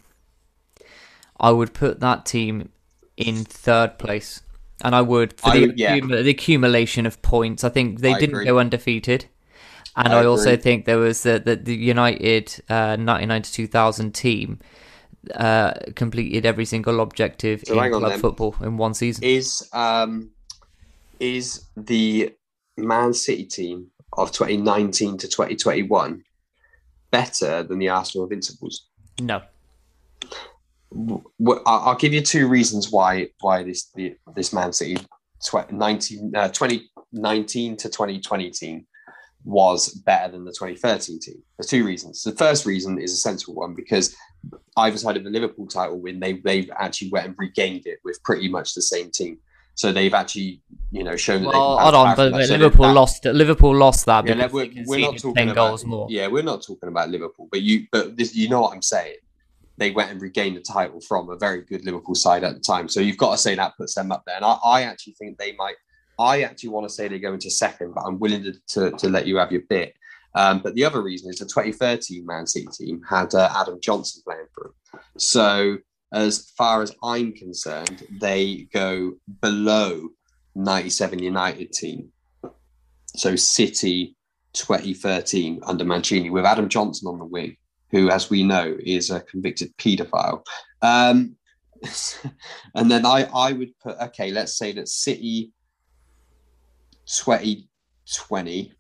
I 1.39 1.51
would 1.51 1.73
put 1.73 2.01
that 2.01 2.25
team 2.27 2.71
in 3.17 3.45
third 3.45 3.99
place, 3.99 4.43
and 4.83 4.95
I 4.95 5.03
would 5.03 5.39
for 5.39 5.51
the, 5.53 5.73
yeah. 5.77 5.99
the 6.01 6.31
accumulation 6.31 7.07
of 7.07 7.21
points. 7.23 7.65
I 7.65 7.69
think 7.69 8.01
they 8.01 8.13
I 8.13 8.19
didn't 8.19 8.35
agree. 8.37 8.47
go 8.47 8.59
undefeated, 8.59 9.27
and 9.97 10.13
I 10.15 10.21
I, 10.21 10.25
also 10.25 10.57
think 10.57 10.85
there 10.85 10.99
was 10.99 11.23
the 11.23 11.39
the, 11.39 11.57
the 11.57 11.75
United 11.75 12.63
uh, 12.69 12.97
ninety 12.97 13.27
nine 13.27 13.43
to 13.43 13.53
two 13.53 13.67
thousand 13.67 14.15
team 14.15 14.59
uh, 15.35 15.75
completed 15.97 16.47
every 16.47 16.65
single 16.65 17.01
objective 17.01 17.63
So 17.67 17.81
in 17.81 17.91
club 17.91 18.11
then. 18.11 18.21
football 18.21 18.57
in 18.63 18.77
one 18.77 18.95
season. 18.95 19.25
is 19.25 19.69
um 19.73 20.31
is 21.19 21.67
the 21.77 22.35
Man 22.77 23.13
City 23.13 23.45
team 23.45 23.91
of 24.15 24.33
2019 24.33 25.19
to 25.19 25.29
2021 25.29 26.25
better 27.11 27.63
than 27.63 27.79
the 27.79 27.89
Arsenal 27.91 28.25
of 28.25 28.33
Invincibles? 28.33 28.87
no, 29.21 29.43
w- 30.93 31.23
w- 31.41 31.63
I- 31.67 31.77
I'll 31.87 31.97
give 31.97 32.13
you 32.13 32.21
two 32.21 32.47
reasons 32.49 32.91
why 32.91 33.29
why 33.41 33.63
this 33.63 33.91
the, 33.95 34.15
this 34.35 34.53
Man 34.53 34.73
City 34.73 34.97
tw- 35.45 35.71
19, 35.73 36.33
uh, 36.37 36.49
2019 36.49 37.77
to 37.79 37.89
2020 37.89 38.51
team 38.51 38.87
was 39.45 39.89
better 39.95 40.33
than 40.33 40.45
the 40.45 40.51
2013 40.53 41.19
team. 41.19 41.43
There's 41.57 41.69
two 41.71 41.85
reasons. 41.85 42.23
The 42.23 42.33
first 42.33 42.67
reason 42.67 43.01
is 43.01 43.13
a 43.13 43.17
sensible 43.17 43.55
one 43.55 43.75
because 43.75 44.15
either 44.77 44.99
side 44.99 45.17
of 45.17 45.25
the 45.25 45.31
Liverpool 45.31 45.67
title 45.67 45.99
win, 45.99 46.21
they 46.21 46.35
they've 46.35 46.71
actually 46.79 47.11
went 47.11 47.27
and 47.27 47.35
regained 47.39 47.87
it 47.87 47.99
with 48.05 48.23
pretty 48.23 48.49
much 48.49 48.75
the 48.75 48.83
same 48.83 49.11
team. 49.11 49.39
So 49.77 49.93
they've 49.93 50.13
actually, 50.13 50.61
you 50.91 51.05
know, 51.05 51.17
shown 51.17 51.43
that 51.43 51.49
well, 51.51 51.79
hold 51.79 51.95
on, 51.95 52.15
but, 52.15 52.33
but 52.33 52.45
So 52.47 52.57
Liverpool 52.57 52.87
that- 52.89 52.93
lost. 52.95 53.25
Liverpool 53.25 53.75
lost 53.75 54.05
that 54.07 54.27
yeah, 54.27 54.47
we're, 54.53 54.69
we're 54.85 55.01
not 55.01 55.17
talking 55.17 55.35
10 55.37 55.49
about 55.49 55.69
goals 55.69 55.85
more. 55.87 56.07
Yeah, 56.11 56.27
we're 56.27 56.43
not 56.43 56.61
talking 56.63 56.89
about 56.91 57.09
Liverpool, 57.09 57.49
but 57.51 57.63
you, 57.63 57.87
but 57.91 58.15
this, 58.15 58.35
you 58.35 58.51
know 58.51 58.61
what 58.61 58.75
I'm 58.75 58.83
saying. 58.83 59.17
They 59.81 59.91
went 59.91 60.11
and 60.11 60.23
regained 60.23 60.57
the 60.57 60.61
title 60.61 61.01
from 61.01 61.31
a 61.31 61.37
very 61.37 61.63
good 61.63 61.85
Liverpool 61.85 62.15
side 62.15 62.45
at 62.45 62.55
the 62.55 62.61
time, 62.61 62.89
so 62.89 63.01
you've 63.01 63.17
got 63.17 63.33
to 63.33 63.39
say 63.39 63.57
that 63.57 63.77
puts 63.77 63.95
them 63.95 64.13
up 64.13 64.23
there. 64.27 64.37
And 64.37 64.45
I, 64.45 64.59
I 64.65 64.83
actually 64.83 65.15
think 65.15 65.39
they 65.39 65.55
might. 65.57 65.75
I 66.19 66.43
actually 66.43 66.69
want 66.69 66.87
to 66.87 66.95
say 66.95 67.09
they 67.09 67.19
go 67.19 67.33
into 67.33 67.51
second, 67.51 67.95
but 67.95 68.03
I'm 68.03 68.21
willing 68.21 68.45
to 68.45 68.53
to, 68.75 68.91
to 68.99 69.09
let 69.09 69.27
you 69.27 69.39
have 69.39 69.51
your 69.51 69.63
bit. 69.69 69.95
Um, 70.35 70.61
but 70.63 70.75
the 70.75 70.85
other 70.85 71.03
reason 71.03 71.31
is 71.31 71.39
the 71.39 71.47
2013 71.47 72.25
Man 72.25 72.47
City 72.47 72.69
team 72.73 73.01
had 73.09 73.35
uh, 73.35 73.51
Adam 73.57 73.81
Johnson 73.83 74.23
playing 74.25 74.47
for 74.55 74.65
them. 74.93 75.01
So 75.19 75.79
as 76.13 76.51
far 76.57 76.83
as 76.83 76.95
I'm 77.03 77.33
concerned, 77.33 78.07
they 78.11 78.69
go 78.73 79.15
below 79.41 80.09
97 80.55 81.21
United 81.21 81.73
team. 81.73 82.11
So 83.17 83.37
City 83.37 84.17
2013 84.53 85.61
under 85.65 85.85
Mancini 85.85 86.31
with 86.31 86.45
Adam 86.45 86.69
Johnson 86.69 87.09
on 87.09 87.19
the 87.19 87.25
wing, 87.25 87.57
who, 87.91 88.11
as 88.11 88.31
we 88.31 88.43
know, 88.43 88.77
is 88.81 89.11
a 89.11 89.21
convicted 89.21 89.77
paedophile. 89.77 90.45
Um, 90.83 91.37
and 92.75 92.91
then 92.91 93.07
I, 93.07 93.29
I 93.35 93.53
would 93.53 93.79
put, 93.81 93.99
okay, 93.99 94.31
let's 94.31 94.57
say 94.57 94.73
that 94.73 94.89
City 94.89 95.53
2020 97.07 98.73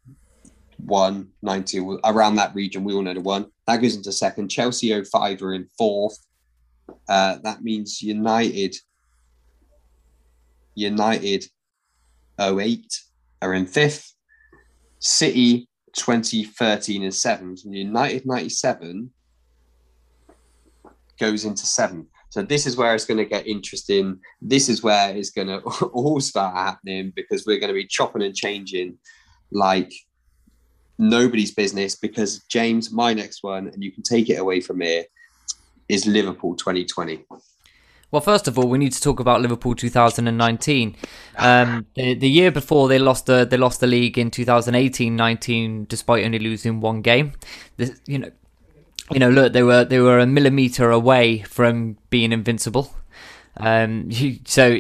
one 0.86 1.28
90 1.42 1.98
around 2.04 2.36
that 2.36 2.54
region 2.54 2.84
we 2.84 2.94
all 2.94 3.02
know 3.02 3.14
the 3.14 3.20
one. 3.20 3.46
That 3.66 3.82
goes 3.82 3.96
into 3.96 4.12
second. 4.12 4.48
Chelsea 4.48 5.02
05 5.02 5.42
are 5.42 5.54
in 5.54 5.68
fourth. 5.76 6.18
Uh, 7.08 7.36
that 7.42 7.62
means 7.62 8.02
united 8.02 8.76
united 10.74 11.44
08 12.40 13.02
are 13.42 13.54
in 13.54 13.66
fifth. 13.66 14.14
City 14.98 15.68
2013 15.95 17.03
is 17.03 17.20
seventh 17.20 17.64
and 17.64 17.74
united 17.74 18.26
97 18.26 19.11
goes 21.20 21.45
into 21.45 21.66
seventh. 21.66 22.09
So 22.30 22.43
this 22.43 22.66
is 22.66 22.76
where 22.76 22.95
it's 22.95 23.05
going 23.05 23.18
to 23.18 23.24
get 23.24 23.47
interesting. 23.47 24.18
This 24.41 24.68
is 24.68 24.82
where 24.82 25.14
it's 25.14 25.30
going 25.30 25.49
to 25.49 25.61
all 25.93 26.20
start 26.20 26.57
happening 26.57 27.12
because 27.14 27.45
we're 27.47 27.61
going 27.61 27.68
to 27.68 27.74
be 27.74 27.86
chopping 27.86 28.22
and 28.22 28.34
changing 28.34 28.99
like 29.53 29.93
nobody's 30.99 31.55
business 31.55 31.95
because 31.95 32.45
James, 32.45 32.91
my 32.91 33.14
next 33.14 33.43
one, 33.43 33.68
and 33.68 33.84
you 33.84 33.93
can 33.93 34.03
take 34.03 34.30
it 34.30 34.36
away 34.36 34.61
from 34.61 34.80
here, 34.80 35.05
is 35.88 36.07
Liverpool 36.07 36.57
2020. 36.57 37.24
Well, 38.11 38.20
first 38.20 38.48
of 38.48 38.58
all, 38.58 38.68
we 38.68 38.78
need 38.78 38.92
to 38.92 39.00
talk 39.00 39.20
about 39.20 39.40
Liverpool 39.40 39.74
2019. 39.74 40.96
Um, 41.36 41.86
the, 41.94 42.14
the 42.14 42.28
year 42.28 42.50
before 42.50 42.88
they 42.88 42.98
lost 42.98 43.26
the 43.26 43.44
they 43.44 43.56
lost 43.56 43.80
the 43.80 43.86
league 43.86 44.18
in 44.18 44.30
2018-19, 44.30 45.88
despite 45.88 46.24
only 46.24 46.38
losing 46.38 46.80
one 46.80 47.02
game. 47.02 47.32
This, 47.76 48.00
you 48.06 48.18
know, 48.18 48.30
you 49.12 49.18
know, 49.18 49.30
look, 49.30 49.52
they 49.52 49.62
were 49.62 49.84
they 49.84 50.00
were 50.00 50.18
a 50.18 50.26
millimeter 50.26 50.90
away 50.90 51.42
from 51.42 51.98
being 52.11 52.32
invincible. 52.32 52.94
Um, 53.57 54.07
you, 54.09 54.38
so 54.44 54.78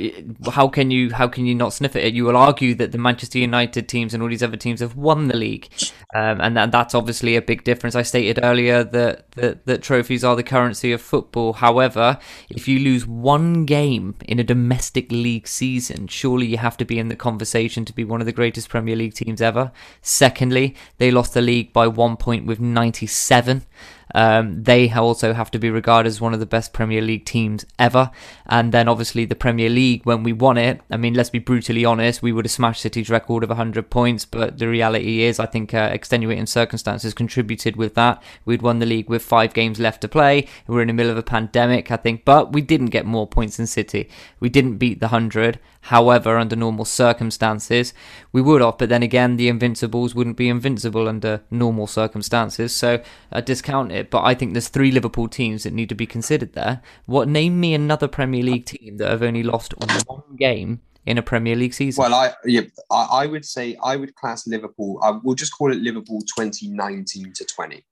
how 0.50 0.68
can 0.68 0.90
you 0.90 1.12
how 1.12 1.26
can 1.28 1.44
you 1.44 1.54
not 1.54 1.72
sniff 1.72 1.96
at 1.96 2.02
it? 2.02 2.14
You 2.14 2.24
will 2.24 2.36
argue 2.36 2.74
that 2.76 2.92
the 2.92 2.98
Manchester 2.98 3.38
United 3.38 3.88
teams 3.88 4.14
and 4.14 4.22
all 4.22 4.28
these 4.28 4.42
other 4.42 4.56
teams 4.56 4.80
have 4.80 4.96
won 4.96 5.28
the 5.28 5.36
league, 5.36 5.68
um, 6.14 6.40
and 6.40 6.56
that, 6.56 6.70
that's 6.70 6.94
obviously 6.94 7.36
a 7.36 7.42
big 7.42 7.64
difference. 7.64 7.94
I 7.96 8.02
stated 8.02 8.38
earlier 8.42 8.84
that, 8.84 9.32
that 9.32 9.66
that 9.66 9.82
trophies 9.82 10.24
are 10.24 10.36
the 10.36 10.44
currency 10.44 10.92
of 10.92 11.02
football. 11.02 11.54
However, 11.54 12.18
if 12.48 12.68
you 12.68 12.78
lose 12.78 13.06
one 13.06 13.64
game 13.64 14.14
in 14.24 14.38
a 14.38 14.44
domestic 14.44 15.10
league 15.10 15.48
season, 15.48 16.06
surely 16.06 16.46
you 16.46 16.58
have 16.58 16.76
to 16.76 16.84
be 16.84 16.98
in 16.98 17.08
the 17.08 17.16
conversation 17.16 17.84
to 17.84 17.92
be 17.92 18.04
one 18.04 18.20
of 18.20 18.26
the 18.26 18.32
greatest 18.32 18.68
Premier 18.68 18.96
League 18.96 19.14
teams 19.14 19.42
ever. 19.42 19.72
Secondly, 20.00 20.76
they 20.98 21.10
lost 21.10 21.34
the 21.34 21.42
league 21.42 21.72
by 21.72 21.88
one 21.88 22.16
point 22.16 22.46
with 22.46 22.60
ninety 22.60 23.06
seven. 23.06 23.66
Um, 24.14 24.62
they 24.62 24.90
also 24.90 25.32
have 25.32 25.50
to 25.52 25.58
be 25.58 25.70
regarded 25.70 26.08
as 26.08 26.20
one 26.20 26.34
of 26.34 26.40
the 26.40 26.46
best 26.46 26.72
Premier 26.72 27.00
League 27.00 27.24
teams 27.24 27.64
ever. 27.78 28.10
And 28.46 28.72
then 28.72 28.88
obviously 28.88 29.24
the 29.24 29.34
Premier 29.34 29.68
League, 29.68 30.04
when 30.04 30.22
we 30.22 30.32
won 30.32 30.58
it, 30.58 30.80
I 30.90 30.96
mean, 30.96 31.14
let's 31.14 31.30
be 31.30 31.38
brutally 31.38 31.84
honest, 31.84 32.22
we 32.22 32.32
would 32.32 32.44
have 32.44 32.52
smashed 32.52 32.82
City's 32.82 33.10
record 33.10 33.42
of 33.42 33.50
100 33.50 33.90
points. 33.90 34.24
But 34.24 34.58
the 34.58 34.68
reality 34.68 35.22
is, 35.22 35.38
I 35.38 35.46
think 35.46 35.74
uh, 35.74 35.90
extenuating 35.92 36.46
circumstances 36.46 37.14
contributed 37.14 37.76
with 37.76 37.94
that. 37.94 38.22
We'd 38.44 38.62
won 38.62 38.78
the 38.78 38.86
league 38.86 39.08
with 39.08 39.22
five 39.22 39.54
games 39.54 39.78
left 39.80 40.00
to 40.02 40.08
play. 40.08 40.46
We're 40.66 40.82
in 40.82 40.88
the 40.88 40.94
middle 40.94 41.12
of 41.12 41.18
a 41.18 41.22
pandemic, 41.22 41.90
I 41.90 41.96
think, 41.96 42.24
but 42.24 42.52
we 42.52 42.62
didn't 42.62 42.86
get 42.86 43.06
more 43.06 43.26
points 43.26 43.56
than 43.56 43.66
City. 43.66 44.08
We 44.40 44.48
didn't 44.48 44.78
beat 44.78 45.00
the 45.00 45.06
100. 45.06 45.58
However, 45.84 46.36
under 46.36 46.56
normal 46.56 46.84
circumstances, 46.84 47.94
we 48.32 48.42
would 48.42 48.60
have. 48.60 48.78
But 48.78 48.90
then 48.90 49.02
again, 49.02 49.36
the 49.36 49.48
Invincibles 49.48 50.14
wouldn't 50.14 50.36
be 50.36 50.48
invincible 50.48 51.08
under 51.08 51.42
normal 51.50 51.86
circumstances. 51.86 52.76
So 52.76 53.02
uh, 53.32 53.40
discount 53.40 53.90
it. 53.90 53.99
But 54.08 54.24
I 54.24 54.34
think 54.34 54.52
there's 54.54 54.68
three 54.68 54.90
Liverpool 54.90 55.28
teams 55.28 55.64
that 55.64 55.72
need 55.72 55.88
to 55.90 55.94
be 55.94 56.06
considered 56.06 56.54
there. 56.54 56.80
What 57.06 57.28
name 57.28 57.60
me 57.60 57.74
another 57.74 58.08
Premier 58.08 58.42
League 58.42 58.64
team 58.64 58.96
that 58.98 59.10
have 59.10 59.22
only 59.22 59.42
lost 59.42 59.74
one 60.06 60.36
game 60.38 60.80
in 61.04 61.18
a 61.18 61.22
Premier 61.22 61.56
League 61.56 61.74
season? 61.74 62.02
Well, 62.02 62.14
I 62.14 62.32
yeah, 62.44 62.62
I, 62.90 63.08
I 63.10 63.26
would 63.26 63.44
say 63.44 63.76
I 63.82 63.96
would 63.96 64.14
class 64.14 64.46
Liverpool. 64.46 65.00
I 65.02 65.10
will 65.10 65.34
just 65.34 65.56
call 65.56 65.72
it 65.72 65.78
Liverpool 65.78 66.20
2019 66.20 67.32
to 67.34 67.44
20. 67.44 67.84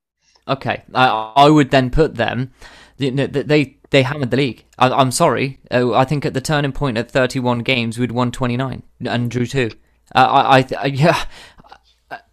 Okay, 0.46 0.82
I 0.94 1.08
I 1.36 1.48
would 1.48 1.70
then 1.70 1.90
put 1.90 2.14
them. 2.14 2.52
you 2.96 3.10
know, 3.10 3.26
They 3.26 3.76
they, 3.90 4.02
hammered 4.02 4.30
the 4.30 4.36
league. 4.36 4.64
I, 4.78 4.90
I'm 4.90 5.10
sorry. 5.10 5.60
Uh, 5.70 5.92
I 5.92 6.04
think 6.04 6.24
at 6.24 6.34
the 6.34 6.40
turning 6.40 6.72
point 6.72 6.98
at 6.98 7.10
31 7.10 7.60
games, 7.60 7.98
we'd 7.98 8.12
won 8.12 8.30
29 8.30 8.82
and 9.00 9.30
drew 9.30 9.46
two. 9.46 9.70
Uh, 10.14 10.44
I 10.48 10.66
I 10.78 10.86
yeah. 10.86 11.22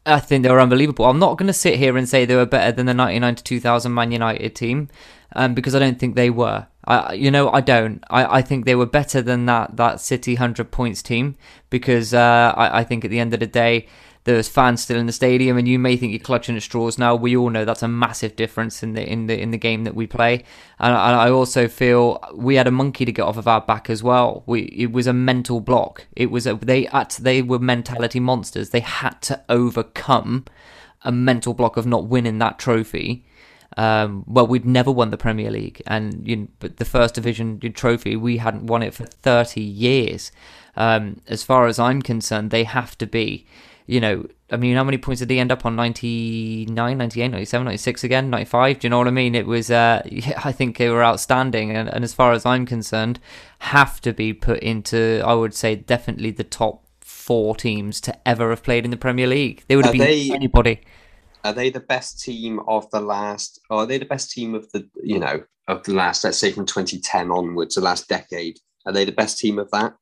I- 0.06 0.20
think 0.20 0.44
they 0.44 0.52
were 0.52 0.60
unbelievable. 0.62 1.06
I'm 1.06 1.20
not 1.20 1.38
going 1.38 1.48
to 1.48 1.54
sit 1.54 1.76
here 1.78 1.98
and 1.98 2.08
say 2.08 2.26
they 2.26 2.36
were 2.36 2.46
better 2.46 2.72
than 2.72 2.86
the 2.86 2.94
99 2.94 3.36
to 3.36 3.44
2000 3.44 3.94
Man 3.94 4.12
United 4.12 4.56
team, 4.56 4.90
um, 5.36 5.54
because 5.54 5.76
I 5.76 5.80
don't 5.80 6.00
think 6.00 6.16
they 6.16 6.30
were. 6.30 6.68
I, 6.88 7.14
you 7.14 7.32
know, 7.32 7.50
I 7.52 7.62
don't. 7.62 8.04
I, 8.10 8.38
I 8.38 8.42
think 8.42 8.66
they 8.66 8.76
were 8.76 8.86
better 8.86 9.22
than 9.22 9.46
that 9.48 9.78
that 9.78 10.00
City 10.00 10.34
100 10.36 10.72
points 10.72 11.02
team 11.02 11.36
because 11.70 12.14
uh, 12.14 12.54
I, 12.56 12.80
I 12.80 12.84
think 12.84 13.04
at 13.04 13.12
the 13.12 13.20
end 13.20 13.34
of 13.34 13.40
the 13.40 13.48
day, 13.48 13.88
there's 14.26 14.50
fans 14.50 14.82
still 14.82 14.98
in 15.00 15.06
the 15.06 15.14
stadium, 15.14 15.56
and 15.58 15.68
you 15.68 15.80
may 15.80 15.96
think 15.96 16.12
you're 16.12 16.20
clutching 16.20 16.56
at 16.56 16.64
straws 16.64 16.98
now. 16.98 17.16
We 17.16 17.38
all 17.38 17.50
know 17.52 17.64
that's 17.64 17.84
a 17.84 17.88
massive 17.88 18.36
difference 18.36 18.84
in 18.84 18.94
the 18.94 19.08
in 19.08 19.28
the 19.28 19.40
in 19.40 19.52
the 19.52 19.58
game 19.58 19.84
that 19.86 19.96
we 19.96 20.08
play, 20.08 20.44
and, 20.80 20.94
I- 20.94 21.30
also 21.30 21.68
feel 21.68 22.20
we 22.34 22.56
had 22.56 22.68
a 22.68 22.72
monkey 22.72 23.06
to 23.06 23.12
get 23.12 23.22
off 23.24 23.38
of 23.38 23.48
our 23.48 23.62
back 23.62 23.90
as 23.90 24.02
well. 24.04 24.44
We 24.46 24.64
it 24.64 24.92
was 24.92 25.08
a 25.08 25.14
mental 25.14 25.60
block. 25.62 26.08
It 26.16 26.32
was 26.32 26.46
a, 26.48 26.56
they 26.56 26.88
at 26.88 27.18
they 27.22 27.42
were 27.42 27.60
mentality 27.60 28.20
monsters. 28.20 28.72
They 28.72 28.80
had 28.82 29.22
to 29.24 29.42
overcome 29.48 30.46
a 31.04 31.12
mental 31.12 31.54
block 31.54 31.78
of 31.78 31.86
not 31.86 32.08
winning 32.08 32.40
that 32.40 32.58
trophy. 32.60 33.26
Um, 33.78 34.24
well, 34.26 34.48
we'd 34.48 34.66
never 34.66 34.90
won 34.92 35.12
the 35.12 35.18
Premier 35.18 35.52
League, 35.52 35.82
and 35.86 36.28
you 36.28 36.36
know, 36.36 36.48
but 36.60 36.78
the 36.78 36.86
first 36.86 37.14
division 37.14 37.60
trophy 37.74 38.16
we 38.16 38.38
hadn't 38.38 38.66
won 38.68 38.82
it 38.82 38.94
for 38.96 39.06
thirty 39.06 39.62
years. 39.62 40.32
Um, 40.76 41.22
as 41.28 41.44
far 41.44 41.68
as 41.68 41.78
I'm 41.78 42.02
concerned, 42.02 42.50
they 42.50 42.64
have 42.64 42.98
to 42.98 43.06
be. 43.06 43.46
You 43.88 44.00
know, 44.00 44.28
I 44.52 44.58
mean, 44.58 44.76
how 44.76 44.84
many 44.84 44.98
points 44.98 45.20
did 45.20 45.30
they 45.30 45.38
end 45.40 45.52
up 45.52 45.66
on? 45.66 45.76
99, 45.76 46.98
98, 46.98 47.28
97, 47.28 47.66
96 47.66 48.04
again, 48.04 48.30
95? 48.30 48.80
Do 48.80 48.86
you 48.86 48.90
know 48.90 48.98
what 48.98 49.08
I 49.08 49.12
mean? 49.12 49.36
It 49.36 49.46
was, 49.46 49.70
uh, 49.70 50.02
yeah, 50.12 50.42
I 50.44 50.52
think 50.52 50.78
they 50.78 50.90
were 50.90 51.04
outstanding. 51.04 51.72
And, 51.72 51.90
and 51.90 52.04
as 52.04 52.14
far 52.14 52.34
as 52.34 52.46
I'm 52.46 52.66
concerned, 52.66 53.20
have 53.60 54.02
to 54.02 54.14
be 54.14 54.34
put 54.34 54.60
into, 54.60 55.22
I 55.26 55.34
would 55.34 55.54
say, 55.54 55.76
definitely 55.76 56.32
the 56.32 56.44
top 56.44 56.84
four 57.02 57.56
teams 57.56 58.02
to 58.02 58.28
ever 58.28 58.50
have 58.50 58.64
played 58.64 58.86
in 58.86 58.92
the 58.92 58.98
Premier 58.98 59.28
League. 59.28 59.64
They 59.68 59.76
would 59.76 59.86
have 59.86 59.94
Are 59.96 59.98
been 59.98 60.08
they- 60.08 60.32
anybody. 60.32 60.82
Are 61.44 61.54
they 61.54 61.70
the 61.70 61.80
best 61.80 62.24
team 62.24 62.60
of 62.68 62.90
the 62.90 63.00
last? 63.00 63.60
Or 63.70 63.82
are 63.82 63.86
they 63.86 64.00
the 64.00 64.06
best 64.06 64.32
team 64.32 64.56
of 64.56 64.72
the 64.72 64.90
you 65.04 65.20
know 65.20 65.44
of 65.68 65.84
the 65.84 65.94
last? 65.94 66.24
Let's 66.24 66.40
say 66.40 66.52
from 66.52 66.66
2010 66.66 67.30
onwards, 67.30 67.76
the 67.76 67.82
last 67.82 68.10
decade. 68.10 68.58
Are 68.88 68.92
they 68.92 69.06
the 69.06 69.12
best 69.12 69.38
team 69.38 69.60
of 69.60 69.70
that? 69.70 69.94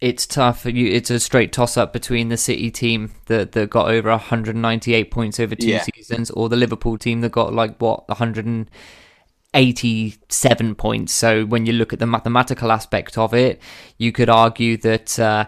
It's 0.00 0.26
tough. 0.26 0.64
You, 0.64 0.90
it's 0.92 1.10
a 1.10 1.18
straight 1.18 1.52
toss 1.52 1.76
up 1.76 1.92
between 1.92 2.28
the 2.28 2.36
City 2.36 2.70
team 2.70 3.12
that, 3.26 3.52
that 3.52 3.70
got 3.70 3.90
over 3.90 4.10
198 4.10 5.10
points 5.10 5.40
over 5.40 5.54
two 5.54 5.68
Yeah. 5.68 5.84
seasons, 5.94 6.30
or 6.30 6.48
the 6.48 6.56
Liverpool 6.56 6.98
team 6.98 7.20
that 7.22 7.32
got 7.32 7.52
like 7.52 7.80
what 7.80 8.08
187 8.08 10.74
points. 10.74 11.12
So 11.12 11.44
when 11.44 11.66
you 11.66 11.72
look 11.72 11.92
at 11.92 11.98
the 11.98 12.06
mathematical 12.06 12.70
aspect 12.72 13.18
of 13.18 13.34
it, 13.34 13.60
you 13.98 14.12
could 14.12 14.28
argue 14.28 14.76
that. 14.78 15.18
Uh, 15.18 15.46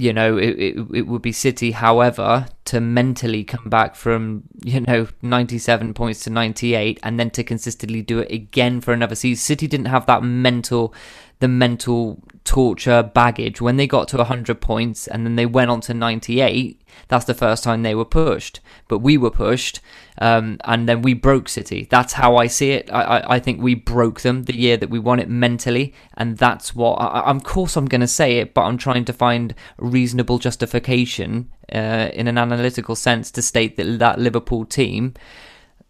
you 0.00 0.12
know, 0.12 0.36
it, 0.36 0.50
it 0.50 0.76
it 0.94 1.02
would 1.08 1.22
be 1.22 1.32
City. 1.32 1.72
However, 1.72 2.46
to 2.66 2.80
mentally 2.80 3.42
come 3.42 3.68
back 3.68 3.96
from 3.96 4.44
you 4.64 4.78
know 4.82 5.08
97 5.22 5.92
points 5.92 6.20
to 6.20 6.30
98, 6.30 7.00
and 7.02 7.18
then 7.18 7.30
to 7.30 7.42
consistently 7.42 8.00
do 8.02 8.20
it 8.20 8.30
again 8.30 8.80
for 8.80 8.92
another 8.92 9.16
season, 9.16 9.42
City 9.42 9.66
didn't 9.66 9.86
have 9.86 10.06
that 10.06 10.22
mental, 10.22 10.94
the 11.40 11.48
mental 11.48 12.22
torture 12.48 13.02
baggage 13.02 13.60
when 13.60 13.76
they 13.76 13.86
got 13.86 14.08
to 14.08 14.16
100 14.16 14.58
points, 14.58 15.06
and 15.06 15.26
then 15.26 15.36
they 15.36 15.44
went 15.44 15.70
on 15.70 15.82
to 15.82 15.92
98. 15.92 16.80
That's 17.08 17.26
the 17.26 17.34
first 17.34 17.62
time 17.62 17.82
they 17.82 17.94
were 17.94 18.06
pushed, 18.06 18.60
but 18.88 19.00
we 19.00 19.18
were 19.18 19.30
pushed, 19.30 19.80
um, 20.18 20.56
and 20.64 20.88
then 20.88 21.02
we 21.02 21.12
broke 21.12 21.50
City. 21.50 21.86
That's 21.90 22.14
how 22.14 22.36
I 22.36 22.46
see 22.46 22.70
it. 22.70 22.90
I, 22.90 23.02
I, 23.02 23.34
I 23.34 23.38
think 23.38 23.60
we 23.60 23.74
broke 23.74 24.22
them 24.22 24.44
the 24.44 24.56
year 24.56 24.78
that 24.78 24.88
we 24.88 24.98
won 24.98 25.20
it 25.20 25.28
mentally, 25.28 25.92
and 26.16 26.38
that's 26.38 26.74
what. 26.74 26.94
I, 26.94 27.30
of 27.30 27.44
course, 27.44 27.76
I'm 27.76 27.84
going 27.84 28.00
to 28.00 28.06
say 28.06 28.38
it, 28.38 28.54
but 28.54 28.62
I'm 28.62 28.78
trying 28.78 29.04
to 29.04 29.12
find 29.12 29.54
reasonable 29.76 30.38
justification 30.38 31.52
uh, 31.70 32.08
in 32.14 32.28
an 32.28 32.38
analytical 32.38 32.96
sense 32.96 33.30
to 33.32 33.42
state 33.42 33.76
that 33.76 33.98
that 33.98 34.18
Liverpool 34.18 34.64
team 34.64 35.12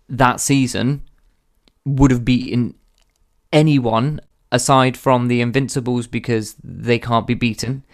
that 0.09 0.41
season 0.41 1.03
would 1.85 2.11
have 2.11 2.25
beaten 2.25 2.75
anyone 3.53 4.21
aside 4.51 4.97
from 4.97 5.29
the 5.29 5.41
Invincibles 5.41 6.07
because 6.07 6.57
they 6.63 6.99
can't 6.99 7.27
be 7.27 7.35
beaten, 7.35 7.85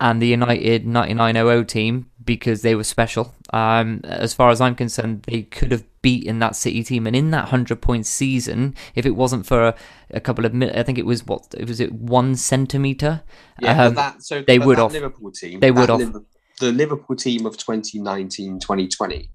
and 0.00 0.22
the 0.22 0.28
United 0.28 0.86
9900 0.86 1.68
team 1.68 2.10
because 2.24 2.62
they 2.62 2.74
were 2.74 2.84
special. 2.84 3.34
Um, 3.52 4.00
as 4.04 4.34
far 4.34 4.50
as 4.50 4.60
I'm 4.60 4.74
concerned, 4.74 5.22
they 5.22 5.42
could 5.42 5.72
have 5.72 5.84
beaten 6.02 6.38
that 6.38 6.54
City 6.54 6.84
team, 6.84 7.06
and 7.06 7.16
in 7.16 7.30
that 7.30 7.48
hundred 7.48 7.80
point 7.80 8.06
season, 8.06 8.74
if 8.94 9.06
it 9.06 9.16
wasn't 9.16 9.46
for 9.46 9.68
a, 9.68 9.74
a 10.10 10.20
couple 10.20 10.44
of 10.44 10.54
I 10.54 10.82
think 10.82 10.98
it 10.98 11.06
was 11.06 11.26
what 11.26 11.54
it 11.56 11.66
was 11.66 11.80
it 11.80 11.92
one 11.92 12.36
centimeter. 12.36 13.22
Yeah, 13.60 13.86
Um, 13.86 13.94
that 13.94 14.22
so 14.22 14.42
they 14.42 14.58
would 14.58 14.76
that 14.76 14.82
have. 14.82 14.92
Liverpool 14.92 15.32
team. 15.32 15.60
They 15.60 15.70
would 15.70 15.88
that 15.88 16.00
have. 16.00 16.24
The 16.60 16.72
Liverpool 16.72 17.16
team 17.16 17.46
of 17.46 17.56
2019, 17.56 18.58
2020. 18.58 19.30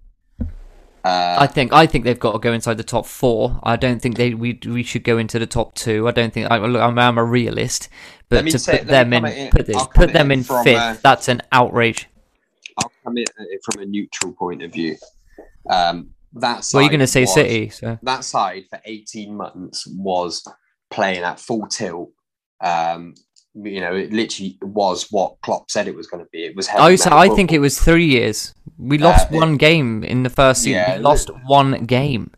Uh, 1.03 1.35
I 1.39 1.47
think 1.47 1.73
I 1.73 1.85
think 1.85 2.05
they've 2.05 2.19
got 2.19 2.31
to 2.31 2.39
go 2.39 2.53
inside 2.53 2.77
the 2.77 2.83
top 2.83 3.05
four. 3.05 3.59
I 3.63 3.75
don't 3.75 4.01
think 4.01 4.15
they 4.15 4.33
we 4.33 4.57
we 4.65 4.83
should 4.83 5.03
go 5.03 5.17
into 5.17 5.37
the 5.37 5.45
top 5.45 5.75
two. 5.75 6.07
I 6.07 6.11
don't 6.11 6.33
think 6.33 6.49
I, 6.49 6.57
look, 6.57 6.81
I'm, 6.81 6.97
I'm 6.97 7.17
a 7.17 7.23
realist, 7.23 7.89
but 8.29 8.43
to 8.47 8.57
say- 8.57 8.79
put 8.79 8.87
them 8.87 9.11
in, 9.13 9.25
it- 9.25 9.51
put 9.51 9.65
this, 9.65 9.85
put 9.93 10.13
them 10.13 10.31
in 10.31 10.43
fifth. 10.43 10.67
uh, 10.67 10.95
that's 11.03 11.27
an 11.27 11.41
outrage. 11.51 12.07
I'll 12.77 12.91
come 13.03 13.17
in 13.17 13.25
from 13.63 13.81
a 13.83 13.85
neutral 13.85 14.31
point 14.31 14.63
of 14.63 14.71
view. 14.71 14.95
Um, 15.69 16.11
that 16.35 16.63
side 16.63 16.77
Well, 16.77 16.83
you're 16.83 16.89
going 16.89 16.99
to 17.01 17.07
say 17.07 17.21
was- 17.21 17.33
City, 17.33 17.69
so 17.69 17.99
That 18.01 18.23
side 18.23 18.63
for 18.69 18.79
18 18.85 19.35
months 19.35 19.85
was 19.87 20.47
playing 20.89 21.23
at 21.23 21.39
full 21.39 21.67
tilt. 21.67 22.11
Um, 22.61 23.15
you 23.55 23.79
know, 23.79 23.95
it 23.95 24.11
literally 24.11 24.57
was 24.61 25.07
what 25.11 25.35
Klopp 25.41 25.69
said 25.69 25.87
it 25.87 25.95
was 25.95 26.07
going 26.07 26.23
to 26.23 26.29
be. 26.31 26.43
It 26.45 26.55
was. 26.55 26.67
heavy 26.67 26.81
I, 26.83 26.95
so 26.95 27.15
I 27.15 27.29
think 27.29 27.51
it 27.51 27.59
was 27.59 27.79
three 27.79 28.05
years. 28.05 28.53
We 28.77 28.97
lost 28.97 29.31
Uh, 29.31 29.35
it- 29.35 29.37
one 29.39 29.57
game 29.57 30.03
in 30.03 30.23
the 30.23 30.29
first 30.29 30.61
season. 30.63 30.73
Yeah, 30.79 30.97
we 30.97 31.03
lost 31.03 31.29
one 31.45 31.85
game. 31.85 32.31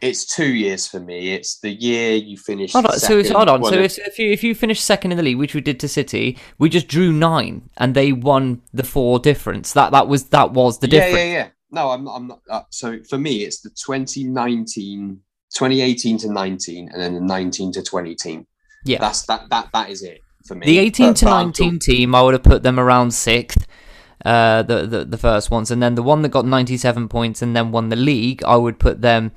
It's 0.00 0.24
two 0.24 0.52
years 0.52 0.88
for 0.88 0.98
me. 0.98 1.32
It's 1.32 1.60
the 1.60 1.70
year 1.70 2.14
you 2.16 2.36
finish. 2.36 2.72
Hold 2.72 2.86
on, 2.86 2.98
so 2.98 3.18
it's, 3.18 3.30
hold 3.30 3.48
on. 3.48 3.62
So 3.64 3.74
if, 3.74 3.98
if 3.98 4.18
you 4.18 4.32
if 4.32 4.42
you 4.42 4.52
finish 4.52 4.80
second 4.80 5.12
in 5.12 5.16
the 5.16 5.22
league, 5.22 5.38
which 5.38 5.54
we 5.54 5.60
did 5.60 5.78
to 5.78 5.86
City, 5.86 6.36
we 6.58 6.68
just 6.68 6.88
drew 6.88 7.12
nine, 7.12 7.70
and 7.76 7.94
they 7.94 8.10
won 8.12 8.62
the 8.74 8.82
four 8.82 9.20
difference. 9.20 9.72
That 9.74 9.92
that 9.92 10.08
was 10.08 10.24
that 10.30 10.52
was 10.52 10.80
the 10.80 10.88
difference. 10.88 11.14
yeah, 11.18 11.24
yeah, 11.24 11.32
yeah. 11.32 11.48
No, 11.70 11.90
I'm, 11.90 12.08
I'm 12.08 12.26
not. 12.26 12.40
Uh, 12.50 12.62
so 12.70 12.98
for 13.08 13.16
me, 13.16 13.44
it's 13.44 13.60
the 13.60 13.70
2019, 13.70 15.20
2018 15.54 16.18
to 16.18 16.32
19, 16.32 16.88
and 16.92 17.00
then 17.00 17.14
the 17.14 17.20
19 17.20 17.72
to 17.72 17.82
20 17.82 18.14
team. 18.16 18.46
Yeah. 18.84 18.98
That's 18.98 19.22
that. 19.26 19.48
That 19.50 19.68
that 19.72 19.88
is 19.90 20.02
it 20.02 20.18
for 20.42 20.54
me. 20.54 20.66
The 20.66 20.78
18 20.78 21.08
But- 21.10 21.16
to 21.16 21.24
but 21.26 21.42
19 21.42 21.70
talk- 21.72 21.80
team, 21.80 22.14
I 22.14 22.22
would 22.22 22.34
have 22.34 22.42
put 22.42 22.62
them 22.62 22.78
around 22.80 23.12
sixth. 23.12 23.66
Uh, 24.24 24.62
the, 24.62 24.86
the 24.86 25.04
the 25.04 25.18
first 25.18 25.50
ones, 25.50 25.72
and 25.72 25.82
then 25.82 25.96
the 25.96 26.02
one 26.02 26.22
that 26.22 26.28
got 26.28 26.46
97 26.46 27.08
points 27.08 27.42
and 27.42 27.56
then 27.56 27.72
won 27.72 27.88
the 27.88 27.96
league, 27.96 28.40
I 28.44 28.54
would 28.54 28.78
put 28.78 29.00
them 29.02 29.32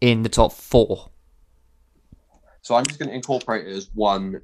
in 0.00 0.22
the 0.24 0.28
top 0.28 0.52
four. 0.52 1.10
So 2.62 2.74
I'm 2.74 2.84
just 2.84 2.98
going 2.98 3.10
to 3.10 3.14
incorporate 3.14 3.68
it 3.68 3.76
as 3.76 3.88
one 3.94 4.40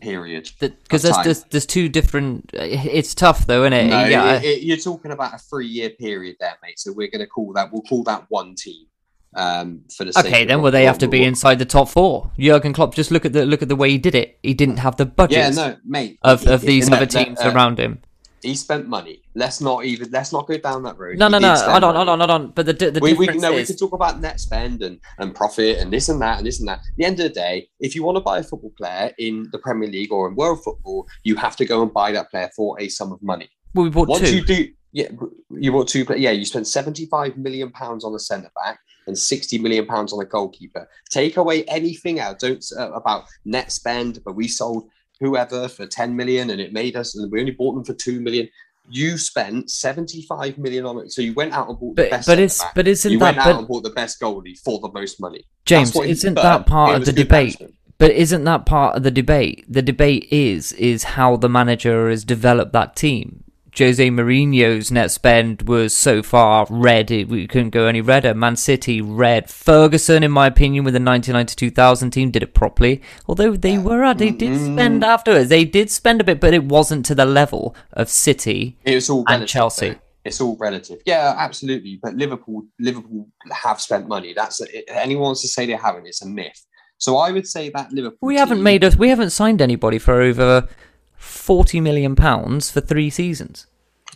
period. 0.00 0.50
Because 0.60 1.04
of 1.04 1.14
there's, 1.14 1.24
there's 1.24 1.44
there's 1.50 1.66
two 1.66 1.88
different. 1.88 2.50
It's 2.52 3.12
tough 3.14 3.46
though, 3.46 3.62
isn't 3.64 3.72
it? 3.72 3.86
No, 3.88 4.04
yeah, 4.04 4.34
it- 4.36 4.44
it- 4.44 4.62
you're 4.62 4.76
talking 4.76 5.10
about 5.10 5.34
a 5.34 5.38
three-year 5.38 5.90
period 5.90 6.36
there, 6.38 6.56
mate. 6.62 6.78
So 6.78 6.92
we're 6.92 7.08
going 7.10 7.20
to 7.20 7.26
call 7.26 7.52
that. 7.54 7.72
We'll 7.72 7.82
call 7.82 8.04
that 8.04 8.26
one 8.28 8.54
team. 8.54 8.86
Um, 9.34 9.82
for 9.94 10.04
the 10.04 10.12
sake 10.12 10.24
Okay, 10.26 10.44
then 10.44 10.62
well 10.62 10.72
they 10.72 10.84
have 10.84 10.98
to 10.98 11.08
be 11.08 11.22
inside 11.22 11.58
the 11.58 11.64
top 11.66 11.88
four. 11.88 12.30
Jurgen 12.38 12.72
Klopp, 12.72 12.94
just 12.94 13.10
look 13.10 13.24
at 13.24 13.32
the 13.32 13.44
look 13.44 13.62
at 13.62 13.68
the 13.68 13.76
way 13.76 13.90
he 13.90 13.98
did 13.98 14.14
it. 14.14 14.38
He 14.42 14.54
didn't 14.54 14.78
have 14.78 14.96
the 14.96 15.06
budget 15.06 15.38
Yeah, 15.38 15.50
no, 15.50 15.76
mate. 15.84 16.18
of, 16.22 16.46
of 16.46 16.62
these 16.62 16.90
other 16.90 17.06
teams 17.06 17.40
uh, 17.40 17.52
around 17.54 17.78
him. 17.78 18.00
He 18.40 18.54
spent 18.54 18.88
money. 18.88 19.20
Let's 19.34 19.60
not 19.60 19.84
even 19.84 20.10
let's 20.12 20.32
not 20.32 20.46
go 20.46 20.56
down 20.58 20.84
that 20.84 20.96
road. 20.96 21.18
No, 21.18 21.28
no, 21.28 21.38
no. 21.38 21.54
Hold 21.54 21.84
on, 21.84 21.94
hold 21.94 22.08
on, 22.08 22.18
hold 22.20 22.30
on. 22.30 22.50
But 22.52 22.66
the 22.66 22.72
the 22.72 23.00
we, 23.00 23.12
we, 23.12 23.26
difference 23.26 23.42
no, 23.42 23.52
we 23.52 23.64
can 23.64 23.76
talk 23.76 23.92
about 23.92 24.20
net 24.20 24.40
spend 24.40 24.82
and, 24.82 24.98
and 25.18 25.34
profit 25.34 25.78
and 25.78 25.92
this 25.92 26.08
and 26.08 26.22
that 26.22 26.38
and 26.38 26.46
this 26.46 26.60
and 26.60 26.68
that. 26.68 26.78
At 26.78 26.84
the 26.96 27.04
end 27.04 27.20
of 27.20 27.24
the 27.24 27.34
day, 27.34 27.68
if 27.80 27.94
you 27.94 28.04
want 28.04 28.16
to 28.16 28.20
buy 28.20 28.38
a 28.38 28.42
football 28.42 28.72
player 28.78 29.12
in 29.18 29.48
the 29.52 29.58
Premier 29.58 29.88
League 29.88 30.12
or 30.12 30.28
in 30.28 30.36
world 30.36 30.62
football, 30.62 31.06
you 31.24 31.36
have 31.36 31.56
to 31.56 31.64
go 31.64 31.82
and 31.82 31.92
buy 31.92 32.12
that 32.12 32.30
player 32.30 32.48
for 32.56 32.80
a 32.80 32.88
sum 32.88 33.12
of 33.12 33.22
money. 33.22 33.50
well, 33.74 33.84
we 33.84 33.90
bought 33.90 34.08
Once 34.08 34.30
two. 34.30 34.36
you 34.36 34.44
do, 34.44 34.68
yeah, 34.92 35.08
you 35.50 35.72
bought 35.72 35.88
two. 35.88 36.06
Yeah, 36.16 36.30
you 36.30 36.44
spent 36.44 36.66
seventy-five 36.66 37.36
million 37.36 37.70
pounds 37.72 38.04
on 38.04 38.14
a 38.14 38.20
centre 38.20 38.50
back 38.54 38.78
and 39.08 39.18
sixty 39.18 39.58
million 39.58 39.86
pounds 39.86 40.12
on 40.12 40.20
a 40.22 40.24
goalkeeper. 40.24 40.88
Take 41.10 41.36
away 41.36 41.64
anything 41.64 42.20
else. 42.20 42.36
Don't 42.40 42.64
uh, 42.78 42.92
about 42.92 43.24
net 43.44 43.72
spend, 43.72 44.20
but 44.24 44.36
we 44.36 44.46
sold 44.46 44.88
whoever 45.18 45.66
for 45.66 45.86
ten 45.86 46.14
million 46.14 46.50
and 46.50 46.60
it 46.60 46.72
made 46.72 46.94
us, 46.94 47.16
and 47.16 47.30
we 47.32 47.40
only 47.40 47.50
bought 47.52 47.74
them 47.74 47.84
for 47.84 47.94
two 47.94 48.20
million. 48.20 48.48
You 48.90 49.18
spent 49.18 49.70
seventy-five 49.70 50.56
million 50.56 50.86
on 50.86 50.98
it, 50.98 51.10
so 51.12 51.20
you 51.20 51.34
went 51.34 51.52
out 51.52 51.68
and 51.68 51.78
bought 51.78 51.96
the 51.96 52.02
But 52.04 52.10
best. 52.10 52.26
but 52.28 52.38
it's 52.38 52.64
but 52.74 52.86
isn't 52.88 53.10
you 53.12 53.18
that 53.18 53.24
went 53.36 53.38
out 53.38 53.58
and 53.58 53.66
bought 53.68 53.82
the 53.82 53.90
best 53.90 54.20
goalie 54.20 54.56
for 54.58 54.78
the 54.80 54.90
most 54.92 55.20
money. 55.20 55.44
James 55.66 55.92
he- 55.92 56.08
isn't 56.08 56.34
but 56.34 56.42
that 56.42 56.66
part 56.66 56.94
of 56.94 57.04
the 57.04 57.12
debate? 57.12 57.58
management. 57.60 57.74
But 57.98 58.12
isn't 58.12 58.44
that 58.44 58.64
part 58.64 58.96
of 58.96 59.02
the 59.02 59.10
debate? 59.10 59.64
The 59.68 59.82
debate 59.82 60.28
is 60.30 60.72
is 60.74 61.02
how 61.04 61.36
the 61.36 61.48
manager 61.48 62.08
has 62.08 62.24
developed 62.24 62.72
that 62.72 62.94
team. 62.94 63.42
Jose 63.78 64.08
Mourinho's 64.10 64.90
net 64.90 65.10
spend 65.10 65.62
was 65.62 65.96
so 65.96 66.22
far 66.22 66.66
red, 66.70 67.10
it, 67.10 67.28
we 67.28 67.46
couldn't 67.46 67.70
go 67.70 67.86
any 67.86 68.00
redder. 68.00 68.34
Man 68.34 68.56
City, 68.56 69.00
red. 69.00 69.48
Ferguson, 69.50 70.22
in 70.22 70.30
my 70.30 70.46
opinion, 70.46 70.84
with 70.84 70.94
the 70.94 71.00
1990-2000 71.00 72.12
team, 72.12 72.30
did 72.30 72.42
it 72.42 72.54
properly. 72.54 73.02
Although 73.26 73.56
they 73.56 73.78
were, 73.78 74.12
they 74.14 74.30
did 74.30 74.52
Mm-hmm. 74.52 74.74
spend 74.74 75.04
afterwards. 75.04 75.48
They 75.48 75.64
did 75.64 75.90
spend 75.90 76.20
a 76.20 76.24
bit, 76.24 76.40
but 76.40 76.54
it 76.54 76.64
wasn't 76.64 77.06
to 77.06 77.14
the 77.14 77.24
level 77.26 77.74
of 77.92 78.08
City 78.08 78.76
It's 78.84 79.08
all 79.10 79.24
and 79.28 79.46
Chelsea. 79.46 79.90
though. 79.90 79.96
It's 80.24 80.40
all 80.40 80.56
relative. 80.58 81.00
Yeah, 81.06 81.34
absolutely. 81.38 81.98
But 82.02 82.14
Liverpool, 82.16 82.66
Liverpool 82.78 83.28
have 83.50 83.80
spent 83.80 84.08
money. 84.08 84.34
That's 84.34 84.60
anyone 84.88 85.22
wants 85.24 85.40
to 85.42 85.48
say 85.48 85.64
they 85.64 85.72
haven't. 85.72 86.06
It's 86.06 86.20
a 86.22 86.28
myth. 86.28 86.66
So 86.98 87.16
I 87.16 87.30
would 87.30 87.46
say 87.46 87.70
that 87.70 87.92
Liverpool. 87.92 88.18
We 88.20 88.36
haven't 88.36 88.58
team- 88.58 88.64
made 88.64 88.84
us. 88.84 88.96
We 88.96 89.08
haven't 89.08 89.30
signed 89.30 89.62
anybody 89.62 89.98
for 89.98 90.20
over 90.20 90.68
forty 91.16 91.80
million 91.80 92.14
pounds 92.16 92.70
for 92.70 92.80
three 92.82 93.08
seasons. 93.08 93.67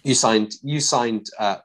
You 0.03 0.15
signed. 0.15 0.55
You 0.63 0.81
signed 0.81 1.29
uh, 1.39 1.59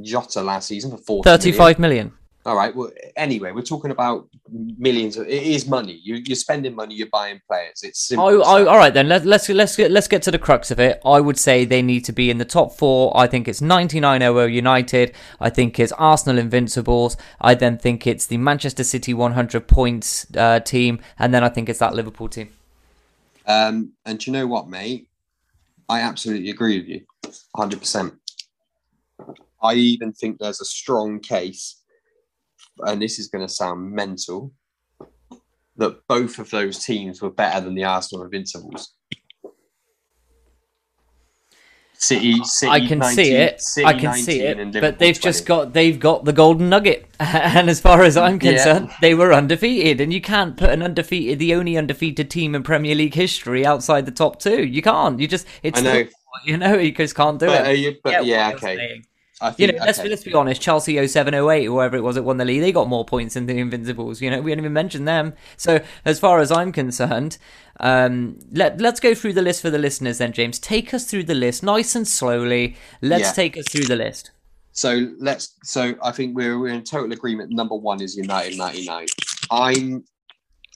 Jota 0.00 0.42
last 0.42 0.68
season 0.68 0.90
for 0.90 0.98
forty. 0.98 1.28
Thirty-five 1.28 1.78
million. 1.78 2.12
All 2.48 2.56
right. 2.56 2.74
Well, 2.74 2.90
anyway, 3.14 3.52
we're 3.52 3.60
talking 3.60 3.90
about 3.90 4.26
millions. 4.50 5.18
Of, 5.18 5.26
it 5.26 5.42
is 5.42 5.68
money. 5.68 6.00
You, 6.02 6.14
you're 6.14 6.34
spending 6.34 6.74
money. 6.74 6.94
You're 6.94 7.08
buying 7.08 7.42
players. 7.46 7.82
It's 7.82 8.00
simple. 8.00 8.24
Oh, 8.24 8.40
as 8.40 8.46
oh, 8.46 8.68
all 8.68 8.78
right 8.78 8.94
then. 8.94 9.06
Let, 9.06 9.26
let's 9.26 9.50
let's 9.50 9.76
get 9.76 9.90
let's 9.90 10.08
get 10.08 10.22
to 10.22 10.30
the 10.30 10.38
crux 10.38 10.70
of 10.70 10.80
it. 10.80 10.98
I 11.04 11.20
would 11.20 11.36
say 11.36 11.66
they 11.66 11.82
need 11.82 12.06
to 12.06 12.12
be 12.12 12.30
in 12.30 12.38
the 12.38 12.46
top 12.46 12.72
four. 12.72 13.14
I 13.14 13.26
think 13.26 13.48
it's 13.48 13.60
99-0 13.60 14.50
United. 14.50 15.14
I 15.38 15.50
think 15.50 15.78
it's 15.78 15.92
Arsenal 15.92 16.38
Invincibles. 16.38 17.18
I 17.38 17.54
then 17.54 17.76
think 17.76 18.06
it's 18.06 18.24
the 18.24 18.38
Manchester 18.38 18.84
City 18.84 19.12
100 19.12 19.66
points 19.66 20.26
uh, 20.34 20.60
team, 20.60 21.00
and 21.18 21.34
then 21.34 21.44
I 21.44 21.50
think 21.50 21.68
it's 21.68 21.80
that 21.80 21.94
Liverpool 21.94 22.28
team. 22.28 22.48
Um, 23.46 23.92
and 24.06 24.18
do 24.18 24.30
you 24.30 24.36
know 24.36 24.46
what, 24.46 24.68
mate? 24.68 25.07
I 25.88 26.00
absolutely 26.00 26.50
agree 26.50 26.78
with 26.78 26.88
you, 26.88 27.06
hundred 27.56 27.80
percent. 27.80 28.14
I 29.62 29.74
even 29.74 30.12
think 30.12 30.38
there's 30.38 30.60
a 30.60 30.66
strong 30.66 31.20
case, 31.20 31.82
and 32.80 33.00
this 33.00 33.18
is 33.18 33.28
going 33.28 33.46
to 33.46 33.52
sound 33.52 33.90
mental, 33.90 34.52
that 35.76 36.06
both 36.06 36.38
of 36.38 36.50
those 36.50 36.84
teams 36.84 37.22
were 37.22 37.30
better 37.30 37.60
than 37.60 37.74
the 37.74 37.84
Arsenal 37.84 38.24
Invincibles. 38.24 38.94
City, 42.00 42.42
City 42.44 42.70
I 42.70 42.80
can 42.86 43.00
19 43.00 43.14
see 43.16 43.32
it. 43.34 43.60
City 43.60 43.84
I 43.84 43.92
can 43.92 44.14
see 44.14 44.40
it. 44.40 44.72
But 44.80 44.98
they've 45.00 45.18
just 45.18 45.46
got 45.46 45.72
they've 45.72 45.98
got 45.98 46.24
the 46.24 46.32
golden 46.32 46.68
nugget, 46.68 47.06
and 47.20 47.68
as 47.68 47.80
far 47.80 48.02
as 48.04 48.16
I'm 48.16 48.34
Yeah. 48.40 48.52
concerned, 48.52 48.90
they 49.00 49.14
were 49.14 49.32
undefeated. 49.32 50.00
And 50.00 50.12
you 50.12 50.20
can't 50.20 50.56
put 50.56 50.70
an 50.70 50.80
undefeated, 50.82 51.38
the 51.40 51.54
only 51.54 51.76
undefeated 51.76 52.30
team 52.30 52.54
in 52.54 52.62
Premier 52.62 52.94
League 52.94 53.14
history 53.14 53.66
outside 53.66 54.06
the 54.06 54.12
top 54.12 54.38
two. 54.38 54.64
You 54.64 54.80
can't. 54.80 55.18
You 55.18 55.26
just 55.26 55.46
it's 55.64 55.80
I 55.80 55.82
know. 55.82 55.92
football, 56.04 56.12
you 56.44 56.56
know 56.56 56.74
you 56.78 56.92
just 56.92 57.16
can't 57.16 57.40
do 57.40 57.46
But, 57.46 57.66
it. 57.66 57.78
you, 57.78 57.96
but 58.02 58.24
yeah, 58.24 58.52
okay. 58.54 59.02
I 59.40 59.48
You 59.50 59.54
think, 59.54 59.76
know, 59.78 59.84
let's 59.84 59.98
let's 59.98 60.24
be 60.24 60.34
honest. 60.34 60.60
Chelsea 60.60 61.06
07, 61.06 61.32
08, 61.34 61.64
whoever 61.64 61.96
it 61.96 62.02
was 62.02 62.16
that 62.16 62.24
won 62.24 62.38
the 62.38 62.44
league, 62.44 62.60
they 62.60 62.72
got 62.72 62.88
more 62.88 63.04
points 63.04 63.34
than 63.34 63.46
the 63.46 63.58
Invincibles. 63.58 64.20
You 64.20 64.30
know, 64.30 64.40
we 64.40 64.50
didn't 64.50 64.64
even 64.64 64.72
mention 64.72 65.04
them. 65.04 65.34
So, 65.56 65.80
as 66.04 66.18
far 66.18 66.40
as 66.40 66.50
I'm 66.50 66.72
concerned, 66.72 67.38
um, 67.80 68.38
let 68.52 68.80
let's 68.80 68.98
go 69.00 69.14
through 69.14 69.34
the 69.34 69.42
list 69.42 69.62
for 69.62 69.70
the 69.70 69.78
listeners. 69.78 70.18
Then, 70.18 70.32
James, 70.32 70.58
take 70.58 70.92
us 70.92 71.04
through 71.08 71.24
the 71.24 71.34
list, 71.34 71.62
nice 71.62 71.94
and 71.94 72.06
slowly. 72.08 72.76
Let's 73.00 73.28
Yeah. 73.28 73.32
take 73.32 73.56
us 73.56 73.68
through 73.68 73.84
the 73.84 73.96
list. 73.96 74.32
So 74.72 75.08
let's. 75.18 75.54
So 75.64 75.94
I 76.02 76.10
think 76.12 76.36
we're 76.36 76.58
we're 76.58 76.72
in 76.74 76.82
total 76.84 77.12
agreement. 77.12 77.50
Number 77.52 77.74
one 77.76 78.00
is 78.02 78.16
United 78.16 78.56
'99. 78.58 79.06
I'm 79.50 80.04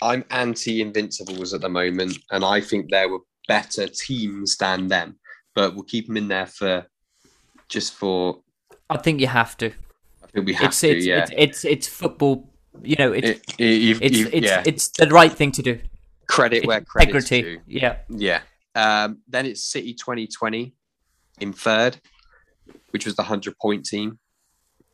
I'm 0.02 0.24
anti 0.30 0.80
Invincibles 0.82 1.52
at 1.54 1.60
the 1.60 1.68
moment, 1.68 2.18
and 2.30 2.44
I 2.44 2.60
think 2.60 2.90
there 2.90 3.08
were 3.08 3.20
better 3.48 3.88
teams 3.88 4.56
than 4.56 4.86
them. 4.88 5.16
But 5.54 5.74
we'll 5.74 5.84
keep 5.84 6.06
them 6.06 6.16
in 6.16 6.28
there 6.28 6.46
for 6.46 6.86
just 7.68 7.94
for. 7.94 8.41
I 8.92 8.98
think 8.98 9.20
you 9.20 9.26
have 9.26 9.56
to. 9.58 9.66
I 9.66 10.26
think 10.32 10.46
we 10.46 10.54
have 10.54 10.66
It's 10.66 10.80
to. 10.80 10.88
it's, 10.96 11.06
yeah. 11.06 11.18
it's 11.22 11.32
it's 11.36 11.64
it's 11.64 11.86
football. 11.88 12.48
You 12.82 12.96
know, 12.98 13.12
it's 13.12 13.28
It- 13.28 13.54
it- 13.58 13.64
you've- 13.82 14.04
it's 14.04 14.18
you've- 14.18 14.36
it's 14.36 14.46
yeah. 14.46 14.62
it's 14.66 14.88
the 14.88 15.06
right 15.08 15.32
thing 15.32 15.52
to 15.52 15.62
do. 15.62 15.78
credit 16.28 16.58
It's 16.58 16.66
where 16.66 16.80
credit's 16.80 17.30
integrity. 17.30 17.42
due. 17.56 17.60
Yeah. 17.66 17.96
Yeah. 18.08 18.40
Um, 18.74 19.18
then 19.28 19.44
it's 19.44 19.62
City 19.62 19.92
2020 19.92 20.72
in 21.40 21.52
third, 21.52 21.98
which 22.90 23.04
was 23.04 23.16
the 23.16 23.22
hundred 23.24 23.58
point 23.58 23.84
team. 23.84 24.18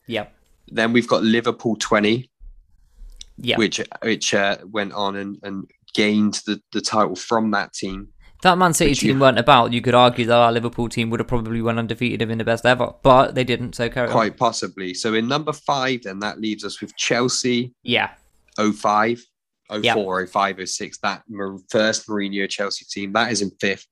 Yep. 0.09 0.34
Then 0.68 0.92
we've 0.92 1.07
got 1.07 1.22
Liverpool 1.22 1.76
20, 1.76 2.28
Yeah. 3.36 3.57
which 3.57 3.80
which 4.03 4.34
uh, 4.34 4.57
went 4.64 4.92
on 4.94 5.14
and, 5.16 5.38
and 5.44 5.70
gained 5.94 6.40
the, 6.46 6.61
the 6.72 6.80
title 6.80 7.14
from 7.14 7.53
that 7.53 7.72
team. 7.72 8.09
That 8.43 8.57
Man 8.57 8.72
City 8.72 8.93
But 8.93 9.03
you- 9.03 9.12
team 9.12 9.20
weren't 9.20 9.39
about. 9.39 9.72
You 9.72 9.80
could 9.80 9.95
argue 9.95 10.24
that 10.26 10.36
our 10.36 10.53
Liverpool 10.53 10.89
team 10.89 11.11
would 11.11 11.18
have 11.20 11.26
probably 11.26 11.61
won 11.61 11.78
undefeated 11.78 12.22
and 12.22 12.28
been 12.28 12.39
the 12.39 12.45
best 12.45 12.64
ever, 12.64 12.93
but 13.03 13.34
they 13.34 13.43
didn't. 13.43 13.74
So 13.74 13.89
carry 13.89 14.07
on. 14.07 14.12
Quite 14.12 14.36
possibly. 14.36 14.95
So 14.95 15.14
in 15.14 15.26
number 15.26 15.53
five, 15.53 16.03
then 16.05 16.20
that 16.20 16.41
leaves 16.41 16.64
us 16.64 16.80
with 16.80 16.97
Chelsea 16.97 17.74
Yeah. 17.82 18.11
05, 18.57 19.24
04, 19.70 20.20
Yep. 20.20 20.28
05, 20.30 20.59
06. 20.61 20.99
That 20.99 21.24
first 21.68 22.07
Mourinho 22.07 22.49
Chelsea 22.49 22.84
team. 22.84 23.12
That 23.12 23.32
is 23.32 23.43
in 23.43 23.51
fifth. 23.61 23.86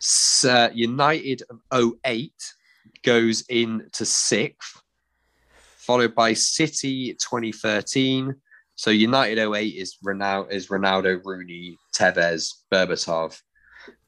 S- 0.00 0.44
uh, 0.44 0.70
United 0.72 1.42
of 1.50 1.60
08 2.04 2.32
goes 3.02 3.42
into 3.48 4.04
sixth, 4.06 4.80
followed 5.76 6.14
by 6.14 6.34
City 6.34 7.14
2013. 7.14 8.34
So 8.80 8.90
United 8.90 9.38
08 9.38 9.74
is 9.76 9.98
Ronaldo, 10.02 10.50
is 10.50 10.68
Ronaldo, 10.68 11.20
Rooney, 11.22 11.76
Tevez, 11.94 12.48
Berbatov. 12.72 13.38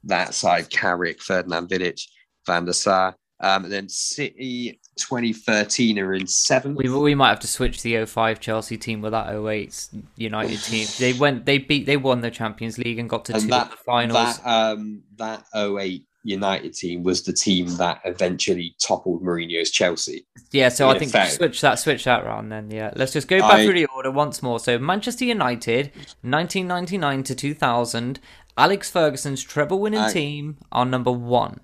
That 0.05 0.33
side, 0.33 0.71
Carrick, 0.71 1.21
Ferdinand 1.21 1.69
Vidic, 1.69 2.01
Van 2.47 2.65
der 2.65 2.73
Sar. 2.73 3.15
Um, 3.41 3.65
and 3.65 3.73
then 3.73 3.91
City 3.91 4.81
2013 4.97 5.99
are 5.99 6.15
in 6.15 6.27
seventh. 6.27 6.79
We, 6.79 6.89
we 6.89 7.15
might 7.15 7.29
have 7.29 7.41
to 7.41 7.47
switch 7.47 7.83
the 7.83 8.03
05 8.07 8.41
Chelsea 8.41 8.79
team 8.79 9.03
with 9.03 9.13
that 9.13 9.35
08 9.35 9.89
United 10.17 10.63
team. 10.63 10.89
They 10.99 11.13
went, 11.13 11.45
they 11.45 11.59
beat, 11.59 11.85
they 11.85 11.99
won 11.99 12.23
the 12.23 12.31
Champions 12.31 12.79
League 12.79 12.99
and 12.99 13.11
got 13.11 13.27
to 13.27 13.35
two 13.35 13.41
and 13.41 13.53
of 13.53 13.71
the 13.73 13.77
finals. 13.77 14.39
that 14.39 14.73
um 14.73 15.03
that 15.17 15.45
08 15.55 16.07
United 16.25 16.75
team 16.75 17.03
was 17.03 17.23
the 17.23 17.33
team 17.33 17.67
that 17.79 18.01
eventually 18.05 18.75
toppled 18.81 19.23
Mourinho's 19.23 19.71
Chelsea. 19.71 20.25
yeah, 20.53 20.69
so 20.69 20.89
I 20.89 20.99
think 20.99 21.11
effect- 21.11 21.33
switch 21.33 21.61
that, 21.63 21.79
switch 21.79 22.05
that 22.05 22.25
round 22.25 22.53
then. 22.53 22.71
Yeah, 22.71 22.93
let's 22.95 23.13
just 23.13 23.29
go 23.29 23.41
back 23.41 23.53
I- 23.55 23.65
through 23.65 23.75
the 23.75 23.87
order 23.87 24.11
once 24.11 24.43
more. 24.43 24.61
So 24.61 24.79
Manchester 24.79 25.25
United, 25.25 25.91
1999 26.23 27.23
to 27.25 27.35
2000, 27.35 28.21
Alex 28.57 28.91
Ferguson's 28.91 29.43
treble-winning 29.43 30.01
I- 30.01 30.13
team 30.13 30.59
are 30.71 30.85
number 30.85 31.11
one. 31.13 31.61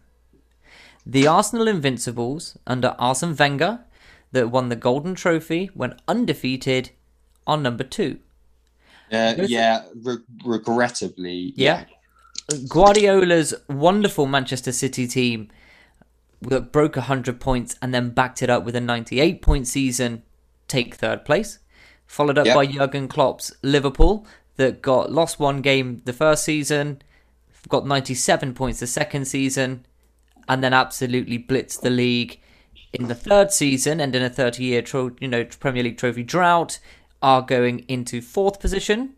The 1.07 1.27
Arsenal 1.27 1.69
Invincibles 1.69 2.59
under 2.67 2.95
Arsene 2.99 3.35
Wenger, 3.37 3.85
that 4.33 4.51
won 4.51 4.69
the 4.69 4.77
Golden 4.77 5.15
Trophy, 5.15 5.71
went 5.75 6.01
undefeated, 6.07 6.91
are 7.47 7.57
number 7.57 7.85
two. 7.85 8.19
Uh, 9.11 9.35
yeah, 9.47 9.85
re- 10.05 10.19
regrettably, 10.45 11.55
Yeah. 11.57 11.85
Guardiola's 12.69 13.55
wonderful 13.69 14.27
Manchester 14.27 14.73
City 14.73 15.07
team 15.07 15.49
that 16.41 16.73
broke 16.73 16.97
100 16.97 17.41
points 17.41 17.77
and 17.83 17.93
then 17.93 18.11
backed 18.11 18.43
it 18.43 18.49
up 18.51 18.65
with 18.65 18.75
a 18.77 18.81
98 18.81 19.43
point 19.43 19.67
season 19.67 20.23
take 20.67 20.95
third 20.95 21.25
place. 21.25 21.59
Followed 22.07 22.39
up 22.39 22.47
Yep. 22.47 22.55
by 22.55 22.67
Jurgen 22.67 23.09
Klopp's 23.09 23.53
Liverpool 23.63 24.27
that 24.57 24.81
got 24.81 25.13
lost 25.13 25.39
one 25.39 25.61
game 25.61 26.01
the 26.05 26.13
first 26.13 26.43
season, 26.45 27.03
got 27.69 27.87
97 27.87 28.55
points 28.55 28.81
the 28.81 28.87
second 28.87 29.27
season, 29.27 29.85
and 30.49 30.65
then 30.65 30.73
absolutely 30.73 31.39
blitzed 31.39 31.83
the 31.83 31.91
league 31.91 32.41
in 32.95 33.09
the 33.09 33.15
third 33.15 33.53
season 33.53 34.01
and 34.01 34.15
in 34.17 34.23
a 34.23 34.31
30 34.31 34.65
year 34.65 34.81
tro- 34.81 35.15
you 35.21 35.29
know 35.29 35.45
Premier 35.61 35.83
League 35.83 35.99
trophy 35.99 36.23
drought 36.23 36.79
are 37.21 37.43
going 37.43 37.81
into 37.81 38.23
fourth 38.23 38.59
position 38.59 39.15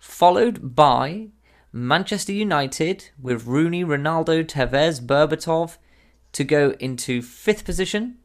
followed 0.00 0.74
by 0.74 1.28
Manchester 1.76 2.32
United 2.32 3.10
with 3.20 3.46
Rooney, 3.46 3.84
Ronaldo, 3.84 4.46
Tevez, 4.46 5.04
Berbatov 5.04 5.76
to 6.30 6.44
go 6.44 6.76
into 6.78 7.20
fifth 7.20 7.64
position, 7.64 8.18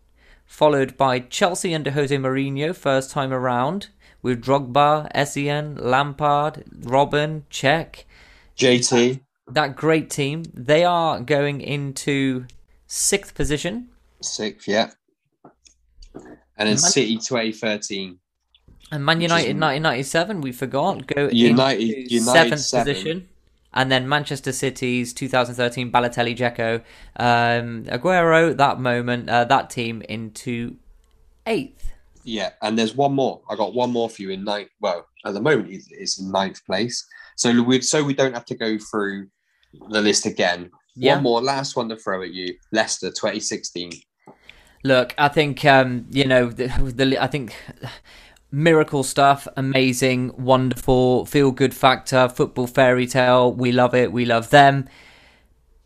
followed 0.45 0.95
by 0.97 1.17
Chelsea 1.19 1.73
under 1.73 1.89
Jose 1.89 2.15
Mourinho, 2.15 2.75
first 2.75 3.09
time 3.09 3.33
around, 3.33 3.87
with 4.21 4.43
Drogba, 4.43 5.11
Essien, 5.15 5.81
Lampard, 5.81 6.63
Robben, 6.81 7.41
Cech. 7.49 8.03
JT. 8.55 9.21
That 9.47 9.75
great 9.75 10.11
team. 10.11 10.43
They 10.53 10.83
are 10.83 11.19
going 11.19 11.59
into 11.59 12.45
sixth 12.85 13.33
position. 13.33 13.89
Sixth, 14.21 14.67
yeah. 14.67 14.91
And 16.55 16.69
then 16.69 16.77
City 16.77 17.17
2013. 17.17 18.19
And 18.91 19.03
Man 19.03 19.21
United 19.21 19.59
1997, 19.59 20.41
we 20.41 20.51
forgot, 20.51 21.07
go 21.07 21.29
United, 21.31 21.81
into 21.81 22.13
United 22.13 22.23
seventh 22.23 22.61
seven. 22.61 22.93
position. 22.93 23.28
And 23.73 23.91
then 23.91 24.09
Manchester 24.09 24.51
City's 24.51 25.13
2013 25.13 25.91
Balotelli, 25.91 26.35
Dzeko, 26.35 26.81
um, 27.17 27.83
Aguero, 27.85 28.55
that 28.57 28.79
moment, 28.79 29.29
uh, 29.29 29.45
that 29.45 29.69
team 29.69 30.01
into 30.09 30.77
eighth. 31.45 31.91
Yeah, 32.23 32.51
and 32.61 32.77
there's 32.77 32.95
one 32.95 33.13
more. 33.13 33.41
I 33.49 33.55
got 33.55 33.73
one 33.73 33.91
more 33.91 34.09
for 34.09 34.21
you 34.21 34.31
in 34.31 34.43
ninth. 34.43 34.69
Well, 34.81 35.07
at 35.25 35.33
the 35.33 35.41
moment 35.41 35.67
it's- 35.69 35.87
it's 35.91 36.19
in 36.19 36.31
ninth 36.31 36.65
place. 36.65 37.05
So 37.35 37.61
we 37.63 37.81
so 37.81 38.03
we 38.03 38.13
don't 38.13 38.33
have 38.33 38.45
to 38.45 38.55
go 38.55 38.77
through 38.77 39.27
the 39.89 40.01
list 40.01 40.25
again. 40.25 40.71
Yeah. 40.95 41.15
One 41.15 41.23
more, 41.23 41.41
last 41.41 41.75
one 41.75 41.87
to 41.89 41.95
throw 41.95 42.21
at 42.23 42.33
you. 42.33 42.55
Leicester 42.71 43.09
2016. 43.09 43.93
Look, 44.83 45.13
I 45.17 45.27
think 45.29 45.63
um, 45.65 46.05
you 46.11 46.25
know 46.25 46.49
the, 46.49 46.67
the 46.95 47.17
I 47.21 47.27
think 47.27 47.55
miracle 48.51 49.03
stuff, 49.03 49.47
amazing, 49.55 50.33
wonderful, 50.37 51.25
feel 51.25 51.51
good 51.51 51.73
factor, 51.73 52.27
football 52.29 52.67
fairy 52.67 53.07
tale. 53.07 53.53
We 53.53 53.71
love 53.71 53.93
it. 53.93 54.11
We 54.11 54.25
love 54.25 54.49
them. 54.49 54.87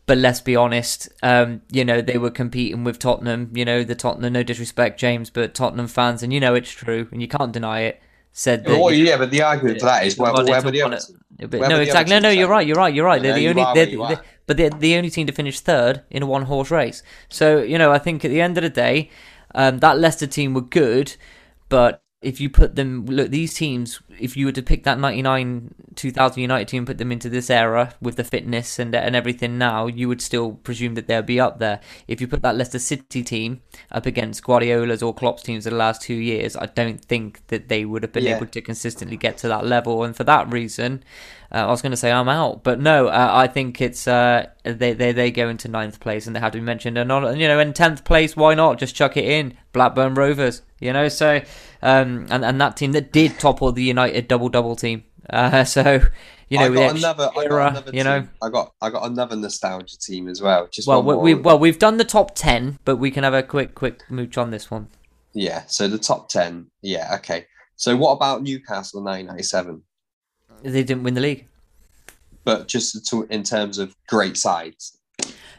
But 0.06 0.18
let's 0.18 0.42
be 0.42 0.54
honest, 0.54 1.08
um, 1.22 1.62
you 1.70 1.82
know, 1.84 2.02
they 2.02 2.18
were 2.18 2.30
competing 2.30 2.84
with 2.84 2.98
Tottenham. 2.98 3.50
You 3.54 3.64
know, 3.64 3.84
the 3.84 3.94
Tottenham, 3.94 4.34
no 4.34 4.42
disrespect, 4.42 5.00
James, 5.00 5.30
but 5.30 5.54
Tottenham 5.54 5.88
fans, 5.88 6.22
and 6.22 6.30
you 6.32 6.40
know 6.40 6.54
it's 6.54 6.70
true, 6.70 7.08
and 7.10 7.22
you 7.22 7.28
can't 7.28 7.52
deny 7.52 7.80
it, 7.80 8.02
said 8.32 8.64
that. 8.64 8.78
Oh, 8.78 8.90
yeah, 8.90 9.16
but 9.16 9.30
the 9.30 9.40
argument 9.40 9.80
for 9.80 9.86
that 9.86 10.04
is 10.06 10.18
where, 10.18 10.30
Well, 10.30 10.44
where 10.44 10.60
were 10.60 10.70
the 10.70 10.82
others? 10.82 11.10
it. 11.38 11.50
But 11.50 11.68
no, 11.68 11.80
exactly. 11.80 12.14
No, 12.14 12.20
no, 12.20 12.28
you're 12.28 12.48
right. 12.48 12.66
You're 12.66 12.76
right. 12.76 12.92
You're 12.94 13.06
right. 13.06 13.20
They're 13.22 13.32
know 13.32 13.38
the 13.38 13.48
only, 13.48 13.62
are 13.62 13.74
they're, 13.74 13.86
they're- 13.86 14.22
but 14.46 14.58
they're 14.58 14.70
the 14.70 14.96
only 14.96 15.08
team 15.08 15.26
to 15.26 15.32
finish 15.32 15.60
third 15.60 16.02
in 16.10 16.22
a 16.22 16.26
one 16.26 16.42
horse 16.42 16.70
race. 16.70 17.02
So 17.30 17.62
you 17.62 17.78
know, 17.78 17.90
I 17.90 17.98
think 17.98 18.26
at 18.26 18.30
the 18.30 18.42
end 18.42 18.58
of 18.58 18.62
the 18.62 18.68
day, 18.70 19.10
um, 19.54 19.78
that 19.78 19.98
Leicester 19.98 20.26
team 20.26 20.52
were 20.52 20.60
good, 20.60 21.16
but 21.70 22.02
if 22.24 22.40
you 22.40 22.48
put 22.50 22.74
them, 22.74 23.04
look, 23.06 23.30
these 23.30 23.54
teams, 23.54 24.00
if 24.18 24.36
you 24.36 24.46
were 24.46 24.52
to 24.52 24.62
pick 24.62 24.84
that 24.84 24.98
99 24.98 25.74
2000 25.94 26.40
United 26.40 26.66
team, 26.68 26.78
and 26.80 26.86
put 26.86 26.98
them 26.98 27.12
into 27.12 27.28
this 27.28 27.50
era 27.50 27.94
with 28.00 28.16
the 28.16 28.24
fitness 28.24 28.78
and 28.78 28.94
and 28.94 29.14
everything 29.14 29.58
now, 29.58 29.86
you 29.86 30.08
would 30.08 30.20
still 30.20 30.52
presume 30.52 30.94
that 30.94 31.06
they'll 31.06 31.22
be 31.22 31.38
up 31.38 31.58
there. 31.58 31.80
If 32.08 32.20
you 32.20 32.26
put 32.26 32.42
that 32.42 32.56
Leicester 32.56 32.78
City 32.78 33.22
team 33.22 33.60
up 33.92 34.06
against 34.06 34.42
Guardiola's 34.42 35.02
or 35.02 35.14
Klopp's 35.14 35.42
teams 35.42 35.66
of 35.66 35.72
the 35.72 35.76
last 35.78 36.02
two 36.02 36.14
years, 36.14 36.56
I 36.56 36.66
don't 36.66 37.04
think 37.04 37.46
that 37.48 37.68
they 37.68 37.84
would 37.84 38.02
have 38.02 38.12
been 38.12 38.24
Yeah. 38.24 38.36
able 38.36 38.46
to 38.46 38.60
consistently 38.60 39.16
get 39.16 39.36
to 39.38 39.48
that 39.48 39.66
level. 39.66 40.02
And 40.02 40.16
for 40.16 40.24
that 40.24 40.52
reason, 40.52 41.04
uh, 41.52 41.58
I 41.58 41.66
was 41.66 41.82
going 41.82 41.92
to 41.92 41.96
say 41.96 42.10
I'm 42.10 42.28
out, 42.28 42.64
but 42.64 42.80
no, 42.80 43.06
uh, 43.08 43.30
I 43.32 43.46
think 43.46 43.80
it's 43.80 44.08
uh, 44.08 44.46
they 44.64 44.92
they 44.94 45.12
they 45.12 45.30
go 45.30 45.48
into 45.48 45.68
ninth 45.68 46.00
place 46.00 46.26
and 46.26 46.34
they 46.34 46.40
have 46.40 46.52
to 46.52 46.58
be 46.58 46.64
mentioned. 46.64 46.98
And 46.98 47.12
on, 47.12 47.38
you 47.38 47.46
know, 47.46 47.60
in 47.60 47.72
tenth 47.72 48.04
place, 48.04 48.34
why 48.36 48.54
not 48.54 48.78
just 48.78 48.96
chuck 48.96 49.16
it 49.16 49.24
in 49.24 49.54
Blackburn 49.72 50.14
Rovers? 50.14 50.62
You 50.80 50.92
know, 50.92 51.08
so 51.08 51.40
um, 51.84 52.26
and 52.30 52.44
and 52.44 52.60
that 52.60 52.76
team 52.76 52.92
that 52.92 53.12
did 53.12 53.38
topple 53.38 53.70
the 53.70 53.82
United 53.82 54.26
double 54.26 54.48
double 54.48 54.74
team. 54.74 55.04
Uh, 55.28 55.64
so 55.76 56.00
you 56.48 56.58
know, 56.58 56.64
I 56.64 56.68
got 56.68 56.74
the 56.74 56.98
another. 56.98 57.30
I 57.36 57.46
got 57.46 57.70
another. 57.70 57.90
you 57.92 58.02
know. 58.02 58.20
team. 58.20 58.30
I 58.42 58.48
got. 58.48 58.72
I 58.80 58.90
got 58.90 59.06
another 59.06 59.36
nostalgia 59.36 59.98
team 59.98 60.26
as 60.28 60.40
well. 60.40 60.66
Just 60.72 60.88
Well, 60.88 61.02
we, 61.02 61.14
we 61.16 61.34
well 61.34 61.58
we've 61.58 61.78
done 61.78 61.98
the 61.98 62.04
top 62.04 62.34
ten, 62.34 62.78
but 62.84 62.96
we 62.96 63.10
can 63.10 63.22
have 63.22 63.34
a 63.34 63.42
quick 63.42 63.74
quick 63.74 64.02
mooch 64.10 64.38
on 64.38 64.50
this 64.50 64.70
one. 64.70 64.88
yeah. 65.34 65.64
So 65.66 65.86
the 65.86 65.98
top 65.98 66.28
ten. 66.28 66.70
Yeah. 66.82 67.14
Okay. 67.16 67.46
So 67.76 67.96
what 67.96 68.12
about 68.12 68.42
Newcastle 68.42 69.02
1997? 69.02 69.82
They 70.62 70.84
didn't 70.84 71.02
win 71.02 71.14
the 71.14 71.20
league. 71.20 71.48
But 72.44 72.68
just 72.68 73.04
to, 73.08 73.26
in 73.30 73.42
terms 73.42 73.78
of 73.78 73.96
great 74.08 74.36
sides. 74.36 74.96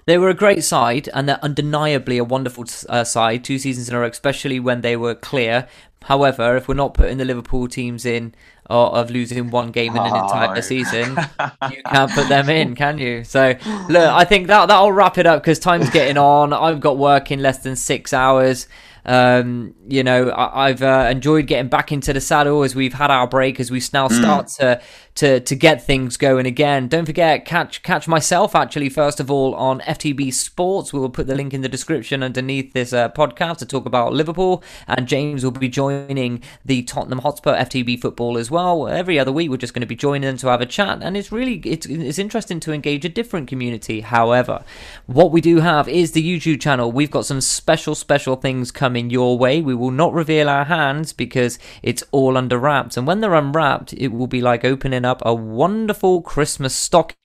They 0.05 0.19
were 0.19 0.29
a 0.29 0.35
great 0.35 0.63
side, 0.63 1.09
and 1.13 1.27
they're 1.27 1.43
undeniably 1.43 2.19
a 2.19 2.23
wonderful 2.23 2.65
uh, 2.89 3.03
side. 3.03 3.43
Two 3.43 3.57
seasons 3.57 3.89
in 3.89 3.95
a 3.95 3.99
row, 3.99 4.07
especially 4.07 4.59
when 4.59 4.81
they 4.81 4.95
were 4.95 5.15
clear. 5.15 5.67
However, 6.05 6.55
if 6.55 6.67
we're 6.67 6.75
not 6.75 6.93
putting 6.93 7.17
the 7.17 7.25
Liverpool 7.25 7.67
teams 7.67 8.05
in 8.05 8.33
or 8.69 8.95
of 8.95 9.09
losing 9.09 9.49
one 9.49 9.71
game 9.71 9.95
in 9.95 10.01
an 10.01 10.15
entire 10.15 10.55
Oh. 10.57 10.61
season, 10.61 11.17
you 11.71 11.81
can't 11.83 12.11
put 12.11 12.29
them 12.29 12.47
in, 12.49 12.75
can 12.75 12.97
you? 12.99 13.23
So, 13.23 13.55
look, 13.89 14.09
I 14.09 14.23
think 14.23 14.47
that 14.47 14.67
that'll 14.67 14.91
wrap 14.91 15.17
it 15.17 15.25
up 15.25 15.41
because 15.41 15.57
time's 15.59 15.89
getting 15.89 16.17
on. 16.17 16.53
I've 16.53 16.79
got 16.79 16.97
work 16.97 17.31
in 17.31 17.41
less 17.41 17.59
than 17.59 17.75
six 17.75 18.13
hours. 18.13 18.67
Um, 19.07 19.75
you 19.87 20.03
know, 20.03 20.29
I, 20.29 20.67
I've 20.69 20.81
uh, 20.81 21.07
enjoyed 21.11 21.45
getting 21.47 21.69
back 21.69 21.91
into 21.91 22.11
the 22.13 22.21
saddle 22.21 22.63
as 22.63 22.75
we've 22.75 22.93
had 22.93 23.11
our 23.11 23.27
break, 23.27 23.59
as 23.59 23.69
we 23.69 23.81
now 23.93 24.07
start 24.07 24.47
to 24.59 24.81
to 25.15 25.39
to 25.39 25.55
get 25.55 25.81
things 25.81 26.17
going 26.17 26.45
again. 26.45 26.89
Don't 26.89 27.05
forget, 27.05 27.45
catch 27.45 27.81
catch 27.83 28.07
myself 28.07 28.53
actually 28.53 28.89
first 28.89 29.21
of 29.21 29.31
all 29.31 29.55
on 29.55 29.79
FTB 29.81 30.33
Sports. 30.33 30.91
We 30.91 30.99
will 30.99 31.09
put 31.09 31.27
the 31.27 31.35
link 31.35 31.53
in 31.53 31.61
the 31.61 31.69
description 31.69 32.21
underneath 32.21 32.73
this 32.73 32.91
uh, 32.91 33.09
podcast 33.09 33.57
to 33.57 33.65
talk 33.65 33.85
about 33.85 34.13
Liverpool, 34.13 34.61
and 34.87 35.07
James 35.07 35.43
will 35.43 35.51
be 35.51 35.69
joining 35.69 36.41
the 36.65 36.83
Tottenham 36.83 37.19
Hotspur 37.19 37.55
FTB 37.55 38.01
football 38.01 38.37
as 38.37 38.51
well. 38.51 38.89
Every 38.89 39.17
other 39.17 39.31
week, 39.31 39.49
we're 39.49 39.57
just 39.57 39.73
going 39.73 39.81
to 39.81 39.87
be 39.87 39.95
joining 39.95 40.27
them 40.27 40.37
to 40.37 40.47
have 40.47 40.59
a 40.59 40.65
chat, 40.65 40.99
and 41.01 41.15
it's 41.15 41.31
really 41.31 41.61
it's 41.63 41.85
it's 41.85 42.19
interesting 42.19 42.59
to 42.59 42.73
engage 42.73 43.05
a 43.05 43.09
different 43.09 43.47
community. 43.47 44.01
However, 44.01 44.65
what 45.05 45.31
we 45.31 45.39
do 45.39 45.61
have 45.61 45.87
is 45.87 46.11
the 46.11 46.23
YouTube 46.23 46.59
channel. 46.59 46.91
We've 46.91 47.11
got 47.11 47.25
some 47.25 47.39
special 47.39 47.95
special 47.95 48.35
things 48.35 48.69
coming 48.69 49.09
your 49.09 49.37
way. 49.37 49.61
We 49.61 49.75
will 49.75 49.91
not 49.91 50.13
reveal 50.13 50.49
our 50.49 50.65
hands 50.65 51.13
because 51.13 51.57
it's 51.81 52.03
all 52.11 52.35
under 52.35 52.59
wraps, 52.59 52.97
and 52.97 53.07
when 53.07 53.21
they're 53.21 53.33
unwrapped, 53.33 53.93
it 53.93 54.09
will 54.09 54.27
be 54.27 54.41
like 54.41 54.65
opening 54.65 55.04
up 55.05 55.21
a 55.25 55.33
wonderful 55.33 56.21
Christmas 56.21 56.75
stocking. 56.75 57.15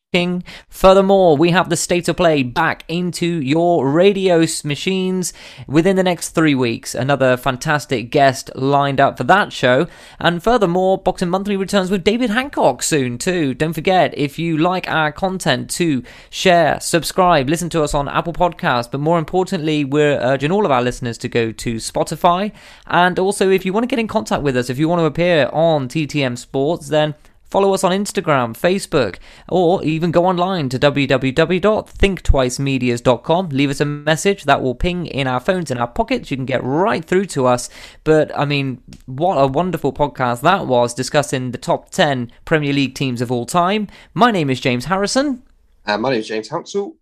Furthermore, 0.68 1.36
we 1.36 1.52
have 1.52 1.68
the 1.68 1.76
state 1.76 2.08
of 2.08 2.16
play 2.16 2.42
back 2.42 2.82
into 2.88 3.26
your 3.26 3.88
radio 3.88 4.44
machines 4.64 5.32
within 5.68 5.94
the 5.94 6.02
next 6.02 6.30
three 6.30 6.54
weeks. 6.54 6.96
Another 6.96 7.36
fantastic 7.36 8.10
guest 8.10 8.50
lined 8.56 8.98
up 8.98 9.16
for 9.16 9.22
that 9.22 9.52
show. 9.52 9.86
And 10.18 10.42
furthermore, 10.42 10.98
Boxing 10.98 11.30
Monthly 11.30 11.56
returns 11.56 11.92
with 11.92 12.02
David 12.02 12.30
Hancock 12.30 12.82
soon, 12.82 13.18
too. 13.18 13.54
Don't 13.54 13.72
forget, 13.72 14.12
if 14.18 14.36
you 14.36 14.58
like 14.58 14.90
our 14.90 15.12
content, 15.12 15.70
to 15.70 16.02
share, 16.28 16.80
subscribe, 16.80 17.48
listen 17.48 17.70
to 17.70 17.84
us 17.84 17.94
on 17.94 18.08
Apple 18.08 18.32
Podcasts. 18.32 18.90
But 18.90 18.98
more 18.98 19.18
importantly, 19.18 19.84
we're 19.84 20.18
urging 20.18 20.50
all 20.50 20.66
of 20.66 20.72
our 20.72 20.82
listeners 20.82 21.18
to 21.18 21.28
go 21.28 21.52
to 21.52 21.76
Spotify. 21.76 22.50
And 22.88 23.16
also, 23.16 23.48
if 23.48 23.64
you 23.64 23.72
want 23.72 23.84
to 23.84 23.88
get 23.88 24.00
in 24.00 24.08
contact 24.08 24.42
with 24.42 24.56
us, 24.56 24.70
if 24.70 24.78
you 24.80 24.88
want 24.88 24.98
to 24.98 25.04
appear 25.06 25.48
on 25.52 25.86
TTM 25.86 26.36
Sports, 26.36 26.88
then 26.88 27.14
Follow 27.50 27.74
us 27.74 27.82
on 27.82 27.90
Instagram, 27.92 28.56
Facebook, 28.56 29.16
or 29.48 29.82
even 29.82 30.10
go 30.12 30.26
online 30.26 30.68
to 30.68 30.78
www.thinktwicemedias.com. 30.78 33.48
Leave 33.48 33.70
us 33.70 33.80
a 33.80 33.84
message 33.84 34.44
that 34.44 34.62
will 34.62 34.74
ping 34.74 35.06
in 35.06 35.26
our 35.26 35.40
phones 35.40 35.70
in 35.70 35.78
our 35.78 35.88
pockets. 35.88 36.30
You 36.30 36.36
can 36.36 36.46
get 36.46 36.62
right 36.62 37.04
through 37.04 37.26
to 37.26 37.46
us. 37.46 37.68
But 38.04 38.36
I 38.38 38.44
mean, 38.44 38.82
what 39.06 39.36
a 39.36 39.46
wonderful 39.46 39.92
podcast 39.92 40.42
that 40.42 40.66
was 40.66 40.94
discussing 40.94 41.50
the 41.50 41.58
top 41.58 41.90
10 41.90 42.30
Premier 42.44 42.72
League 42.72 42.94
teams 42.94 43.20
of 43.20 43.32
all 43.32 43.46
time. 43.46 43.88
My 44.14 44.30
name 44.30 44.50
is 44.50 44.60
James 44.60 44.84
Harrison, 44.84 45.42
And 45.86 46.02
my 46.02 46.10
name 46.10 46.20
is 46.20 46.28
James 46.28 46.48
Hansel. 46.48 46.94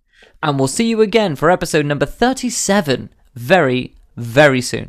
and 0.42 0.58
we'll 0.58 0.68
see 0.68 0.88
you 0.88 1.00
again 1.02 1.36
for 1.36 1.50
episode 1.50 1.84
number 1.86 2.06
37 2.06 3.10
very, 3.34 3.94
very 4.16 4.60
soon. 4.62 4.88